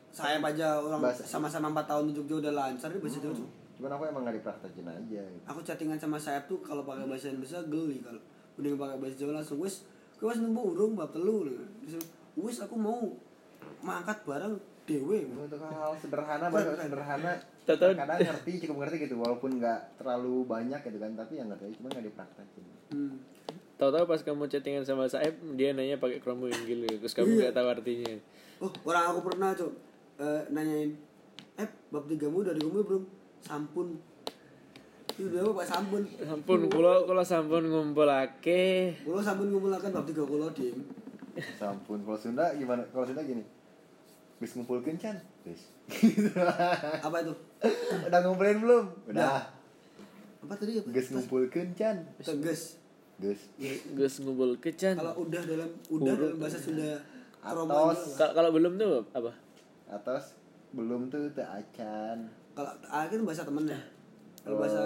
Saya 0.10 0.38
aja 0.38 0.76
orang 0.76 1.00
Bahasa- 1.02 1.24
sama-sama 1.24 1.72
4 1.72 1.88
tahun 1.88 2.04
di 2.06 2.14
Jogja 2.14 2.36
udah 2.38 2.54
lancar 2.54 2.88
dia 2.88 3.00
bahasa 3.00 3.18
Jawa 3.18 3.32
tuh. 3.34 3.48
cuman 3.74 3.90
aku 3.90 4.04
emang 4.06 4.22
nggak 4.22 4.36
dipraktekin 4.38 4.84
aja 4.86 5.22
gitu. 5.24 5.46
aku 5.46 5.60
chattingan 5.62 5.96
sama 5.96 6.16
Saeb 6.16 6.44
tuh 6.46 6.60
kalau 6.60 6.84
pakai 6.84 7.04
bahasa 7.04 7.28
Indonesia 7.28 7.64
geli 7.64 7.98
kalau 8.00 8.20
udah 8.54 8.70
pakai 8.78 8.98
bahasa 9.00 9.16
Jawa 9.16 9.32
langsung 9.34 9.58
wis 9.58 9.88
kowe 10.14 10.28
wis 10.28 10.38
nemu 10.38 10.62
urung 10.62 10.94
bab 10.94 11.10
telu 11.10 11.48
Terus, 11.82 12.04
wis 12.36 12.60
aku 12.60 12.76
mau 12.76 13.00
mangkat 13.80 14.20
barang 14.22 14.54
dewe 14.92 15.18
untuk 15.32 15.56
hal 15.58 15.96
sederhana 15.96 16.46
bahasa 16.54 16.76
sederhana 16.76 17.32
Tahu-tahu- 17.62 17.96
kadang 17.96 18.20
ngerti 18.20 18.52
cukup 18.62 18.76
ngerti 18.84 18.96
gitu 19.02 19.16
walaupun 19.16 19.56
nggak 19.56 19.80
terlalu 19.96 20.44
banyak 20.44 20.82
gitu 20.82 20.98
kan 20.98 21.12
tapi 21.14 21.34
yang 21.36 21.48
ngerti 21.48 21.72
cuma 21.74 21.88
nggak 21.88 22.06
dipraktekin. 22.06 22.64
Hmm. 22.90 23.16
tahu-tahu 23.74 24.04
pas 24.06 24.20
kamu 24.20 24.44
chattingan 24.46 24.84
sama 24.84 25.06
Saeb 25.06 25.32
dia 25.56 25.72
nanya 25.72 25.96
pakai 25.96 26.20
kromo 26.20 26.46
inggil 26.46 26.84
gitu. 26.84 27.00
terus 27.00 27.14
kamu 27.14 27.28
Iya. 27.30 27.40
nggak 27.40 27.56
tahu 27.56 27.68
artinya. 27.72 28.14
Oh 28.60 28.72
orang 28.84 29.04
aku 29.08 29.20
pernah 29.26 29.50
cok 29.52 29.72
eh, 30.20 30.42
nanyain 30.50 30.92
eh 31.56 31.70
bab 31.88 32.06
tigamu 32.06 32.42
dari 32.42 32.60
kamu 32.60 32.82
belum? 32.84 33.04
Sampun. 33.40 33.88
Itu 35.12 35.28
dia 35.28 35.42
pak 35.44 35.66
sampun. 35.66 36.02
Sampun 36.08 36.60
kulo 36.68 36.94
kulo 37.04 37.22
sampun 37.22 37.64
ngumpulake. 37.64 38.96
Kalau 39.02 39.18
sampun 39.20 39.48
ngumpulakan 39.50 39.90
bab 39.92 40.06
tiga 40.06 40.24
kulo 40.24 40.50
dim. 40.52 40.78
Sampun. 41.56 42.02
Kalau 42.02 42.18
Sunda 42.18 42.54
gimana? 42.54 42.86
Kalau 42.88 43.04
Sunda 43.04 43.22
gini 43.22 43.42
bis 44.42 44.58
ngumpulin 44.58 44.98
can 44.98 45.22
bis 45.46 45.70
apa 47.06 47.18
itu? 47.22 47.34
Udah 48.10 48.20
ngumpulin 48.26 48.58
belum? 48.58 48.86
Udah. 49.14 49.46
Apa 50.42 50.54
tadi 50.58 50.82
apa? 50.82 50.90
Gus 50.90 51.08
ngumpulin 51.14 51.70
can. 51.78 51.98
Tegas 52.18 52.82
gus 53.22 53.42
gus 53.94 54.14
ngumpul 54.18 54.58
kecan 54.58 54.98
kalau 54.98 55.14
udah 55.22 55.42
dalam 55.46 55.70
udah 55.94 56.14
dalam 56.18 56.42
bahasa 56.42 56.58
Sunda 56.58 56.98
Atos. 57.46 58.18
Kalau 58.18 58.34
kalau 58.34 58.50
belum 58.50 58.82
tuh 58.82 59.06
apa? 59.14 59.30
Atas 59.86 60.34
belum 60.74 61.14
tuh 61.14 61.30
teu 61.38 61.46
acan. 61.46 62.26
Kalau 62.58 62.72
akhir 62.90 63.22
bahasa 63.22 63.46
temennya. 63.46 63.78
Kalau 64.42 64.58
Oh. 64.58 64.62
bahasa 64.66 64.82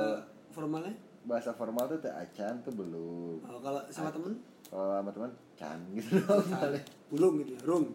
formalnya? 0.51 0.91
Bahasa 1.23 1.55
formal 1.55 1.87
tuh 1.87 1.99
teu 2.03 2.11
acan 2.11 2.59
tuh 2.59 2.73
belum. 2.75 3.39
Oh, 3.47 3.59
kalau 3.63 3.79
sama 3.87 4.11
temen 4.11 4.35
kalau 4.65 4.91
sama 4.91 5.09
teman 5.09 5.31
can 5.55 5.79
gitu 5.93 6.19
doang 6.19 6.47
paling. 6.47 6.85
burung 7.07 7.33
gitu 7.39 7.51
ya 7.53 7.61
rung 7.63 7.85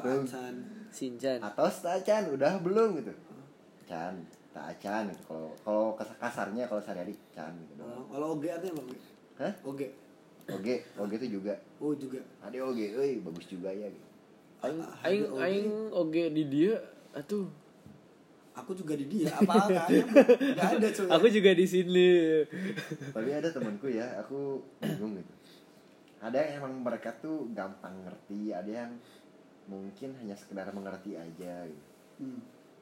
Rung. 0.00 0.22
Tacan. 0.24 0.54
Sincan 0.88 1.38
atas 1.40 1.74
tak 1.80 2.00
acan 2.00 2.22
udah 2.32 2.52
belum 2.58 2.98
gitu. 2.98 3.12
Can 3.84 4.14
tak 4.50 4.74
acan 4.74 5.08
gitu. 5.08 5.22
Kalau 5.24 5.50
kalau 5.60 5.84
kas- 5.92 6.16
kasarnya 6.16 6.64
kalau 6.64 6.78
sehari-hari 6.78 7.14
can 7.30 7.52
gitu 7.60 7.72
Oh, 7.76 7.84
doang 7.84 8.06
kalau 8.08 8.26
oge 8.34 8.48
artinya 8.48 8.74
apa 8.76 8.82
Hah? 9.40 9.52
oge. 9.62 9.86
Oge 10.48 10.74
oge 10.96 11.14
itu 11.16 11.28
juga. 11.36 11.54
Oh 11.76 11.92
juga. 11.92 12.18
Ada 12.40 12.58
oge 12.60 12.86
euy 12.90 13.20
bagus 13.20 13.46
juga 13.46 13.68
ya 13.68 13.86
gitu. 13.86 14.06
aing 14.60 14.80
Ah, 14.80 15.06
aing 15.06 15.24
oge. 15.26 15.40
aing 15.40 15.68
oge 15.90 16.24
di 16.30 16.44
dia 16.46 16.74
atuh. 17.12 17.46
Aku 18.52 18.74
juga 18.74 18.92
di 18.92 19.06
dia 19.06 19.30
apa 19.32 19.56
kan 19.56 19.88
nggak 19.88 20.68
ada 20.74 20.88
cuy 20.90 21.06
aku 21.08 21.26
juga 21.30 21.50
di 21.52 21.64
sini. 21.64 22.10
Tapi 23.08 23.30
ada 23.30 23.48
temanku 23.48 23.86
ya 23.86 24.04
aku 24.18 24.58
bingung 24.76 25.14
gitu 25.14 25.32
ada 26.20 26.36
yang 26.36 26.64
emang 26.64 26.84
mereka 26.84 27.16
tuh 27.16 27.48
gampang 27.56 27.96
ngerti 28.04 28.52
ada 28.52 28.68
yang 28.68 28.92
mungkin 29.68 30.12
hanya 30.20 30.36
sekedar 30.36 30.68
mengerti 30.72 31.16
aja 31.16 31.64
gitu. 31.64 31.88
Hmm. 32.20 32.40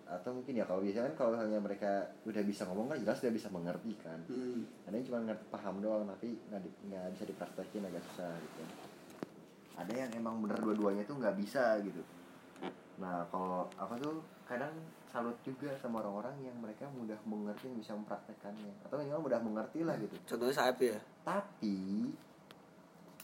atau 0.09 0.33
mungkin 0.33 0.57
ya 0.57 0.65
kalau 0.65 0.81
biasanya 0.81 1.13
kan 1.13 1.17
kalau 1.21 1.31
misalnya 1.37 1.61
mereka 1.61 1.93
udah 2.25 2.43
bisa 2.43 2.65
ngomong 2.65 2.89
kan 2.89 2.97
jelas 2.97 3.21
dia 3.21 3.29
bisa 3.29 3.53
mengerti 3.53 3.93
kan. 4.01 4.19
Hmm. 4.27 4.65
ada 4.89 4.95
yang 4.97 5.07
cuma 5.07 5.19
ngerti 5.21 5.45
paham 5.53 5.75
doang 5.85 6.09
tapi 6.09 6.33
nggak 6.49 6.61
di- 6.65 6.77
bisa 6.89 7.25
dipraktekin 7.29 7.85
agak 7.87 8.03
susah 8.11 8.33
gitu. 8.41 8.63
Ada 9.79 9.93
yang 9.95 10.11
emang 10.17 10.43
bener 10.43 10.59
dua-duanya 10.59 11.05
tuh 11.05 11.21
nggak 11.21 11.37
bisa 11.39 11.77
gitu. 11.85 12.03
Nah 12.99 13.29
kalau 13.31 13.69
aku 13.79 13.95
tuh 14.01 14.17
kadang 14.49 14.73
salut 15.13 15.37
juga 15.45 15.73
sama 15.79 16.01
orang-orang 16.03 16.37
yang 16.41 16.57
mereka 16.57 16.89
mudah 16.91 17.17
mengerti 17.29 17.69
bisa 17.77 17.95
mempraktekannya. 17.95 18.89
Atau 18.89 18.99
minimal 18.99 19.29
mudah 19.29 19.41
mengerti 19.45 19.85
lah 19.85 19.95
gitu. 20.01 20.17
Contohnya 20.25 20.55
saya 20.57 20.73
ya? 20.75 20.99
Tapi 21.23 21.77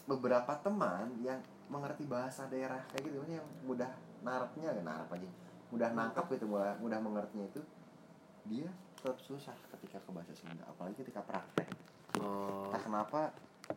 beberapa 0.05 0.53
teman 0.61 1.09
yang 1.21 1.41
mengerti 1.65 2.05
bahasa 2.05 2.45
daerah 2.45 2.81
kayak 2.93 3.09
gitu 3.09 3.17
yang 3.25 3.47
mudah 3.65 3.89
narapnya 4.21 4.69
ya 4.69 4.81
narap 4.85 5.09
aja 5.09 5.29
mudah 5.73 5.89
nangkap 5.97 6.29
gitu 6.29 6.45
mudah 6.45 6.77
mudah 6.77 6.99
mengertinya 7.01 7.49
itu 7.49 7.61
dia 8.45 8.69
tetap 9.05 9.17
susah 9.21 9.53
ketika 9.77 10.01
ke 10.01 10.09
bahasa 10.09 10.33
Sunda 10.33 10.65
apalagi 10.65 10.97
ketika 11.05 11.21
praktek. 11.21 11.69
Oh. 12.21 12.69
Entah 12.69 12.81
kenapa 12.81 13.21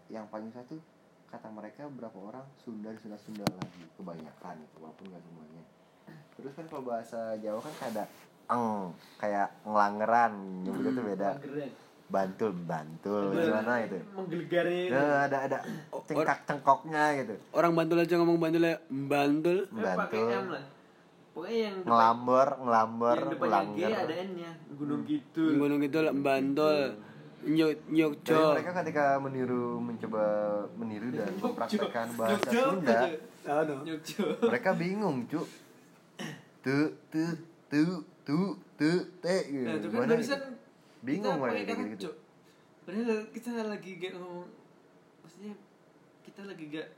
yang 0.09 0.25
paling 0.29 0.49
susah 0.49 0.65
tuh 0.69 0.81
kata 1.29 1.53
mereka 1.53 1.85
berapa 1.89 2.17
orang 2.17 2.45
Sunda 2.61 2.93
Sunda 2.97 3.21
Sunda 3.21 3.45
lagi 3.45 3.85
kebanyakan 3.97 4.55
gitu 4.65 4.77
walaupun 4.81 5.05
nggak 5.13 5.21
semuanya. 5.25 5.63
Terus 6.37 6.53
kan 6.57 6.65
kalau 6.69 6.85
bahasa 6.89 7.37
Jawa 7.45 7.61
kan 7.61 7.75
ada 7.93 8.05
eng 8.49 8.97
kayak 9.21 9.49
ngelangeran 9.69 10.33
nyebutnya 10.65 10.93
tuh 10.97 11.05
beda 11.05 11.29
Bantul 12.09 12.57
bantul. 12.57 13.37
Gimana 13.37 13.85
itu? 13.85 14.01
Menggelegarin 14.13 14.89
Nah, 14.89 15.29
ada 15.29 15.39
ada 15.45 15.59
cengkak 16.03 16.39
cengkoknya 16.49 17.03
gitu. 17.21 17.35
orang 17.53 17.73
bantul 17.75 18.01
aja 18.01 18.15
ngomong 18.17 18.41
bantul 18.41 18.65
ya 18.65 18.77
bantul. 18.89 19.59
Eh, 19.69 19.95
bantul. 19.95 20.57
Pokoknya 21.31 21.59
yang 21.63 21.77
depan- 21.77 21.87
ngelambor 21.87 22.49
ngelambor 22.59 23.15
yang 23.15 23.31
depannya 23.31 23.87
G 23.87 23.95
ada 23.95 24.15
N 24.17 24.31
nya 24.35 24.51
gunung 24.75 25.03
gitu 25.05 25.45
gunung 25.55 25.81
itu 25.81 25.99
lah 26.01 26.11
bantul 26.13 26.79
nyok 27.39 27.71
nyok 27.87 28.13
jadi 28.19 28.43
mereka 28.51 28.73
ketika 28.83 29.05
meniru 29.23 29.79
mencoba 29.79 30.25
meniru 30.75 31.15
dan 31.15 31.31
mempraktekkan 31.39 32.09
bahasa 32.19 32.51
Sunda 32.51 33.01
Nyokjo. 33.81 34.25
mereka 34.43 34.71
bingung 34.75 35.25
cuk. 35.25 35.47
Tu 36.61 36.77
tu 37.09 37.23
tu 37.71 37.83
tu 38.21 38.39
tu 38.75 38.91
te 39.23 39.35
gitu. 39.47 39.63
Nah, 39.63 39.79
itu 39.79 39.89
kan 39.89 40.05
barusan? 40.05 40.41
Bingung 41.09 41.37
kita 41.41 41.49
kayak 41.49 41.67
kata 41.67 41.83
gitu, 41.89 42.03
cok. 42.05 42.15
Padahal 42.85 43.19
kita 43.33 43.51
lagi 43.65 43.91
gak 43.97 44.13
ngomong 44.17 44.47
maksudnya 45.25 45.53
kita 46.25 46.41
lagi 46.45 46.65
gak 46.69 46.89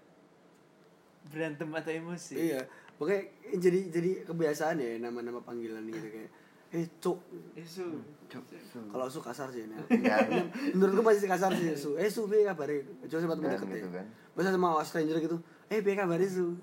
berantem 1.30 1.68
atau 1.70 1.92
emosi. 1.92 2.34
iya 2.34 2.61
pokoknya 2.96 3.22
jadi 3.56 3.80
jadi 3.88 4.11
kebiasaan 4.24 4.76
ya 4.76 4.90
nama-nama 4.98 5.38
panggilan 5.40 5.84
gitu 5.86 6.08
kayak 6.11 6.30
eh 6.70 6.86
cuk. 7.02 7.18
Cuk, 8.30 8.44
su. 8.62 8.78
kalau 8.88 9.11
su 9.11 9.18
kasar 9.18 9.50
sih 9.50 9.66
nah. 9.66 9.82
Ya, 9.90 10.22
menurutku 10.74 11.02
masih 11.02 11.26
kasar 11.26 11.50
sih 11.52 11.74
su 11.74 11.98
eh 11.98 12.06
su 12.06 12.30
be 12.30 12.46
kabar 12.46 12.70
coba 13.11 13.18
sama 13.18 13.34
temen 13.34 13.50
Kan 13.50 13.58
deket 13.58 13.68
gitu 13.74 13.88
ya 13.90 13.94
kan. 13.98 14.06
masa 14.38 14.50
sama 14.54 14.68
stranger 14.86 15.18
gitu 15.18 15.36
eh 15.66 15.82
be 15.82 15.92
kabar 15.98 16.20
su 16.22 16.54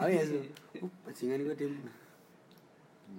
oh 0.00 0.08
iya 0.08 0.24
su 0.24 0.40
uh 0.82 0.90
bajingan 1.04 1.44
gue 1.44 1.54
diem 1.54 1.74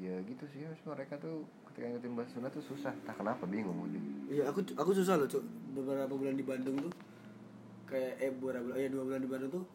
ya 0.02 0.16
gitu 0.26 0.44
sih 0.50 0.66
mas 0.66 0.82
mereka 0.82 1.22
tuh 1.22 1.46
ketika 1.74 1.90
ngertiin 1.90 2.14
bahasa 2.14 2.38
Sunda 2.38 2.50
tuh 2.50 2.62
susah. 2.62 2.94
Tak 3.02 3.18
kenapa 3.18 3.44
bingung 3.50 3.74
udah 3.82 4.04
iya 4.30 4.46
aku 4.46 4.62
aku 4.78 4.94
susah 4.94 5.18
loh 5.18 5.26
cuk. 5.26 5.42
Beberapa 5.74 6.14
bulan 6.14 6.38
di 6.38 6.46
Bandung 6.46 6.78
tuh 6.78 6.94
kayak 7.90 8.22
eh 8.22 8.30
beberapa 8.30 8.70
bulan 8.70 8.78
ya 8.78 8.90
dua 8.90 9.04
bulan 9.04 9.22
di 9.22 9.30
Bandung 9.30 9.52
tuh 9.52 9.66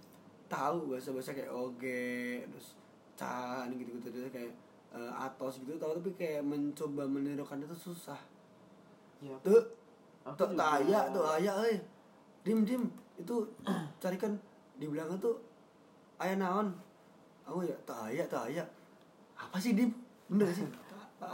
tahu 0.47 0.95
bahasa 0.95 1.11
bahasa 1.11 1.35
kayak 1.35 1.51
oge 1.51 2.41
terus 2.47 2.79
can 3.19 3.69
gitu 3.75 3.99
gitu 3.99 4.09
terus 4.09 4.31
kayak 4.31 4.55
eh, 4.95 5.13
atos 5.13 5.59
gitu 5.61 5.75
tahu 5.75 5.99
tapi 5.99 6.11
kayak 6.15 6.43
mencoba 6.43 7.03
menirukan 7.05 7.59
itu 7.59 7.75
susah. 7.75 8.19
Ya, 9.19 9.35
tuh 9.43 9.59
Aku 10.23 10.39
tuh 10.39 10.55
juga- 10.55 10.79
taya 10.79 11.11
tuh 11.11 11.25
ayah 11.35 11.55
eh 11.67 11.83
dim 12.47 12.63
dim 12.63 12.87
itu 13.19 13.35
carikan 14.03 14.39
di 14.79 14.87
belakang 14.87 15.19
tuh 15.19 15.35
ayah 16.23 16.39
naon. 16.39 16.71
Aku 17.43 17.67
ya 17.67 17.75
taya 17.83 18.23
taya 18.31 18.63
apa 19.35 19.59
sih 19.59 19.75
dim? 19.75 19.91
Bener 20.31 20.47
sih 20.53 20.63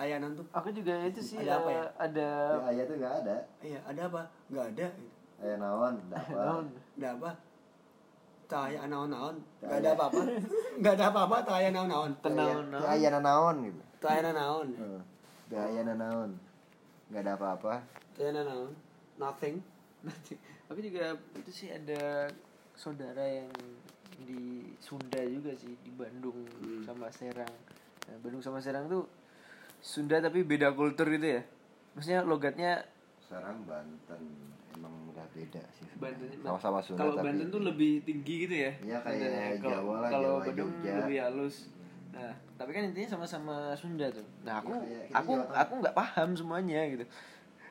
ayah 0.01 0.17
naon 0.21 0.33
tuh. 0.39 0.47
Aku 0.53 0.69
juga 0.73 0.95
itu 1.05 1.21
sih 1.21 1.39
Ada 1.45 1.61
apa 1.61 1.69
eh, 1.69 1.75
ya? 1.77 1.85
Ada 2.01 2.29
ya 2.29 2.63
ayah 2.73 2.85
tuh 2.89 2.97
nggak 2.97 3.15
ada. 3.21 3.37
Iya 3.61 3.79
ada 3.85 4.01
apa? 4.09 4.23
Nggak 4.49 4.67
ada. 4.73 4.87
Gitu. 4.93 5.13
ayah 5.45 5.57
Naon? 5.59 5.95
ada 6.97 7.09
apa. 7.19 7.31
Taya 8.45 8.85
naon 8.85 9.09
naon 9.09 9.37
nggak 9.65 9.81
ada 9.81 9.89
apa 9.97 10.05
apa 10.13 10.21
nggak 10.77 10.95
ada 11.01 11.05
apa 11.09 11.21
apa 11.25 11.37
taya 11.49 11.69
naon 11.73 11.89
naon 11.89 12.13
Tenang, 12.21 12.69
ayah 12.93 13.17
naon 13.17 13.57
gitu. 13.65 13.81
Taya 14.05 14.21
naon 14.21 14.69
ayah 15.49 15.83
naon 15.97 16.31
nggak 17.09 17.23
ada 17.25 17.33
apa-apa. 17.41 17.81
Taya 18.15 18.31
naon 18.37 18.71
nothing. 19.17 19.65
Nanti 20.05 20.37
aku 20.69 20.79
juga 20.85 21.17
itu 21.41 21.51
sih 21.51 21.69
ada 21.73 22.29
saudara 22.77 23.25
yang 23.25 23.51
di 24.23 24.71
Sunda 24.79 25.25
juga 25.25 25.57
sih 25.57 25.75
di 25.81 25.91
Bandung 25.91 26.45
sama 26.85 27.09
Serang. 27.11 27.55
Nah, 28.07 28.17
Bandung 28.21 28.45
sama 28.45 28.61
Serang 28.61 28.87
tuh 28.87 29.09
Sunda 29.85 30.17
tapi 30.19 30.41
beda 30.41 30.73
kultur 30.73 31.05
gitu 31.07 31.29
ya. 31.31 31.43
Maksudnya 31.93 32.25
logatnya 32.25 32.81
sekarang 33.21 33.61
Banten 33.65 34.21
emang 34.73 35.13
udah 35.13 35.27
beda 35.31 35.61
sih 35.71 35.85
Banten 35.95 36.25
sebenarnya. 36.25 36.49
sama-sama 36.51 36.79
Sunda 36.81 36.99
kalau 36.99 37.15
tapi 37.15 37.27
Banten 37.29 37.49
tuh 37.53 37.63
lebih 37.63 37.93
tinggi 38.03 38.35
gitu 38.49 38.55
ya. 38.57 38.73
Iya, 38.81 38.99
kayak. 39.05 39.61
Kalau- 39.61 39.73
Jawa 39.77 39.95
lah, 39.95 40.09
Kalau 40.09 40.33
Jawa, 40.33 40.45
Bandung 40.47 40.71
lebih 40.81 41.19
halus. 41.21 41.57
Nah, 42.15 42.31
tapi 42.55 42.71
kan 42.73 42.83
intinya 42.87 43.09
sama-sama 43.11 43.55
Sunda 43.77 44.07
tuh. 44.09 44.25
Nah, 44.41 44.55
aku 44.59 44.73
kita 44.81 45.15
aku 45.15 45.33
Jawa 45.37 45.53
aku 45.53 45.73
nggak 45.83 45.95
paham 45.95 46.29
semuanya 46.33 46.81
gitu. 46.89 47.05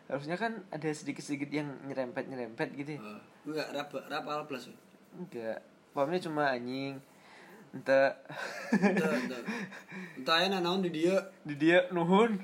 Harusnya 0.03 0.35
kan 0.35 0.61
ada 0.69 0.89
sedikit-sedikit 0.91 1.49
yang 1.49 1.67
nyerempet-nyerempet 1.89 2.69
gitu 2.75 2.91
ya. 2.93 3.01
nggak 3.43 3.67
rap 3.73 3.89
rap 3.89 4.23
al 4.23 4.45
plus 4.45 4.69
Enggak. 5.13 5.65
Pahamnya 5.91 6.21
cuma 6.21 6.49
anjing. 6.49 7.01
Entah 7.73 8.13
entah 8.69 9.11
entah 9.17 9.39
entah 10.13 10.35
ayah 10.37 10.61
naon 10.61 10.85
di 10.85 10.93
dia. 10.93 11.17
Di 11.41 11.57
dia 11.57 11.89
nuhun. 11.89 12.37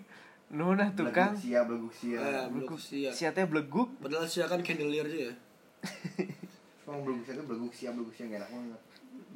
Nuhun 0.49 0.81
ah 0.81 0.89
tukang. 0.89 1.37
Beleguk 1.37 1.45
sia 1.45 1.59
beleguk 1.61 1.93
sia. 1.93 2.17
Eh, 2.17 2.45
belum 2.49 2.77
sia. 2.81 3.09
Sia 3.13 3.29
teh 3.29 3.45
bleguk. 3.45 3.93
padahal 4.01 4.25
sia 4.25 4.49
kan 4.49 4.65
candelier 4.65 5.05
aja 5.05 5.29
ya. 5.29 5.33
Emang 6.89 7.05
beleguk 7.05 7.23
sia 7.29 7.33
tuh 7.37 7.45
beleguk 7.45 7.73
sia 7.73 7.89
beleguk 7.93 8.13
sia 8.17 8.25
nggak 8.25 8.41
enak 8.41 8.49
banget. 8.49 8.81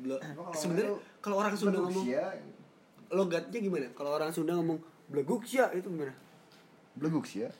Bel- 0.01 0.21
Emang 0.25 0.45
kalau 0.49 0.57
sebenarnya 0.57 0.93
kalau 1.21 1.35
orang 1.37 1.53
Sunda 1.53 1.77
Beleguk 1.77 1.85
ngomong 1.93 2.05
sia 2.09 2.23
logatnya 3.13 3.59
gimana? 3.61 3.87
Kalau 3.93 4.11
orang 4.17 4.31
Sunda 4.33 4.51
ngomong 4.57 4.79
beleguk 5.05 5.45
sia 5.45 5.69
itu 5.69 5.85
gimana? 5.85 6.13
Beleguk 6.97 7.25
sia? 7.29 7.53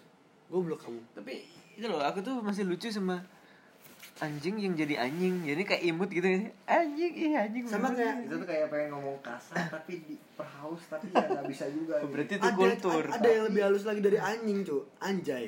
Goblok 0.49 0.81
kamu. 0.81 0.97
Tapi 1.13 1.45
itu 1.77 1.85
loh, 1.85 2.01
aku 2.01 2.25
tuh 2.25 2.41
masih 2.41 2.65
lucu 2.65 2.89
sama 2.89 3.21
anjing 4.15 4.55
yang 4.57 4.73
jadi 4.73 4.95
anjing. 4.99 5.41
Jadi 5.41 5.61
kayak 5.63 5.83
imut 5.85 6.09
gitu. 6.09 6.27
Anjing, 6.63 7.13
iya 7.15 7.43
anjing. 7.43 7.65
Sama 7.65 7.89
kayak- 7.89 8.23
itu 8.23 8.35
tuh 8.35 8.45
kayak 8.45 8.67
pengen 8.67 8.93
ngomong 8.93 9.17
kasar 9.19 9.57
tapi 9.67 9.99
di 9.99 10.13
perhaus 10.33 10.85
tapi 10.85 11.09
ya 11.09 11.23
nggak 11.23 11.45
bisa 11.47 11.65
juga 11.67 11.97
gitu. 11.97 12.11
berarti 12.11 12.33
itu 12.35 12.45
ada 12.45 12.53
kultur. 12.55 13.03
ada 13.07 13.27
yang 13.27 13.43
lebih 13.47 13.61
halus 13.63 13.83
lagi 13.83 14.01
dari 14.01 14.17
anjing 14.17 14.59
cuy 14.61 14.81
anjay 14.99 15.45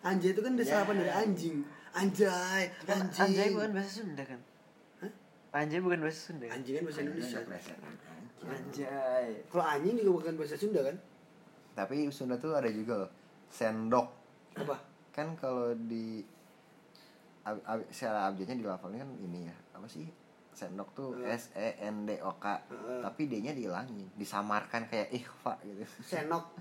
anjay 0.00 0.30
itu 0.30 0.40
kan 0.40 0.52
Ya. 0.52 0.58
desalapan 0.60 0.94
dari 0.96 1.12
anjing 1.12 1.56
anjay 1.92 2.62
Kan 2.82 2.98
anjing 3.04 3.22
Anjay 3.24 3.48
bukan 3.50 3.70
bahasa 3.72 3.90
Sunda 3.94 4.22
kan? 4.24 4.40
Hah? 5.00 5.12
Anjay 5.54 5.78
bukan 5.78 5.98
bahasa 6.00 6.20
Sunda. 6.20 6.44
Kan? 6.44 6.52
anjing 6.52 6.74
kan 6.74 6.82
bahasa 6.84 7.00
Indonesia. 7.00 7.38
Anjay. 8.44 9.28
kalau 9.46 9.64
anjing 9.64 9.94
juga 9.96 10.10
bukan 10.14 10.32
bahasa 10.34 10.54
Sunda 10.54 10.80
kan 10.82 10.96
tapi 11.72 11.94
Sunda 12.10 12.36
tuh 12.36 12.52
ada 12.52 12.68
juga 12.68 13.06
loh 13.06 13.10
sendok 13.48 14.06
apa 14.54 14.76
kan 15.10 15.32
kalau 15.34 15.72
di 15.76 16.22
ab, 17.44 17.56
ab- 17.62 17.88
secara 17.88 18.26
abjadnya 18.26 18.56
di 18.56 18.64
lafalnya 18.64 19.04
kan 19.04 19.10
ini 19.20 19.46
ya 19.46 19.54
apa 19.72 19.84
sih? 19.84 20.08
Sendok 20.54 20.94
tuh 20.94 21.08
Eh. 21.20 21.34
S 21.34 21.50
E 21.52 21.82
N 21.82 22.06
D 22.06 22.18
O 22.22 22.34
K. 22.38 22.46
Heeh. 22.70 23.00
tapi 23.02 23.26
D 23.26 23.40
nya 23.40 23.50
dihilangin 23.50 24.06
disamarkan 24.14 24.86
kayak 24.86 25.12
ikhfa 25.12 25.58
gitu. 25.62 25.84
Senok. 26.04 26.44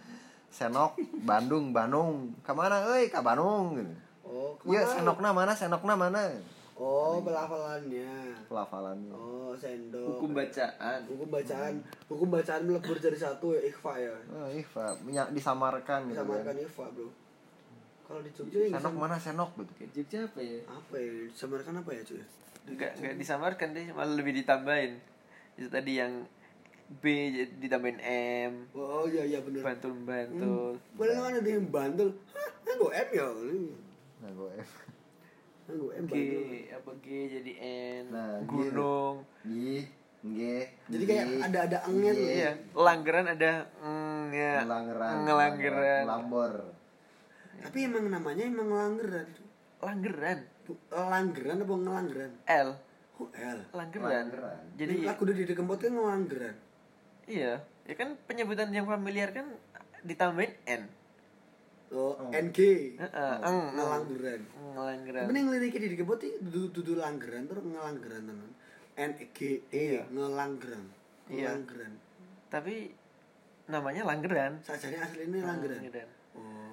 Senok 0.54 0.94
Bandung 1.26 1.74
Bandung 1.74 2.30
ke 2.42 2.52
mana 2.54 2.86
euy? 2.86 3.10
Ka 3.10 3.22
Bandung 3.22 3.74
gitu. 3.74 3.94
Oh 4.24 4.54
iya 4.66 4.82
ke 4.82 4.88
mana? 4.88 4.94
senokna 4.94 5.30
mana 5.32 5.52
senokna 5.54 5.94
mana. 5.96 6.22
Oh 6.74 7.22
pelafalannya. 7.22 8.34
Pelafalannya. 8.50 9.14
Oh 9.14 9.54
sendok. 9.54 10.18
Hukum 10.18 10.34
bacaan. 10.34 11.00
hukum 11.06 11.30
bacaan. 11.30 11.74
Hukum 12.10 12.28
bacaan 12.30 12.62
melebur 12.66 12.98
jadi 12.98 13.18
satu 13.18 13.54
ya 13.54 13.62
ikhfa 13.62 13.94
ya. 13.98 14.14
Oh, 14.30 14.50
ikhfa. 14.50 14.98
Disamarkan 15.34 16.10
gitu 16.10 16.18
disamarkan 16.18 16.50
kan 16.50 16.58
ikhfa 16.58 16.86
bro 16.92 17.10
Kalau 18.04 18.20
di 18.20 18.32
Jogja 18.36 18.60
yang 18.68 18.76
senok 18.76 18.94
mana? 19.00 19.16
Senok 19.16 19.52
gitu. 19.56 19.72
Kayak 19.80 19.92
Jogja 19.96 20.20
apa 20.28 20.40
ya? 20.44 20.60
Apa 20.68 20.96
ya? 21.00 21.12
Disamarkan 21.32 21.74
apa 21.80 21.92
ya 21.96 22.02
cuy? 22.04 22.24
nggak 22.64 22.92
nggak 23.00 23.16
disamarkan 23.20 23.68
deh. 23.76 23.86
Malah 23.92 24.16
lebih 24.16 24.34
ditambahin. 24.40 24.92
Itu 25.60 25.68
tadi 25.68 26.00
yang 26.00 26.24
B 27.02 27.04
jadi 27.32 27.54
ditambahin 27.58 28.00
M. 28.46 28.54
Oh 28.76 29.08
iya 29.08 29.24
iya 29.26 29.40
bener. 29.42 29.64
bantul 29.64 29.96
bantul 30.04 30.78
Boleh 30.94 31.14
kan 31.16 31.34
ada 31.40 31.50
yang 31.50 31.68
bantul. 31.72 32.10
Hah, 32.36 32.50
nggak 32.68 32.94
M 32.94 33.10
ya? 33.16 33.28
gue 34.34 34.50
F 34.60 34.72
Nggak 35.64 35.94
M 35.96 36.06
G 36.12 36.16
apa 36.76 36.92
G 37.00 37.08
jadi 37.40 37.52
N? 38.04 38.04
Nah, 38.12 38.36
gunung. 38.44 39.24
G 39.48 39.88
G. 40.24 40.40
Jadi 40.92 41.04
kayak 41.08 41.26
ada 41.52 41.60
ada 41.72 41.78
engnya 41.88 42.12
tuh. 42.16 42.28
iya 42.28 42.52
langgeran 42.76 43.26
ada 43.32 43.52
mm, 43.80 44.24
ya. 44.36 44.54
Ngelanggeran. 44.64 45.14
Ngelanggeran. 45.24 46.04
Lambor 46.08 46.54
Tapi 47.62 47.78
emang 47.84 48.08
namanya 48.08 48.44
emang 48.44 48.70
langgeran. 48.70 49.28
langgeran 49.78 50.40
Langgeran 50.90 51.58
apa 51.60 51.74
ngelanggeran? 51.76 52.32
L 52.48 52.70
Oh 53.14 53.30
L. 53.30 53.60
langgeran 53.72 54.10
Langgeran. 54.26 54.64
jadi 54.74 54.94
Jadi 54.96 55.06
lagu 55.06 55.22
dari 55.28 55.44
Kempot 55.46 55.78
kan 55.78 55.92
ngelanggeran. 55.92 56.56
iya 57.24 57.62
ya 57.84 57.94
kan 57.94 58.16
penyebutan 58.26 58.72
yang 58.72 58.88
familiar 58.88 59.30
kan 59.30 59.52
ditambahin 60.02 60.56
N 60.66 60.84
Oh, 61.94 62.18
NG. 62.34 62.58
Heeh, 62.98 63.34
eng 63.46 63.78
Ngelanggeran. 63.78 64.42
ngelanggeran 64.74 65.24
Tapi 65.30 65.38
yang 65.38 65.50
liriknya 65.54 65.86
di 65.86 65.98
Kempot 66.00 66.18
itu 66.20 66.42
dudu 66.74 66.98
langgeran 66.98 67.46
terus 67.46 67.62
ngelanggeran 67.62 68.24
teman. 68.26 68.50
N 68.98 69.12
G 69.30 69.38
E 69.70 70.02
ngelanggeran. 70.10 70.84
Iya. 71.30 71.54
Ngelanggeran. 71.54 71.94
tapi 72.50 72.94
namanya 73.66 74.06
langgeran 74.06 74.58
Sajane 74.62 74.98
aslinya 74.98 75.42
langgeran. 75.44 75.80
Langgeran. 75.86 76.10
Oh. 76.34 76.73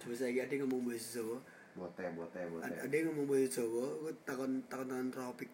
Coba 0.00 0.14
saya 0.16 0.48
ada 0.48 0.52
yang 0.56 0.64
ngomong 0.64 0.88
bahasa 0.88 1.20
Jawa. 1.20 1.38
bote 1.70 2.02
bote 2.18 2.40
bote 2.50 2.64
Ada 2.66 2.88
ada 2.88 2.94
yang 2.96 3.06
ngomong 3.12 3.26
bahasa 3.28 3.60
Jawa, 3.60 3.84
gue 4.00 4.12
takon 4.24 4.52
takon 4.66 4.88
tangan 4.88 5.08
tropik. 5.12 5.50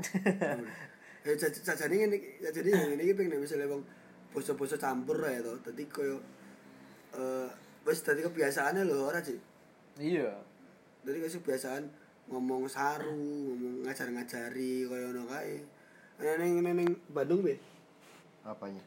Eh 1.20 1.36
sajane 1.36 2.00
ngene 2.00 2.16
sajane 2.40 2.68
yang 2.72 2.96
ngene 2.96 3.02
iki 3.04 3.12
pengen 3.12 3.44
misalnya 3.44 3.68
wong 3.68 3.84
basa-basa 4.32 4.80
campur 4.80 5.20
ya 5.20 5.44
to. 5.44 5.52
Dadi 5.68 5.84
koyo 5.84 6.16
eh 7.12 7.48
wis 7.84 8.00
dadi 8.00 8.24
kebiasaane 8.24 8.88
lho 8.88 9.04
ora 9.04 9.20
sih. 9.20 9.36
iya 10.00 10.32
Dadi 11.04 11.20
kayak 11.20 11.44
kebiasaan 11.44 11.84
ngomong 12.32 12.64
saru, 12.72 13.52
ngomong 13.52 13.84
ngajar-ngajari 13.84 14.88
koyo 14.88 15.12
ngono 15.12 15.28
kae. 15.28 15.60
Neng 16.40 16.64
neng 16.64 16.72
neng 16.80 16.88
Bandung 17.12 17.44
be. 17.44 17.60
apanya 18.40 18.80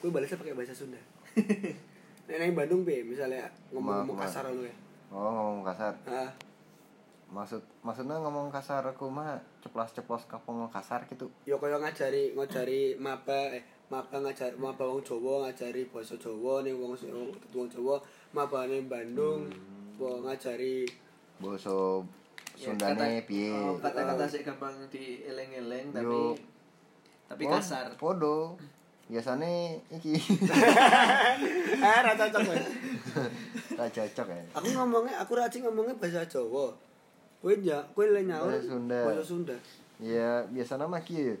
Gue 0.00 0.08
balasnya 0.08 0.40
pakai 0.40 0.56
bahasa 0.56 0.72
Sunda. 0.72 0.96
Neng 2.26 2.54
Bandung 2.54 2.82
be, 2.82 3.02
misalnya. 3.02 3.46
Ngomong-ngomong 3.70 4.18
Kuma- 4.18 4.18
kuma. 4.18 4.26
kasar 4.26 4.44
ngono 4.46 4.66
ya. 4.66 4.76
oh 5.14 5.30
ngomong 5.30 5.62
kasar. 5.62 5.94
Ah, 6.04 6.30
maksud 7.26 7.62
maksudnya 7.82 8.18
ngomong 8.18 8.50
kasar 8.50 8.82
aku 8.82 9.06
mah 9.06 9.38
ceplos 9.62 9.94
ceplos 9.94 10.26
kapong 10.26 10.66
kasar 10.66 11.06
gitu. 11.06 11.30
Ya 11.46 11.54
kaya 11.58 11.78
ngajari 11.78 12.34
ngajari 12.34 12.98
maba 12.98 13.54
eh 13.54 13.62
maba 13.86 14.18
ngajar 14.18 14.50
maba 14.58 14.82
wong 14.82 14.98
Jawa 15.02 15.46
ngajari 15.46 15.86
basa 15.86 16.18
Jawa 16.18 16.66
ning 16.66 16.74
wong 16.74 16.98
wong 17.54 17.66
Jawa 17.70 18.02
mabane 18.34 18.82
Bandung 18.86 19.46
wong 19.94 20.26
ngajari 20.26 20.86
boso 21.38 22.02
Ya, 22.56 22.72
Sundane 22.72 23.20
piye? 23.28 23.52
oh, 23.52 23.76
kata-kata 23.76 24.24
sih 24.24 24.40
gampang 24.40 24.72
dieleng-eleng 24.88 25.92
tapi 25.92 26.08
Yo. 26.08 26.32
tapi 27.28 27.44
kasar. 27.44 27.92
podo 28.00 28.56
biasanya 29.06 29.48
iki. 29.88 30.18
Eh 31.86 32.00
ra 32.02 32.12
cocok 32.12 32.42
weh. 32.48 32.58
tak 33.72 33.88
cocok 33.92 34.26
ya. 34.28 34.42
Aku 34.54 34.68
ngomongnya 34.72 35.14
aku 35.20 35.32
rajin 35.34 35.62
ngomongnya 35.62 35.94
bahasa 35.94 36.26
Jawa. 36.26 36.74
Kowe 37.38 37.54
ya 37.60 37.84
kowe 37.94 38.02
le 38.04 38.24
nyaur? 38.24 38.50
Bahasa 38.50 38.66
Sunda. 38.66 38.98
bahasa 39.04 39.22
Sunda. 39.22 39.56
Ya 39.96 40.42
biasanya 40.46 40.86
mah 40.86 41.00
kieu 41.00 41.38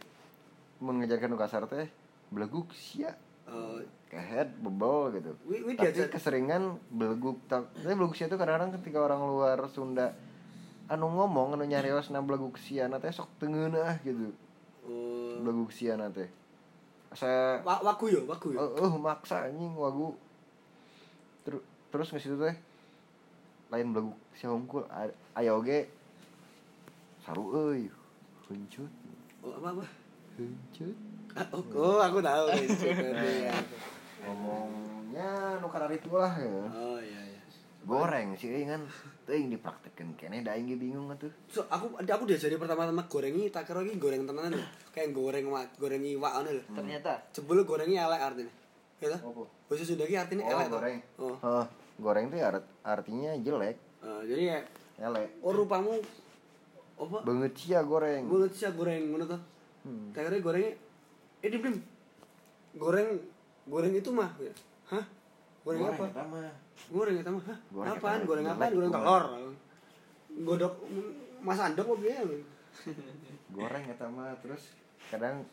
mengejarkan 0.78 1.28
nu 1.28 1.36
kasar 1.36 1.64
teh 1.66 1.88
beleguk 2.28 2.70
sia 2.72 3.16
Eh, 3.46 3.78
kehead 4.10 4.58
bebel 4.58 5.14
gitu. 5.14 5.30
Wi- 5.46 5.62
wi 5.62 5.72
tapi 5.74 6.10
keseringan 6.10 6.82
beleguk 6.90 7.38
Ta- 7.46 7.62
tapi 7.72 7.94
beleguk 7.94 8.14
sia 8.14 8.26
itu 8.26 8.34
kadang-kadang 8.34 8.74
ketika 8.74 8.98
orang 9.00 9.22
luar 9.22 9.58
Sunda 9.70 10.10
anu 10.86 11.06
ngomong 11.08 11.54
anu 11.54 11.62
nyarios 11.62 12.10
na 12.10 12.18
beleguk 12.18 12.58
sia 12.58 12.86
teh 12.90 13.10
sok 13.10 13.30
tengeunah 13.38 14.02
gitu. 14.02 14.34
Oh. 14.82 15.38
Beleguk 15.40 15.70
sia 15.70 15.94
teh 16.10 16.26
saya 17.12 17.62
wa- 17.62 17.82
wagu 17.82 18.08
ya 18.08 18.20
wagu 18.24 18.50
ya 18.50 18.58
oh, 18.58 18.70
oh 18.82 18.94
maksa 18.96 19.46
anjing 19.46 19.70
wagu. 19.72 20.16
Terus 21.42 21.62
terus 21.88 22.08
nge 22.10 22.20
situ 22.20 22.36
teh 22.36 22.56
lain 23.66 23.90
beleguk 23.90 24.16
sia 24.32 24.48
hungkul 24.48 24.82
A- 24.88 25.10
aya 25.34 25.52
oge. 25.52 25.86
Saru 27.20 27.50
euy 27.52 27.90
huncut 28.46 28.90
oh 29.40 29.52
apa 29.52 29.68
apa? 29.72 29.84
Huncut 30.34 30.96
Ah, 31.36 31.44
oh, 31.52 31.60
oh 31.76 31.98
aku 32.00 32.18
tahu 32.18 32.48
ya. 33.44 33.52
ngomongnya 34.24 35.60
nu 35.60 35.68
karena 35.68 35.92
itu 35.92 36.08
lah 36.10 36.32
ya. 36.32 36.64
Oh 36.72 36.96
iya 36.96 37.20
iya. 37.28 37.40
Goreng 37.84 38.32
sih 38.34 38.64
kan 38.64 38.80
teuing 39.26 39.50
dipraktekeun 39.50 40.14
kene 40.14 40.40
da 40.40 40.54
aing 40.54 40.70
ge 40.70 40.78
bingung 40.78 41.10
atuh 41.10 41.28
So, 41.50 41.66
aku 41.66 41.98
aku 41.98 42.24
diajari 42.24 42.54
pertama-tama 42.54 43.02
goreng 43.10 43.34
ini 43.34 43.50
tak 43.50 43.66
kira 43.66 43.82
ini 43.82 43.98
goreng 43.98 44.22
tenanan 44.22 44.54
lho. 44.54 44.62
Kayak 44.94 45.10
goreng 45.12 45.50
wa, 45.50 45.66
goreng 45.76 45.98
iwak 46.00 46.32
ngono 46.38 46.50
lho. 46.54 46.62
ternyata 46.72 47.12
Jebul 47.34 47.66
gorengnya 47.66 48.06
elek 48.06 48.22
artinya. 48.22 48.52
Ya 48.96 49.08
toh? 49.12 49.20
Apa? 49.20 49.42
Bahasa 49.66 49.84
Sunda 49.84 50.06
ki 50.06 50.14
artinya 50.14 50.46
Oh, 50.46 50.52
elek 50.54 50.66
toh. 50.66 50.78
goreng. 50.78 50.98
Oh. 51.18 51.34
Hah, 51.42 51.66
goreng 51.98 52.24
tuh 52.30 52.38
art, 52.40 52.64
artinya 52.80 53.34
jelek 53.36 53.76
Eh, 53.98 54.22
jadi 54.30 54.42
ya 54.46 54.58
elek 55.02 55.28
oh 55.42 55.50
rupamu 55.50 55.98
apa? 56.96 57.18
banget 57.26 57.52
sia 57.58 57.82
goreng 57.82 58.30
Banget 58.30 58.50
sih 58.54 58.70
goreng 58.70 59.02
ngono 59.10 59.26
toh. 59.26 59.40
Hmm. 59.82 60.14
Tak 60.14 60.22
kira 60.24 60.38
gorengnya 60.38 60.72
eh 61.42 61.50
di 61.50 61.58
Blim. 61.58 61.76
Goreng 62.74 63.08
goreng 63.66 63.92
itu 63.92 64.10
mah. 64.10 64.30
Ya. 64.38 64.52
Hah? 64.94 65.04
Goreng, 65.66 65.82
apa? 65.82 66.04
eta 66.06 66.22
mah. 66.22 66.54
Goreng 66.92 67.16
itu 67.18 67.30
mah. 67.30 67.58
Goreng 67.72 67.94
apaan? 67.98 68.20
Goreng 68.24 68.46
apaan? 68.46 68.72
Goreng 68.72 68.92
telur. 68.92 69.24
Godok 70.36 70.74
Mas 71.42 71.60
Andok 71.60 71.98
piye? 72.00 72.16
goreng 73.56 73.84
eta 73.88 74.04
mah 74.12 74.36
terus 74.44 74.76
kadang 75.08 75.48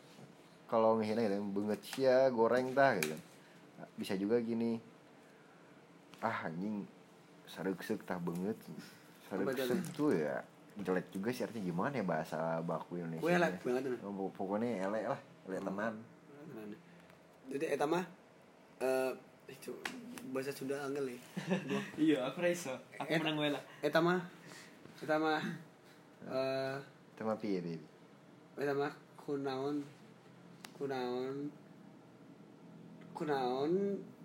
kalau 0.68 1.00
ngehina 1.00 1.24
gitu 1.24 1.40
banget 1.56 1.80
sia 1.84 2.28
goreng 2.28 2.76
tah 2.76 2.96
gitu. 3.00 3.16
Bisa 3.96 4.14
juga 4.18 4.36
gini. 4.40 4.76
Ah 6.20 6.48
anjing. 6.48 6.84
Saregsek 7.48 8.04
tah 8.08 8.20
banget 8.20 8.56
saregsek 9.28 9.80
tuh 9.96 10.12
ya 10.16 10.44
jelek 10.80 11.08
juga 11.12 11.32
sih. 11.32 11.44
Artinya 11.48 11.64
gimana 11.64 11.94
ya 11.96 12.04
bahasa 12.04 12.60
baku 12.60 13.00
Indonesia 13.00 13.24
Kue 13.24 13.32
elek 13.32 13.62
banget. 13.62 13.82
Oh, 14.04 14.30
pokoknya 14.32 14.84
elek 14.84 15.04
lah. 15.16 15.20
Elek 15.48 15.60
tenan. 15.64 15.94
Jadi 17.48 17.64
eta 17.72 17.86
mah 17.88 18.04
eh 18.80 19.12
itu 19.48 19.72
bahasa 20.32 20.50
Sunda 20.50 20.78
angel 20.80 21.12
ya. 21.12 21.18
Iya 22.12 22.18
aku 22.24 22.40
raiso 22.40 22.72
aku 22.96 23.08
Eh, 23.08 23.18
menang 23.18 23.36
wela 23.36 23.60
eta 23.80 23.98
mah 23.98 24.22
eta 24.98 25.16
mah 25.16 25.42
eh 26.24 26.76
sama 27.14 27.34
piye 27.36 27.60
baby 27.60 27.82
eta 28.56 28.72
mah 28.72 28.92
kunaon. 29.18 29.82
Kunaon. 30.74 31.36
Kunaon. 33.12 33.72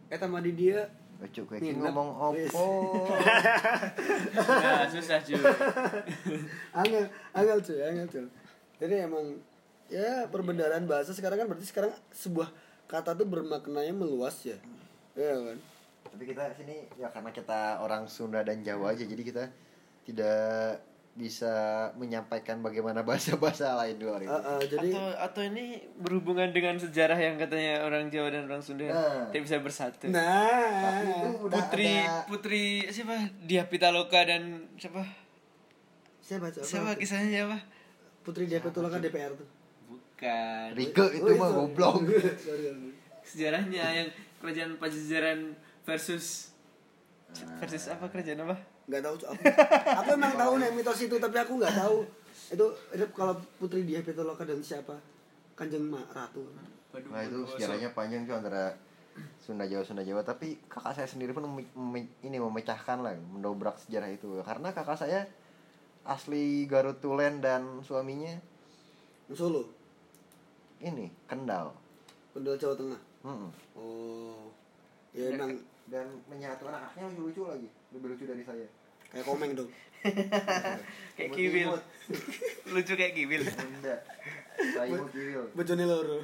Eta 0.08 0.26
mah 0.26 0.42
di 0.42 0.54
dia. 0.54 0.82
Kayak 1.20 1.60
Nginep. 1.60 1.84
ngomong 1.84 2.10
opo 2.32 2.68
nah 4.64 4.88
susah 4.88 5.20
cuy 5.20 5.36
angel 6.80 7.04
angel 7.36 7.60
cuy 7.60 7.80
angel 7.84 8.08
cuy 8.08 8.24
jadi 8.80 9.04
emang 9.04 9.36
ya 9.92 10.32
perbendaharaan 10.32 10.88
bahasa 10.88 11.12
sekarang 11.12 11.44
kan 11.44 11.48
berarti 11.52 11.68
sekarang 11.68 11.92
sebuah 12.16 12.48
kata 12.88 13.20
tuh 13.20 13.28
bermaknanya 13.28 13.92
meluas 13.92 14.48
ya. 14.48 14.56
Iya 15.12 15.36
kan 15.44 15.58
tapi 16.10 16.24
kita 16.26 16.52
sini 16.54 16.90
ya 16.98 17.08
karena 17.10 17.30
kita 17.30 17.80
orang 17.80 18.10
Sunda 18.10 18.42
dan 18.42 18.62
Jawa 18.62 18.94
aja 18.94 19.06
jadi 19.06 19.22
kita 19.22 19.44
tidak 20.04 20.82
bisa 21.20 21.52
menyampaikan 22.00 22.64
bagaimana 22.64 23.04
bahasa-bahasa 23.04 23.76
lain 23.76 24.00
di 24.00 24.04
luar 24.08 24.24
itu. 24.24 24.32
Eh, 24.32 24.40
eh, 24.40 24.62
jadi 24.72 24.90
atau 24.96 25.08
atau 25.20 25.42
ini 25.44 25.66
berhubungan 26.00 26.48
dengan 26.56 26.80
sejarah 26.80 27.20
yang 27.20 27.36
katanya 27.36 27.84
orang 27.84 28.08
Jawa 28.08 28.32
dan 28.32 28.48
orang 28.48 28.64
Sunda 28.64 28.88
Nah. 28.88 29.28
tidak 29.28 29.44
bisa 29.44 29.58
bersatu. 29.60 30.08
Nah. 30.08 31.04
Itu 31.04 31.30
udah 31.50 31.58
putri 31.60 31.86
ada 31.92 32.24
putri 32.24 32.64
siapa? 32.88 33.16
Dia 33.44 33.68
Pitaloka 33.68 34.22
dan 34.24 34.72
siapa? 34.80 35.04
Siapa 36.24 36.54
siapa, 36.56 36.66
siapa 36.66 36.92
kisahnya 36.96 37.30
siapa? 37.44 37.58
Putri 38.24 38.46
tuh 38.48 38.62
kan 38.88 39.02
DPR 39.04 39.34
tuh. 39.36 39.48
Bukan. 39.90 40.68
Rike 40.78 41.06
itu 41.20 41.26
Oh, 41.26 41.36
mah 41.36 41.50
goblok. 41.52 41.96
Sejarahnya 43.30 43.84
yang 43.92 44.08
kerajaan 44.40 44.80
Pajajaran 44.80 45.40
versus 45.90 46.54
versus 47.62 47.84
apa 47.90 48.06
kerajaan 48.10 48.46
apa? 48.46 48.56
Nggak 48.90 49.02
tahu 49.06 49.16
aku 49.22 49.42
aku 49.90 50.10
emang 50.18 50.34
tahu 50.34 50.54
nih 50.62 50.70
mitos 50.74 51.00
itu 51.02 51.16
tapi 51.18 51.38
aku 51.38 51.58
nggak 51.58 51.76
tahu. 51.78 51.98
Itu 52.50 52.66
itu 52.94 53.06
kalau 53.14 53.38
putri 53.58 53.86
dia 53.86 54.02
Pitaloka 54.02 54.46
dan 54.46 54.62
siapa? 54.62 54.98
Kanjeng 55.58 55.86
Ma 55.90 56.02
ratu. 56.14 56.46
Nah 57.14 57.22
itu 57.22 57.46
sejarahnya 57.54 57.94
panjang 57.94 58.26
tuh 58.26 58.38
antara 58.38 58.74
Sunda 59.38 59.68
Jawa 59.70 59.84
Sunda 59.86 60.02
Jawa. 60.02 60.26
Tapi 60.26 60.58
kakak 60.66 60.98
saya 60.98 61.08
sendiri 61.10 61.36
pun 61.36 61.46
mem- 61.46 61.74
mem- 61.76 62.14
ini 62.26 62.38
memecahkan 62.42 63.04
lah 63.06 63.14
mendobrak 63.14 63.78
sejarah 63.78 64.10
itu. 64.10 64.42
Karena 64.42 64.74
kakak 64.74 64.98
saya 64.98 65.28
asli 66.08 66.66
Garut 66.66 66.98
Tulen 66.98 67.44
dan 67.44 67.86
suaminya 67.86 68.34
Solo? 69.30 69.70
Ini 70.82 71.12
Kendal. 71.30 71.70
Kendal 72.34 72.58
Jawa 72.58 72.74
Tengah? 72.74 73.02
Mm-mm. 73.20 73.52
oh 73.76 74.48
ya 75.12 75.36
emang 75.36 75.52
dan 75.90 76.06
menyatu 76.30 76.70
anaknya 76.70 77.10
lebih 77.10 77.24
lucu 77.30 77.42
lagi 77.50 77.70
lebih 77.94 78.08
lucu 78.16 78.24
dari 78.30 78.44
saya. 78.46 78.68
Kayak 79.10 79.26
komeng 79.26 79.52
dong. 79.58 79.70
Kayak 81.18 81.30
kiwil. 81.36 81.68
imut. 81.76 81.84
lucu 82.78 82.94
kayak 82.96 83.14
kiwil. 83.18 83.44
Enggak 83.44 84.00
saya 84.60 84.88
imut 84.88 85.10
kiwil. 85.12 85.44
bojone 85.58 85.84
loro. 85.84 86.18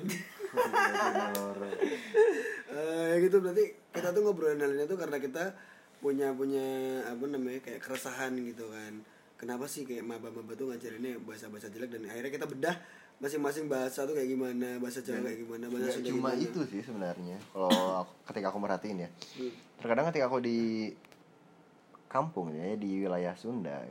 Loro. 1.36 1.68
Eh, 1.68 3.04
ya 3.12 3.16
gitu 3.20 3.44
berarti 3.44 3.76
kita 3.92 4.16
tuh 4.16 4.22
ngobrolin 4.24 4.64
hal 4.64 4.72
ini 4.72 4.88
tuh 4.88 4.96
karena 4.96 5.20
kita 5.20 5.52
punya 6.00 6.32
punya 6.32 6.64
apa 7.12 7.24
namanya 7.28 7.60
kayak 7.60 7.84
keresahan 7.84 8.40
gitu 8.40 8.72
kan. 8.72 9.04
Kenapa 9.36 9.68
sih 9.68 9.84
kayak 9.84 10.08
maba-maba 10.08 10.56
tuh 10.56 10.72
ngajarinnya 10.72 11.20
bahasa-bahasa 11.28 11.68
jelek 11.68 11.92
dan 11.92 12.08
akhirnya 12.08 12.32
kita 12.32 12.48
bedah 12.48 12.76
masing-masing 13.16 13.66
bahasa 13.66 14.04
tuh 14.04 14.12
kayak 14.12 14.28
gimana 14.28 14.76
bahasa 14.78 15.00
Jawa 15.00 15.24
kayak 15.24 15.40
gimana 15.40 15.66
bahasa 15.68 15.90
Sunda 15.94 16.10
cuma 16.10 16.30
gimana. 16.30 16.44
itu 16.44 16.60
sih 16.66 16.82
sebenarnya 16.82 17.38
kalau 17.48 17.72
ketika 18.26 18.48
aku 18.48 18.60
merhatiin 18.60 18.98
ya 19.00 19.10
Hmm. 19.34 19.52
terkadang 19.78 20.06
ketika 20.10 20.26
aku 20.26 20.40
di 20.40 20.92
kampung 22.08 22.52
ya 22.52 22.76
di 22.76 23.02
wilayah 23.02 23.34
Sunda 23.34 23.84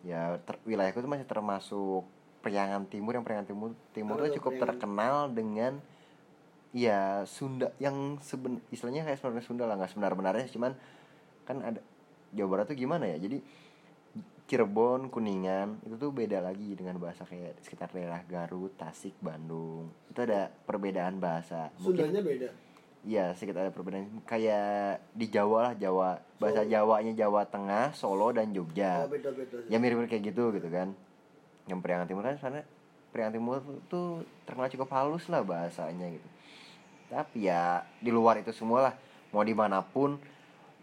ya 0.00 0.38
ter- 0.40 0.62
wilayahku 0.64 0.98
itu 0.98 1.08
masih 1.08 1.26
termasuk 1.26 2.06
Priangan 2.38 2.86
Timur 2.86 3.12
yang 3.12 3.22
Priangan 3.22 3.46
Timur 3.46 3.68
Timur 3.90 4.16
itu 4.16 4.24
tuh 4.24 4.34
cukup 4.38 4.52
Priangan? 4.52 4.68
terkenal 4.70 5.16
dengan 5.28 5.72
ya 6.70 7.00
Sunda 7.24 7.74
yang 7.76 7.96
seben 8.20 8.62
istilahnya 8.68 9.02
kayak 9.02 9.18
sebenarnya 9.18 9.44
Sunda 9.44 9.64
lah 9.64 9.74
nggak 9.74 9.90
sebenar-benarnya 9.90 10.46
cuman 10.48 10.72
kan 11.42 11.58
ada 11.60 11.80
Jawa 12.30 12.48
Barat 12.48 12.66
tuh 12.66 12.76
gimana 12.76 13.08
ya 13.08 13.18
jadi 13.18 13.40
Cirebon, 14.48 15.12
Kuningan 15.12 15.84
itu 15.84 16.00
tuh 16.00 16.08
beda 16.08 16.40
lagi 16.40 16.72
dengan 16.72 16.96
bahasa 16.96 17.28
kayak 17.28 17.60
sekitar 17.60 17.92
daerah 17.92 18.24
Garut, 18.24 18.72
Tasik, 18.80 19.12
Bandung 19.20 19.92
itu 20.08 20.24
ada 20.24 20.48
perbedaan 20.64 21.20
bahasa 21.20 21.68
Sundanya 21.76 22.24
beda 22.24 22.48
Iya, 23.06 23.30
sedikit 23.38 23.62
ada 23.62 23.70
perbedaan. 23.70 24.10
Kayak 24.26 24.98
di 25.14 25.30
Jawa 25.30 25.70
lah, 25.70 25.74
Jawa. 25.78 26.18
Bahasa 26.42 26.66
Solo. 26.66 26.72
Jawanya 26.74 27.12
Jawa 27.14 27.42
Tengah, 27.46 27.86
Solo 27.94 28.28
dan 28.34 28.50
Jogja. 28.50 29.06
oh 29.06 29.08
beda-beda 29.08 29.54
sih. 29.62 29.70
Ya 29.70 29.78
mirip-mirip 29.78 30.10
kayak 30.10 30.34
gitu 30.34 30.50
gitu 30.50 30.66
kan. 30.66 30.98
Yang 31.70 31.78
Priangan 31.78 32.08
Timur 32.10 32.26
kan 32.26 32.36
sana 32.42 32.66
Priangan 33.14 33.34
Timur 33.38 33.62
tuh 33.86 34.26
terkenal 34.44 34.68
cukup 34.72 34.88
halus 34.92 35.30
lah 35.30 35.46
bahasanya 35.46 36.10
gitu. 36.10 36.28
Tapi 37.08 37.48
ya 37.48 37.86
di 38.02 38.10
luar 38.10 38.42
itu 38.42 38.52
semua 38.52 38.90
lah, 38.90 38.94
mau 39.32 39.46
di 39.46 39.56
mana 39.56 39.80
pun 39.80 40.20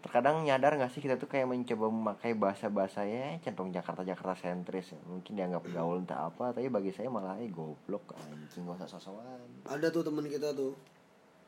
terkadang 0.06 0.46
nyadar 0.46 0.72
nggak 0.72 0.88
sih 0.88 1.02
kita 1.02 1.18
tuh 1.18 1.26
kayak 1.26 1.44
mencoba 1.44 1.90
memakai 1.90 2.32
bahasa-bahasa 2.32 3.02
ya 3.02 3.34
centong 3.42 3.74
Jakarta-Jakarta 3.74 4.38
sentris? 4.38 4.94
Ya. 4.94 5.00
mungkin 5.02 5.34
dianggap 5.34 5.66
gaul 5.68 5.98
entah 5.98 6.30
apa 6.30 6.54
tapi 6.54 6.70
bagi 6.70 6.94
saya 6.94 7.10
malah 7.10 7.34
eh 7.36 7.50
goblok 7.50 8.14
anjing 8.14 8.62
gak 8.62 8.78
usah 8.78 8.88
sosokan 8.88 9.42
ada 9.66 9.90
tuh 9.90 10.00
teman 10.00 10.24
kita 10.24 10.54
tuh. 10.54 10.72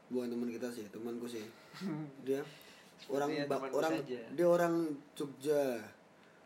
Bukan 0.09 0.27
teman 0.27 0.49
kita 0.49 0.67
sih 0.69 0.89
temanku 0.89 1.29
sih. 1.29 1.45
Dia 2.27 2.43
orang 3.07 3.31
ba- 3.47 3.63
temanku 3.63 3.77
orang 3.79 3.93
saja. 4.03 4.21
dia 4.35 4.47
orang 4.49 4.75
Jogja. 5.15 5.79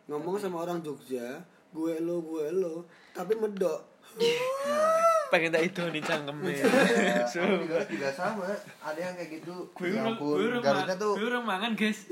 Ngomong 0.05 0.37
sama 0.37 0.61
orang 0.61 0.85
Jogja 0.85 1.41
gue 1.73 1.95
lo 1.99 2.21
gue 2.21 2.47
lo. 2.53 2.85
Tapi 3.17 3.33
medok 3.39 3.81
pengen 5.33 5.49
tak 5.49 5.65
itu 5.65 5.81
nih 5.89 6.05
cangkemnya 6.05 6.53
Ya, 6.53 7.25
di 7.25 7.65
Garut 7.65 7.89
juga 7.89 8.13
sama. 8.13 8.45
Ada 8.85 9.01
yang 9.01 9.15
kayak 9.17 9.31
gitu. 9.41 9.55
Gue 9.73 9.97
ya 9.97 10.05
ampun 10.05 10.61
Garutnya 10.61 10.97
tuh 11.01 11.17
gue 11.17 11.41
mangan 11.41 11.73
guys. 11.73 12.05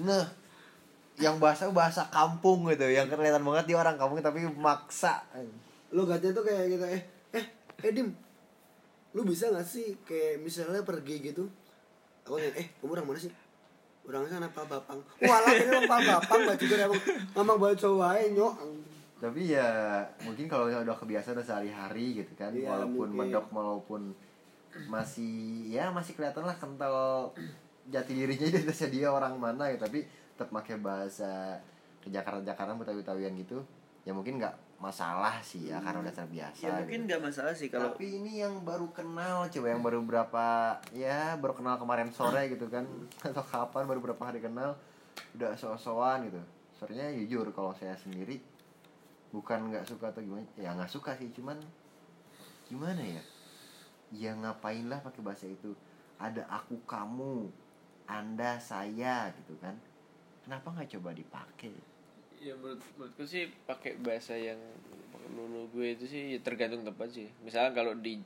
Nah 0.00 0.24
yang 1.20 1.36
bahasa 1.36 1.68
bahasa 1.68 2.08
kampung 2.08 2.64
gitu. 2.72 2.88
Yang 2.88 3.12
kelihatan 3.12 3.44
banget 3.44 3.64
dia 3.68 3.76
orang 3.76 4.00
kampung 4.00 4.24
tapi 4.24 4.48
maksa. 4.48 5.20
Lo 5.92 6.08
gatnya 6.08 6.32
tuh 6.32 6.48
kayak 6.48 6.72
gitu 6.72 6.84
eh 6.88 7.02
eh 7.36 7.44
eh 7.84 7.92
dim. 7.92 8.08
Lu 9.12 9.28
bisa 9.28 9.52
gak 9.52 9.68
sih 9.68 10.00
kayak 10.08 10.40
misalnya 10.40 10.80
pergi 10.80 11.20
gitu? 11.20 11.44
Aku 12.24 12.40
nanya 12.40 12.56
eh 12.56 12.72
kamu 12.80 12.96
orang 12.96 13.12
mana 13.12 13.20
sih? 13.20 13.32
Orang 14.08 14.24
sana 14.24 14.48
Pak 14.48 14.64
Bapang. 14.64 15.04
Walah 15.20 15.52
ini 15.52 15.68
orang 15.68 16.08
Bapang 16.08 16.40
baju 16.48 16.64
gue 16.64 16.78
emang 16.80 17.02
ngomong 17.36 17.58
baju 17.60 17.88
wae 18.00 18.32
nyok 18.32 18.54
tapi 19.22 19.54
ya 19.54 20.02
mungkin 20.26 20.50
kalau 20.50 20.66
udah 20.66 20.96
kebiasaan 20.98 21.38
udah 21.38 21.46
sehari-hari 21.46 22.26
gitu 22.26 22.34
kan 22.34 22.50
Iya, 22.50 22.74
walaupun 22.74 23.14
mungkin. 23.14 23.30
medok 23.30 23.46
walaupun 23.54 24.02
masih 24.90 25.70
ya 25.70 25.94
masih 25.94 26.18
kelihatan 26.18 26.42
lah 26.42 26.58
kental 26.58 27.30
jati 27.86 28.18
dirinya 28.18 28.50
dia 28.50 28.60
udah 28.66 28.90
dia 28.90 29.08
orang 29.14 29.34
mana 29.38 29.70
gitu 29.70 29.86
tapi 29.86 30.02
tetap 30.34 30.50
pakai 30.50 30.74
bahasa 30.82 31.54
ke 32.02 32.10
Jakarta 32.10 32.42
Jakarta 32.42 32.74
betawi 32.74 32.98
betawian 33.06 33.38
gitu 33.38 33.62
ya 34.02 34.10
mungkin 34.10 34.42
nggak 34.42 34.82
masalah 34.82 35.38
sih 35.38 35.70
ya 35.70 35.78
karena 35.78 36.02
udah 36.02 36.10
terbiasa 36.10 36.58
ya 36.66 36.70
mungkin 36.82 37.06
gitu. 37.06 37.06
nggak 37.06 37.20
masalah 37.22 37.54
sih 37.54 37.70
kalau 37.70 37.94
Tapi 37.94 38.18
ini 38.18 38.42
yang 38.42 38.66
baru 38.66 38.90
kenal 38.90 39.46
coba 39.46 39.66
yang 39.70 39.82
baru 39.86 40.02
berapa 40.02 40.46
ya 40.90 41.38
baru 41.38 41.54
kenal 41.54 41.78
kemarin 41.78 42.10
sore 42.10 42.50
gitu 42.50 42.66
kan 42.66 42.82
atau 43.30 43.46
kapan 43.46 43.86
baru 43.86 44.02
berapa 44.02 44.22
hari 44.26 44.42
kenal 44.42 44.74
udah 45.38 45.54
so-soan 45.54 46.26
gitu. 46.26 46.42
Sebenarnya 46.74 47.14
jujur 47.14 47.46
kalau 47.54 47.70
saya 47.78 47.94
sendiri 47.94 48.42
bukan 49.32 49.72
nggak 49.72 49.88
suka 49.88 50.12
atau 50.12 50.22
gimana? 50.22 50.46
Ya 50.60 50.76
nggak 50.76 50.92
suka 50.92 51.16
sih 51.16 51.32
cuman 51.32 51.58
gimana 52.68 53.00
ya? 53.00 53.22
Ya 54.12 54.30
ngapain 54.36 54.86
lah 54.86 55.00
pakai 55.00 55.24
bahasa 55.24 55.48
itu? 55.48 55.72
Ada 56.20 56.46
aku 56.46 56.78
kamu 56.84 57.48
anda 58.06 58.60
saya 58.60 59.32
gitu 59.42 59.56
kan? 59.58 59.74
Kenapa 60.44 60.70
nggak 60.70 60.92
coba 61.00 61.16
dipakai? 61.16 61.72
Ya 62.38 62.52
menurut 62.54 62.82
menurutku 62.98 63.24
sih 63.24 63.48
pakai 63.64 63.96
bahasa 63.98 64.36
yang 64.36 64.60
lulu 65.32 65.70
gue 65.72 65.96
itu 65.96 66.04
sih 66.04 66.36
ya 66.36 66.38
tergantung 66.44 66.84
tempat 66.84 67.08
sih. 67.08 67.26
Misalnya 67.40 67.72
kalau 67.72 67.96
di 67.96 68.20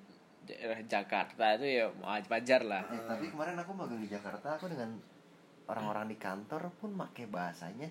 daerah 0.47 0.79
Jakarta 0.87 1.59
itu 1.59 1.67
ya 1.67 1.87
wajar 2.03 2.63
lah. 2.63 2.83
Eh, 2.91 3.03
tapi 3.05 3.27
kemarin 3.35 3.59
aku 3.59 3.75
magang 3.75 3.99
di 3.99 4.09
Jakarta, 4.09 4.57
aku 4.57 4.71
dengan 4.71 4.95
orang-orang 5.67 6.07
di 6.07 6.17
kantor 6.17 6.71
pun 6.79 6.95
pakai 6.95 7.27
bahasanya, 7.27 7.91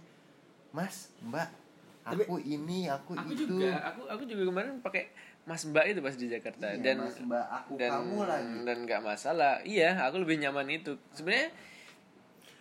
Mas, 0.71 1.11
Mbak, 1.19 1.64
aku 2.05 2.37
ini, 2.39 2.85
aku, 2.85 3.11
aku 3.11 3.31
itu. 3.31 3.49
juga 3.49 3.81
aku 3.83 4.01
aku 4.05 4.23
juga 4.23 4.43
kemarin 4.45 4.77
pakai 4.79 5.09
Mas 5.43 5.61
Mbak 5.63 5.85
itu 5.87 5.99
pas 5.99 6.13
di 6.13 6.25
Jakarta 6.27 6.65
Iya, 6.67 6.79
dan 6.79 6.95
Mas, 6.99 7.17
Mbak, 7.19 7.45
aku, 7.51 7.71
dan 7.75 7.91
kamu 7.91 8.17
lagi. 8.23 8.55
dan 8.63 8.77
nggak 8.81 9.01
masalah. 9.03 9.53
Iya 9.61 9.89
aku 9.99 10.15
lebih 10.19 10.37
nyaman 10.39 10.67
itu. 10.71 10.93
Sebenarnya 11.11 11.49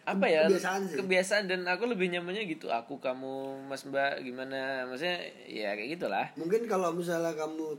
apa 0.04 0.26
ya 0.26 0.44
Kebiasaan 0.44 0.80
sih. 0.84 0.96
kebiasaan 0.96 1.44
dan 1.46 1.60
aku 1.64 1.84
lebih 1.86 2.08
nyamannya 2.10 2.44
gitu. 2.46 2.68
Aku 2.68 2.96
kamu 2.98 3.32
Mas 3.64 3.84
Mbak 3.84 4.20
gimana? 4.20 4.84
Maksudnya 4.84 5.16
ya 5.44 5.72
kayak 5.72 5.90
gitulah. 5.96 6.26
Mungkin 6.34 6.64
kalau 6.64 6.92
misalnya 6.92 7.32
kamu 7.32 7.72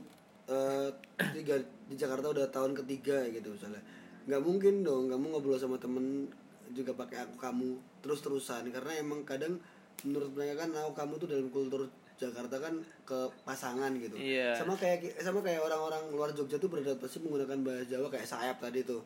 eh, 0.46 0.88
tiga 1.32 1.54
di 1.86 1.94
Jakarta 1.94 2.26
udah 2.28 2.46
tahun 2.48 2.74
ketiga 2.74 3.30
gitu 3.30 3.54
misalnya. 3.54 3.78
Nggak 4.26 4.42
mungkin 4.42 4.74
dong 4.82 5.06
kamu 5.06 5.24
ngobrol 5.28 5.54
sama 5.54 5.78
temen 5.78 6.26
juga 6.68 6.90
pakai 6.92 7.22
aku 7.22 7.38
kamu 7.38 7.68
terus 8.02 8.18
terusan 8.18 8.66
karena 8.68 8.90
emang 8.96 9.22
kadang 9.22 9.54
menurut 10.02 10.30
mereka 10.30 10.54
kan 10.60 10.70
aku 10.74 10.92
kamu 10.92 11.12
tuh 11.16 11.28
dalam 11.28 11.48
kultur 11.48 11.82
Jakarta 12.16 12.56
kan 12.58 12.74
ke 13.02 13.18
pasangan 13.42 13.92
gitu 13.94 14.16
Iya. 14.16 14.56
sama 14.56 14.72
kayak 14.72 15.16
sama 15.18 15.40
kayak 15.40 15.60
orang-orang 15.60 16.08
luar 16.10 16.32
Jogja 16.32 16.56
tuh 16.56 16.68
beradaptasi 16.68 17.20
menggunakan 17.20 17.60
bahasa 17.62 17.84
Jawa 17.86 18.08
kayak 18.08 18.24
sayap 18.26 18.56
tadi 18.58 18.82
tuh 18.82 19.04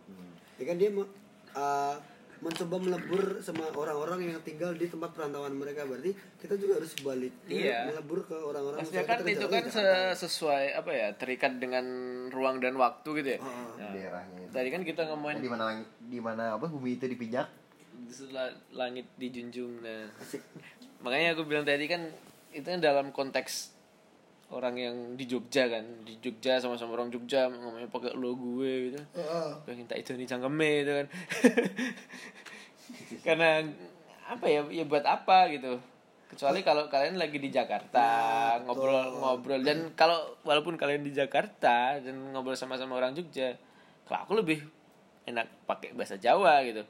ya 0.56 0.64
kan 0.64 0.76
dia 0.76 0.90
eh, 0.90 1.96
mencoba 2.40 2.80
melebur 2.80 3.36
sama 3.38 3.68
orang-orang 3.68 4.24
yang 4.26 4.40
tinggal 4.40 4.72
di 4.72 4.88
tempat 4.88 5.12
perantauan 5.12 5.52
mereka 5.52 5.84
berarti 5.84 6.08
kita 6.38 6.56
juga 6.56 6.78
harus 6.78 6.94
balik 6.96 7.34
Iya. 7.44 7.90
melebur 7.90 8.24
ke 8.24 8.32
orang-orang 8.32 8.80
Maksudnya 8.80 9.04
kan 9.04 9.18
itu 9.22 9.44
kan 9.44 9.64
se- 9.66 10.16
sesuai 10.16 10.72
apa 10.72 10.90
ya 10.90 11.08
terikat 11.12 11.58
dengan 11.58 11.84
ruang 12.30 12.56
dan 12.58 12.74
waktu 12.74 13.08
gitu 13.20 13.28
ya. 13.34 13.38
Oh, 13.38 13.74
Nah, 13.76 13.92
daerahnya 13.92 14.38
itu. 14.40 14.52
tadi 14.54 14.68
kan 14.70 14.82
kita 14.82 15.02
ngomongin 15.04 15.38
di 15.38 15.50
mana 15.50 15.64
di 16.00 16.16
mana 16.18 16.44
apa 16.54 16.64
bumi 16.64 16.94
itu 16.94 17.04
dipijak? 17.06 17.44
Langit 18.72 19.06
dijunjung 19.16 19.82
nah 19.82 20.08
makanya 21.00 21.36
aku 21.36 21.48
bilang 21.48 21.64
tadi 21.64 21.88
kan 21.88 22.08
itu 22.50 22.66
kan 22.66 22.80
dalam 22.82 23.14
konteks 23.14 23.80
orang 24.50 24.74
yang 24.76 24.96
di 25.14 25.24
Jogja 25.30 25.70
kan. 25.70 25.84
Di 26.02 26.18
Jogja 26.18 26.58
sama-sama 26.58 26.98
orang 26.98 27.10
Jogja 27.14 27.46
ngomongnya 27.46 27.86
pakai 27.86 28.14
lo 28.18 28.34
gue 28.34 28.90
gitu. 28.90 29.00
Heeh. 29.14 29.48
pengen 29.64 29.86
tak 29.86 30.02
itu 30.02 30.14
nih 30.18 30.26
cangkeme 30.26 30.70
gitu 30.82 30.92
kan. 30.98 31.06
Karena 33.26 33.50
apa 34.30 34.46
ya 34.46 34.66
ya 34.70 34.84
buat 34.86 35.06
apa 35.06 35.50
gitu. 35.54 35.78
Kecuali 36.30 36.62
kalau 36.62 36.86
kalian 36.86 37.18
lagi 37.18 37.42
di 37.42 37.50
Jakarta 37.50 38.06
ngobrol-ngobrol 38.62 39.66
dan 39.66 39.90
kalau 39.98 40.38
walaupun 40.46 40.78
kalian 40.78 41.02
di 41.02 41.10
Jakarta 41.10 41.98
dan 41.98 42.30
ngobrol 42.30 42.54
sama-sama 42.54 42.94
orang 42.94 43.18
Jogja 43.18 43.58
kalau 44.06 44.26
aku 44.26 44.32
lebih 44.38 44.62
enak 45.26 45.46
pakai 45.66 45.94
bahasa 45.94 46.18
Jawa 46.18 46.62
gitu. 46.66 46.86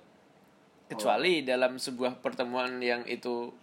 Kecuali 0.90 1.46
dalam 1.46 1.78
sebuah 1.78 2.18
pertemuan 2.18 2.82
yang 2.82 3.06
itu 3.06 3.54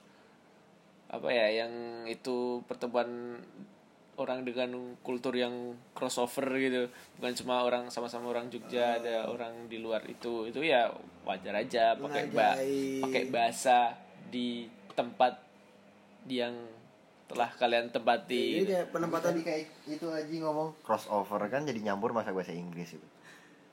apa 1.07 1.29
ya 1.31 1.63
yang 1.63 2.03
itu 2.03 2.59
pertemuan 2.67 3.39
orang 4.17 4.41
dengan 4.41 4.97
kultur 5.05 5.31
yang 5.37 5.77
crossover 5.93 6.49
gitu. 6.57 6.89
Bukan 7.21 7.33
cuma 7.37 7.63
orang 7.63 7.87
sama-sama 7.93 8.33
orang 8.33 8.49
Jogja 8.49 8.97
ada 8.99 9.29
orang 9.29 9.69
di 9.69 9.77
luar 9.77 10.03
itu. 10.09 10.49
Itu 10.49 10.65
ya 10.65 10.89
wajar 11.23 11.53
aja 11.53 11.93
pakai 11.95 12.25
ba 12.33 12.57
pakai 13.07 13.23
bahasa 13.29 13.93
di 14.27 14.67
tempat 14.97 15.37
yang 16.27 16.53
telah 17.29 17.53
kalian 17.55 17.93
tempati. 17.93 18.63
Jadi 18.63 18.67
kayak 18.73 18.87
penempatan 18.89 19.31
Tadi 19.35 19.41
kayak 19.45 19.61
itu 19.85 20.07
aja 20.09 20.35
ngomong. 20.43 20.73
Crossover 20.81 21.41
kan 21.47 21.63
jadi 21.63 21.79
nyampur 21.79 22.11
masa 22.11 22.33
bahasa 22.33 22.51
Inggris 22.51 22.97
itu. 22.97 23.07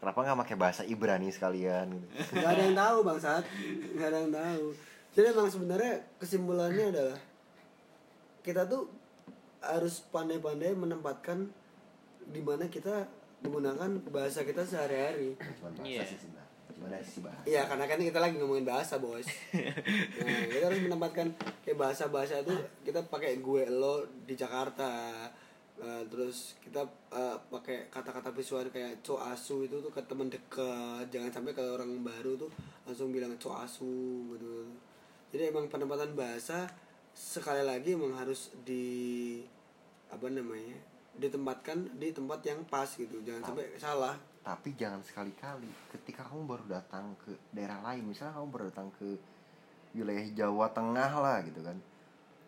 Kenapa 0.04 0.20
nggak 0.20 0.38
pakai 0.44 0.56
bahasa 0.60 0.82
Ibrani 0.84 1.32
sekalian 1.32 1.96
gitu? 1.96 2.06
nggak 2.36 2.50
ada 2.52 2.62
yang 2.68 2.76
tahu 2.76 2.98
bang 3.08 3.18
saat 3.24 3.44
nggak 3.96 4.08
ada 4.12 4.18
yang 4.20 4.32
tahu 4.36 4.66
jadi 5.14 5.30
emang 5.30 5.46
sebenarnya 5.46 6.02
kesimpulannya 6.18 6.90
adalah 6.90 7.18
kita 8.42 8.66
tuh 8.66 8.90
harus 9.62 10.04
pandai-pandai 10.10 10.76
menempatkan 10.76 11.48
di 12.24 12.40
mana 12.42 12.68
kita 12.68 13.08
menggunakan 13.40 14.00
bahasa 14.10 14.42
kita 14.42 14.64
sehari-hari 14.64 15.36
bahasa 15.38 15.80
Iya. 15.80 16.02
sih 16.04 16.18
sebenarnya. 16.18 16.42
Cuma 16.74 16.88
dari 16.90 17.04
sisi 17.04 17.20
bahasa. 17.22 17.44
Iya 17.44 17.62
karena 17.68 17.84
kan 17.86 17.98
kita 18.00 18.18
lagi 18.18 18.34
ngomongin 18.34 18.66
bahasa 18.66 18.98
bos 18.98 19.22
nah, 20.18 20.42
Kita 20.50 20.64
harus 20.66 20.80
menempatkan 20.80 21.28
kayak 21.62 21.78
bahasa-bahasa 21.78 22.40
itu 22.40 22.56
Kita 22.82 23.04
pakai 23.06 23.38
gue 23.38 23.68
lo 23.70 24.02
di 24.24 24.34
Jakarta 24.34 24.90
Eh, 25.74 26.02
Terus 26.08 26.54
kita 26.58 26.82
eh, 27.10 27.36
pakai 27.50 27.90
kata-kata 27.90 28.30
visual 28.30 28.64
kayak 28.70 29.02
co 29.02 29.18
asu 29.20 29.66
itu 29.66 29.76
tuh 29.78 29.90
ke 29.90 30.02
teman 30.02 30.26
dekat 30.26 31.04
Jangan 31.10 31.30
sampai 31.30 31.52
ke 31.52 31.62
orang 31.62 31.90
baru 32.00 32.38
tuh 32.38 32.50
langsung 32.82 33.10
bilang 33.10 33.34
co 33.36 33.54
asu 33.54 33.94
gitu 34.34 34.66
Jadi 35.34 35.50
emang 35.50 35.66
penempatan 35.66 36.14
bahasa 36.14 36.70
sekali 37.10 37.66
lagi 37.66 37.98
emang 37.98 38.14
harus 38.14 38.54
di 38.62 39.42
apa 40.06 40.30
namanya 40.30 40.78
ditempatkan 41.18 41.98
di 41.98 42.14
tempat 42.14 42.38
yang 42.46 42.62
pas 42.70 42.86
gitu 42.86 43.18
jangan 43.22 43.42
sampai 43.50 43.66
salah 43.78 44.14
Tapi 44.46 44.78
jangan 44.78 45.02
sekali-kali 45.02 45.66
ketika 45.90 46.22
kamu 46.30 46.46
baru 46.46 46.64
datang 46.68 47.16
ke 47.16 47.32
daerah 47.50 47.80
lain, 47.80 48.04
misalnya 48.04 48.36
kamu 48.36 48.48
baru 48.52 48.64
datang 48.68 48.88
ke 49.00 49.08
wilayah 49.96 50.26
Jawa 50.36 50.68
Tengah 50.68 51.10
lah 51.16 51.40
gitu 51.48 51.64
kan. 51.64 51.80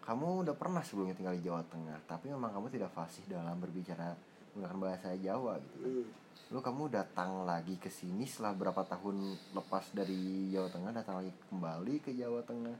Kamu 0.04 0.44
udah 0.44 0.54
pernah 0.54 0.84
sebelumnya 0.84 1.16
tinggal 1.16 1.40
di 1.40 1.42
Jawa 1.48 1.64
Tengah, 1.66 1.96
tapi 2.04 2.28
memang 2.28 2.52
kamu 2.52 2.68
tidak 2.68 2.92
fasih 2.92 3.24
dalam 3.26 3.56
berbicara 3.56 4.12
menggunakan 4.52 4.76
bahasa 4.76 5.16
Jawa 5.16 5.56
gitu 5.56 5.76
kan. 5.80 5.88
Hmm. 5.88 6.25
Lu 6.54 6.62
kamu 6.62 6.88
datang 6.88 7.42
lagi 7.42 7.74
ke 7.76 7.90
sini 7.90 8.24
setelah 8.24 8.54
berapa 8.54 8.82
tahun 8.86 9.34
lepas 9.54 9.90
dari 9.90 10.50
Jawa 10.54 10.70
Tengah, 10.70 10.92
datang 10.94 11.20
lagi 11.20 11.32
kembali 11.50 11.94
ke 12.02 12.14
Jawa 12.14 12.40
Tengah, 12.46 12.76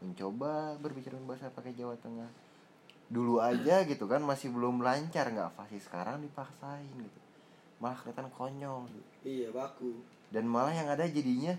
mencoba 0.00 0.78
berbicara 0.78 1.18
bahasa 1.26 1.50
pakai 1.50 1.74
Jawa 1.74 1.98
Tengah. 1.98 2.30
Dulu 3.10 3.42
aja 3.42 3.82
gitu 3.84 4.06
kan 4.06 4.22
masih 4.22 4.54
belum 4.54 4.80
lancar 4.86 5.34
nggak 5.34 5.58
fasih 5.58 5.82
sekarang 5.82 6.22
dipaksain 6.22 6.94
gitu. 6.94 7.20
Malah 7.82 7.98
kelihatan 7.98 8.28
konyol 8.30 8.86
gitu. 8.92 9.10
iya 9.24 9.48
baku 9.50 10.00
dan 10.30 10.46
malah 10.46 10.70
yang 10.70 10.86
ada 10.86 11.04
jadinya 11.10 11.58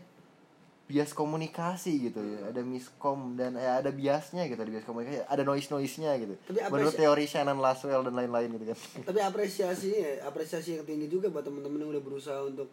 bias 0.92 1.12
komunikasi 1.12 1.92
gitu. 2.04 2.20
Ya 2.20 2.52
ada 2.52 2.62
miskom 2.62 3.34
dan 3.34 3.56
eh, 3.56 3.72
ada 3.72 3.88
biasnya 3.90 4.44
gitu 4.46 4.60
ada 4.60 4.68
bias 4.70 4.84
komunikasi 4.84 5.24
ada 5.24 5.42
noise 5.42 5.70
noise 5.70 5.96
nya 5.98 6.12
gitu. 6.16 6.36
Tapi 6.44 6.60
apa 6.60 6.70
menurut 6.70 6.92
teori 6.94 7.24
Shannon 7.24 7.58
Laswell 7.58 8.04
dan 8.04 8.14
lain-lain 8.14 8.52
gitu 8.52 8.66
kan. 8.68 8.78
Tapi 9.08 9.20
apresiasi 9.22 9.90
ya, 9.96 10.28
apresiasi 10.28 10.76
yang 10.76 10.84
tinggi 10.84 11.08
juga 11.08 11.28
buat 11.28 11.42
teman-teman 11.42 11.80
yang 11.80 11.92
udah 11.92 12.04
berusaha 12.04 12.40
untuk 12.42 12.68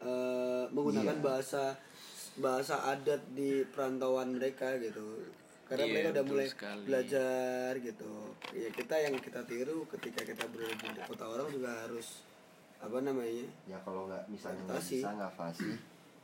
eh, 0.00 0.64
menggunakan 0.68 1.14
Iya. 1.14 1.22
bahasa 1.22 1.62
bahasa 2.36 2.82
adat 2.84 3.22
di 3.30 3.62
perantauan 3.64 4.32
mereka 4.32 4.74
gitu. 4.76 5.30
Karena 5.64 5.86
Iya, 5.86 5.92
mereka 5.92 6.08
udah 6.10 6.24
mulai 6.26 6.46
sekali. 6.48 6.82
belajar 6.82 7.70
gitu. 7.78 8.12
Ya 8.50 8.68
kita 8.70 8.94
yang 8.98 9.14
kita 9.16 9.40
tiru 9.44 9.86
ketika 9.86 10.24
kita 10.24 10.44
berada 10.48 10.74
di 10.74 11.02
kota 11.04 11.24
orang 11.24 11.46
juga 11.48 11.70
harus 11.80 12.26
apa 12.80 12.96
namanya 12.98 13.44
ya 13.68 13.76
kalau 13.84 14.08
nggak 14.08 14.24
misalnya 14.26 14.64
nggak 14.64 14.80
bisa 14.80 15.08
nggak 15.12 15.32
fasih 15.36 15.76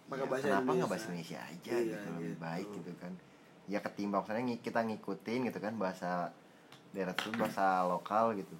Pakai 0.06 0.22
ya 0.22 0.30
bahasa 0.30 0.44
kenapa 0.46 0.70
nggak 0.70 0.90
bahasa 0.90 1.06
Indonesia 1.10 1.38
aja 1.42 1.74
Iya, 1.74 1.90
gitu 1.98 2.06
lebih 2.14 2.30
gitu. 2.30 2.42
baik 2.42 2.68
gitu 2.78 2.92
kan. 3.02 3.12
Ya 3.66 3.78
ketimbang 3.82 4.22
misalnya 4.22 4.54
kita 4.62 4.80
ngikutin 4.86 5.40
gitu 5.50 5.58
kan 5.58 5.74
bahasa 5.74 6.10
daerah 6.94 7.14
itu 7.14 7.28
bahasa 7.34 7.82
lokal 7.86 8.38
gitu. 8.38 8.56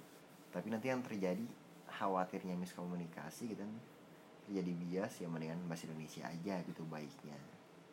Tapi 0.51 0.67
nanti 0.67 0.91
yang 0.91 0.99
terjadi 1.03 1.45
khawatirnya 1.87 2.53
miskomunikasi 2.59 3.55
gitu 3.55 3.63
kan 3.63 3.71
jadi 4.47 4.71
bias 4.71 5.19
ya 5.19 5.27
mendingan 5.27 5.59
bahasa 5.67 5.91
Indonesia 5.91 6.23
aja 6.23 6.55
gitu 6.63 6.81
baiknya. 6.87 7.35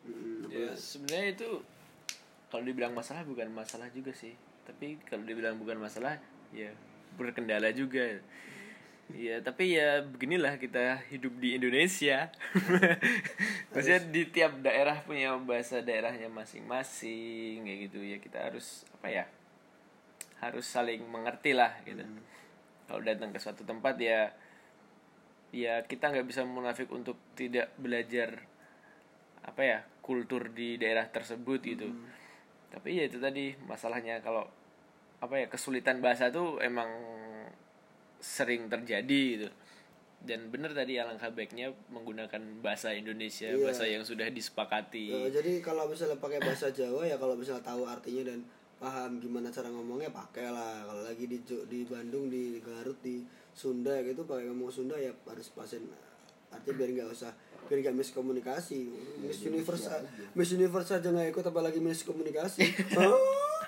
Mm, 0.07 0.47
ya 0.47 0.71
sebenarnya 0.75 1.27
itu 1.35 1.49
kalau 2.47 2.63
dibilang 2.63 2.95
masalah 2.95 3.27
bukan 3.27 3.51
masalah 3.51 3.91
juga 3.91 4.15
sih. 4.15 4.35
Tapi 4.63 4.99
kalau 5.03 5.27
dibilang 5.27 5.59
bukan 5.59 5.79
masalah 5.79 6.15
ya 6.55 6.71
berkendala 7.19 7.71
juga 7.75 8.19
ya 9.13 9.37
tapi 9.45 9.77
ya 9.77 10.01
beginilah 10.01 10.57
kita 10.57 11.05
hidup 11.13 11.37
di 11.37 11.53
Indonesia. 11.57 12.33
Maksudnya 13.73 14.01
di 14.09 14.21
tiap 14.33 14.57
daerah 14.65 15.05
punya 15.05 15.37
bahasa 15.37 15.85
daerahnya 15.85 16.31
masing-masing 16.33 17.61
kayak 17.61 17.79
gitu. 17.89 17.99
Ya 18.01 18.17
kita 18.17 18.49
harus 18.49 18.87
apa 18.97 19.07
ya 19.13 19.25
harus 20.41 20.65
saling 20.65 21.05
mengerti 21.05 21.53
lah 21.53 21.77
gitu. 21.85 22.01
Kalau 22.85 23.01
datang 23.05 23.29
ke 23.29 23.37
suatu 23.37 23.61
tempat 23.61 23.97
ya 24.01 24.33
ya 25.53 25.85
kita 25.85 26.11
nggak 26.11 26.27
bisa 26.27 26.41
munafik 26.43 26.89
untuk 26.89 27.15
tidak 27.37 27.71
belajar 27.77 28.43
apa 29.45 29.61
ya 29.61 29.79
kultur 30.01 30.49
di 30.49 30.81
daerah 30.81 31.05
tersebut 31.05 31.61
gitu. 31.61 31.93
Tapi 32.73 32.97
ya 32.97 33.05
itu 33.05 33.21
tadi 33.21 33.53
masalahnya 33.69 34.19
kalau 34.25 34.49
apa 35.21 35.35
ya 35.39 35.47
kesulitan 35.47 36.03
bahasa 36.03 36.27
tuh 36.33 36.59
emang 36.59 36.89
sering 38.17 38.67
terjadi 38.67 39.21
gitu. 39.35 39.49
Dan 40.19 40.49
bener 40.49 40.73
tadi 40.73 40.97
alangkah 40.97 41.29
baiknya 41.29 41.69
menggunakan 41.87 42.41
bahasa 42.59 42.89
Indonesia 42.91 43.45
Iya. 43.45 43.61
bahasa 43.61 43.85
yang 43.85 44.01
sudah 44.01 44.25
disepakati. 44.27 45.13
Eh, 45.13 45.29
jadi 45.29 45.61
kalau 45.61 45.85
misalnya 45.85 46.17
pakai 46.17 46.39
bahasa 46.39 46.69
Jawa 46.69 47.05
ya 47.05 47.15
kalau 47.15 47.37
misalnya 47.37 47.61
tahu 47.61 47.85
artinya 47.85 48.25
dan 48.25 48.41
paham 48.75 49.17
gimana 49.17 49.47
cara 49.47 49.69
ngomongnya 49.69 50.09
pakai 50.09 50.49
lah 50.49 50.83
kalau 50.83 51.01
lagi 51.01 51.25
di 51.25 51.37
di 51.65 51.79
Bandung 51.83 52.27
di 52.27 52.57
Garut 52.59 52.97
di 52.99 53.21
Sunda 53.51 53.95
gitu 54.01 54.25
pakai 54.25 54.49
ngomong 54.49 54.67
Sunda 54.67 54.95
ya 54.95 55.13
harus 55.23 55.47
pasin 55.49 55.85
artinya 56.49 56.73
biar 56.75 56.89
nggak 56.91 57.09
usah 57.09 57.31
biar 57.65 57.79
nggak 57.81 57.95
miskomunikasi. 57.95 58.79
Miss 59.21 59.39
Universe 59.41 59.85
Miss 60.33 60.49
Universe 60.51 60.89
aja 60.91 61.07
nggak 61.07 61.31
ikut 61.31 61.45
apalagi 61.45 61.77
miskomunikasi. 61.77 62.65
Oh. 62.99 63.61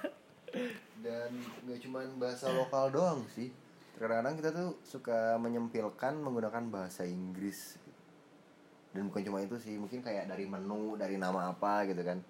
dan 0.97 1.29
nggak 1.63 1.79
cuman 1.79 2.17
bahasa 2.17 2.49
lokal 2.49 2.89
doang 2.89 3.21
sih 3.29 3.53
kadang-kadang 3.97 4.35
kita 4.35 4.49
tuh 4.51 4.69
suka 4.81 5.35
menyempilkan 5.37 6.13
menggunakan 6.15 6.63
bahasa 6.69 7.03
Inggris. 7.03 7.75
Dan 8.93 9.09
bukan 9.09 9.21
cuma 9.21 9.41
itu 9.41 9.57
sih 9.57 9.75
mungkin 9.75 9.99
kayak 9.99 10.25
dari 10.25 10.45
menu 10.45 10.95
dari 10.95 11.17
nama 11.17 11.49
apa 11.49 11.85
gitu 11.85 12.01
kan. 12.01 12.21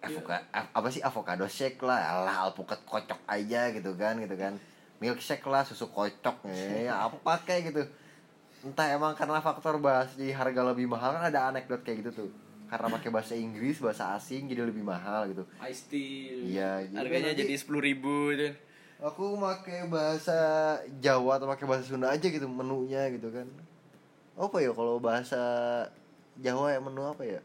Avoka- 0.00 0.48
av- 0.48 0.72
apa 0.72 0.88
sih 0.88 1.04
avocado 1.04 1.44
shake 1.44 1.84
lah 1.84 2.00
alah 2.00 2.48
alpukat 2.48 2.80
kocok 2.84 3.20
aja 3.26 3.68
gitu 3.68 3.92
kan 3.94 4.16
gitu 4.16 4.32
kan. 4.34 4.56
Milkshake 4.96 5.44
lah 5.44 5.64
susu 5.64 5.88
kocok 5.88 6.44
ya 6.48 6.92
apa 7.08 7.32
kayak 7.44 7.72
gitu. 7.72 7.82
Entah 8.60 8.92
emang 8.92 9.12
karena 9.12 9.40
faktor 9.40 9.80
bahasa 9.80 10.12
jadi 10.16 10.36
harga 10.36 10.60
lebih 10.72 10.88
mahal 10.88 11.16
kan 11.16 11.28
ada 11.28 11.48
anekdot 11.48 11.80
kayak 11.80 12.04
gitu 12.04 12.24
tuh. 12.24 12.30
Karena 12.68 12.86
pakai 12.88 13.10
bahasa 13.10 13.34
Inggris 13.34 13.80
bahasa 13.80 14.14
asing 14.14 14.46
jadi 14.46 14.64
lebih 14.64 14.84
mahal 14.84 15.28
gitu. 15.28 15.44
Ice 15.68 15.84
tea. 15.88 16.48
Iya, 16.48 16.84
harganya 16.94 17.32
jadi 17.34 17.54
sepuluh 17.56 17.80
ribu 17.80 18.32
gitu 18.32 18.52
aku 19.00 19.40
pakai 19.40 19.88
bahasa 19.88 20.38
Jawa 21.00 21.40
atau 21.40 21.48
pakai 21.48 21.64
bahasa 21.64 21.88
Sunda 21.88 22.12
aja 22.12 22.28
gitu 22.28 22.46
menunya 22.46 23.08
gitu 23.12 23.32
kan. 23.32 23.48
Apa 24.36 24.60
ya 24.60 24.70
kalau 24.76 25.00
bahasa 25.00 25.40
Jawa 26.40 26.72
ya 26.72 26.80
menu 26.80 27.04
apa 27.04 27.24
ya? 27.24 27.40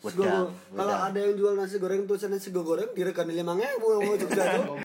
Wedang, 0.00 0.48
kalau 0.72 0.96
ada 0.96 1.18
yang 1.20 1.36
jual 1.36 1.52
nasi 1.60 1.76
goreng 1.76 2.08
tulisannya 2.08 2.40
sego 2.40 2.64
goreng 2.64 2.88
direkan 2.96 3.28
lima 3.28 3.52
ngebu 3.52 4.00
mau 4.00 4.16
Jogja 4.16 4.56
tuh 4.56 4.72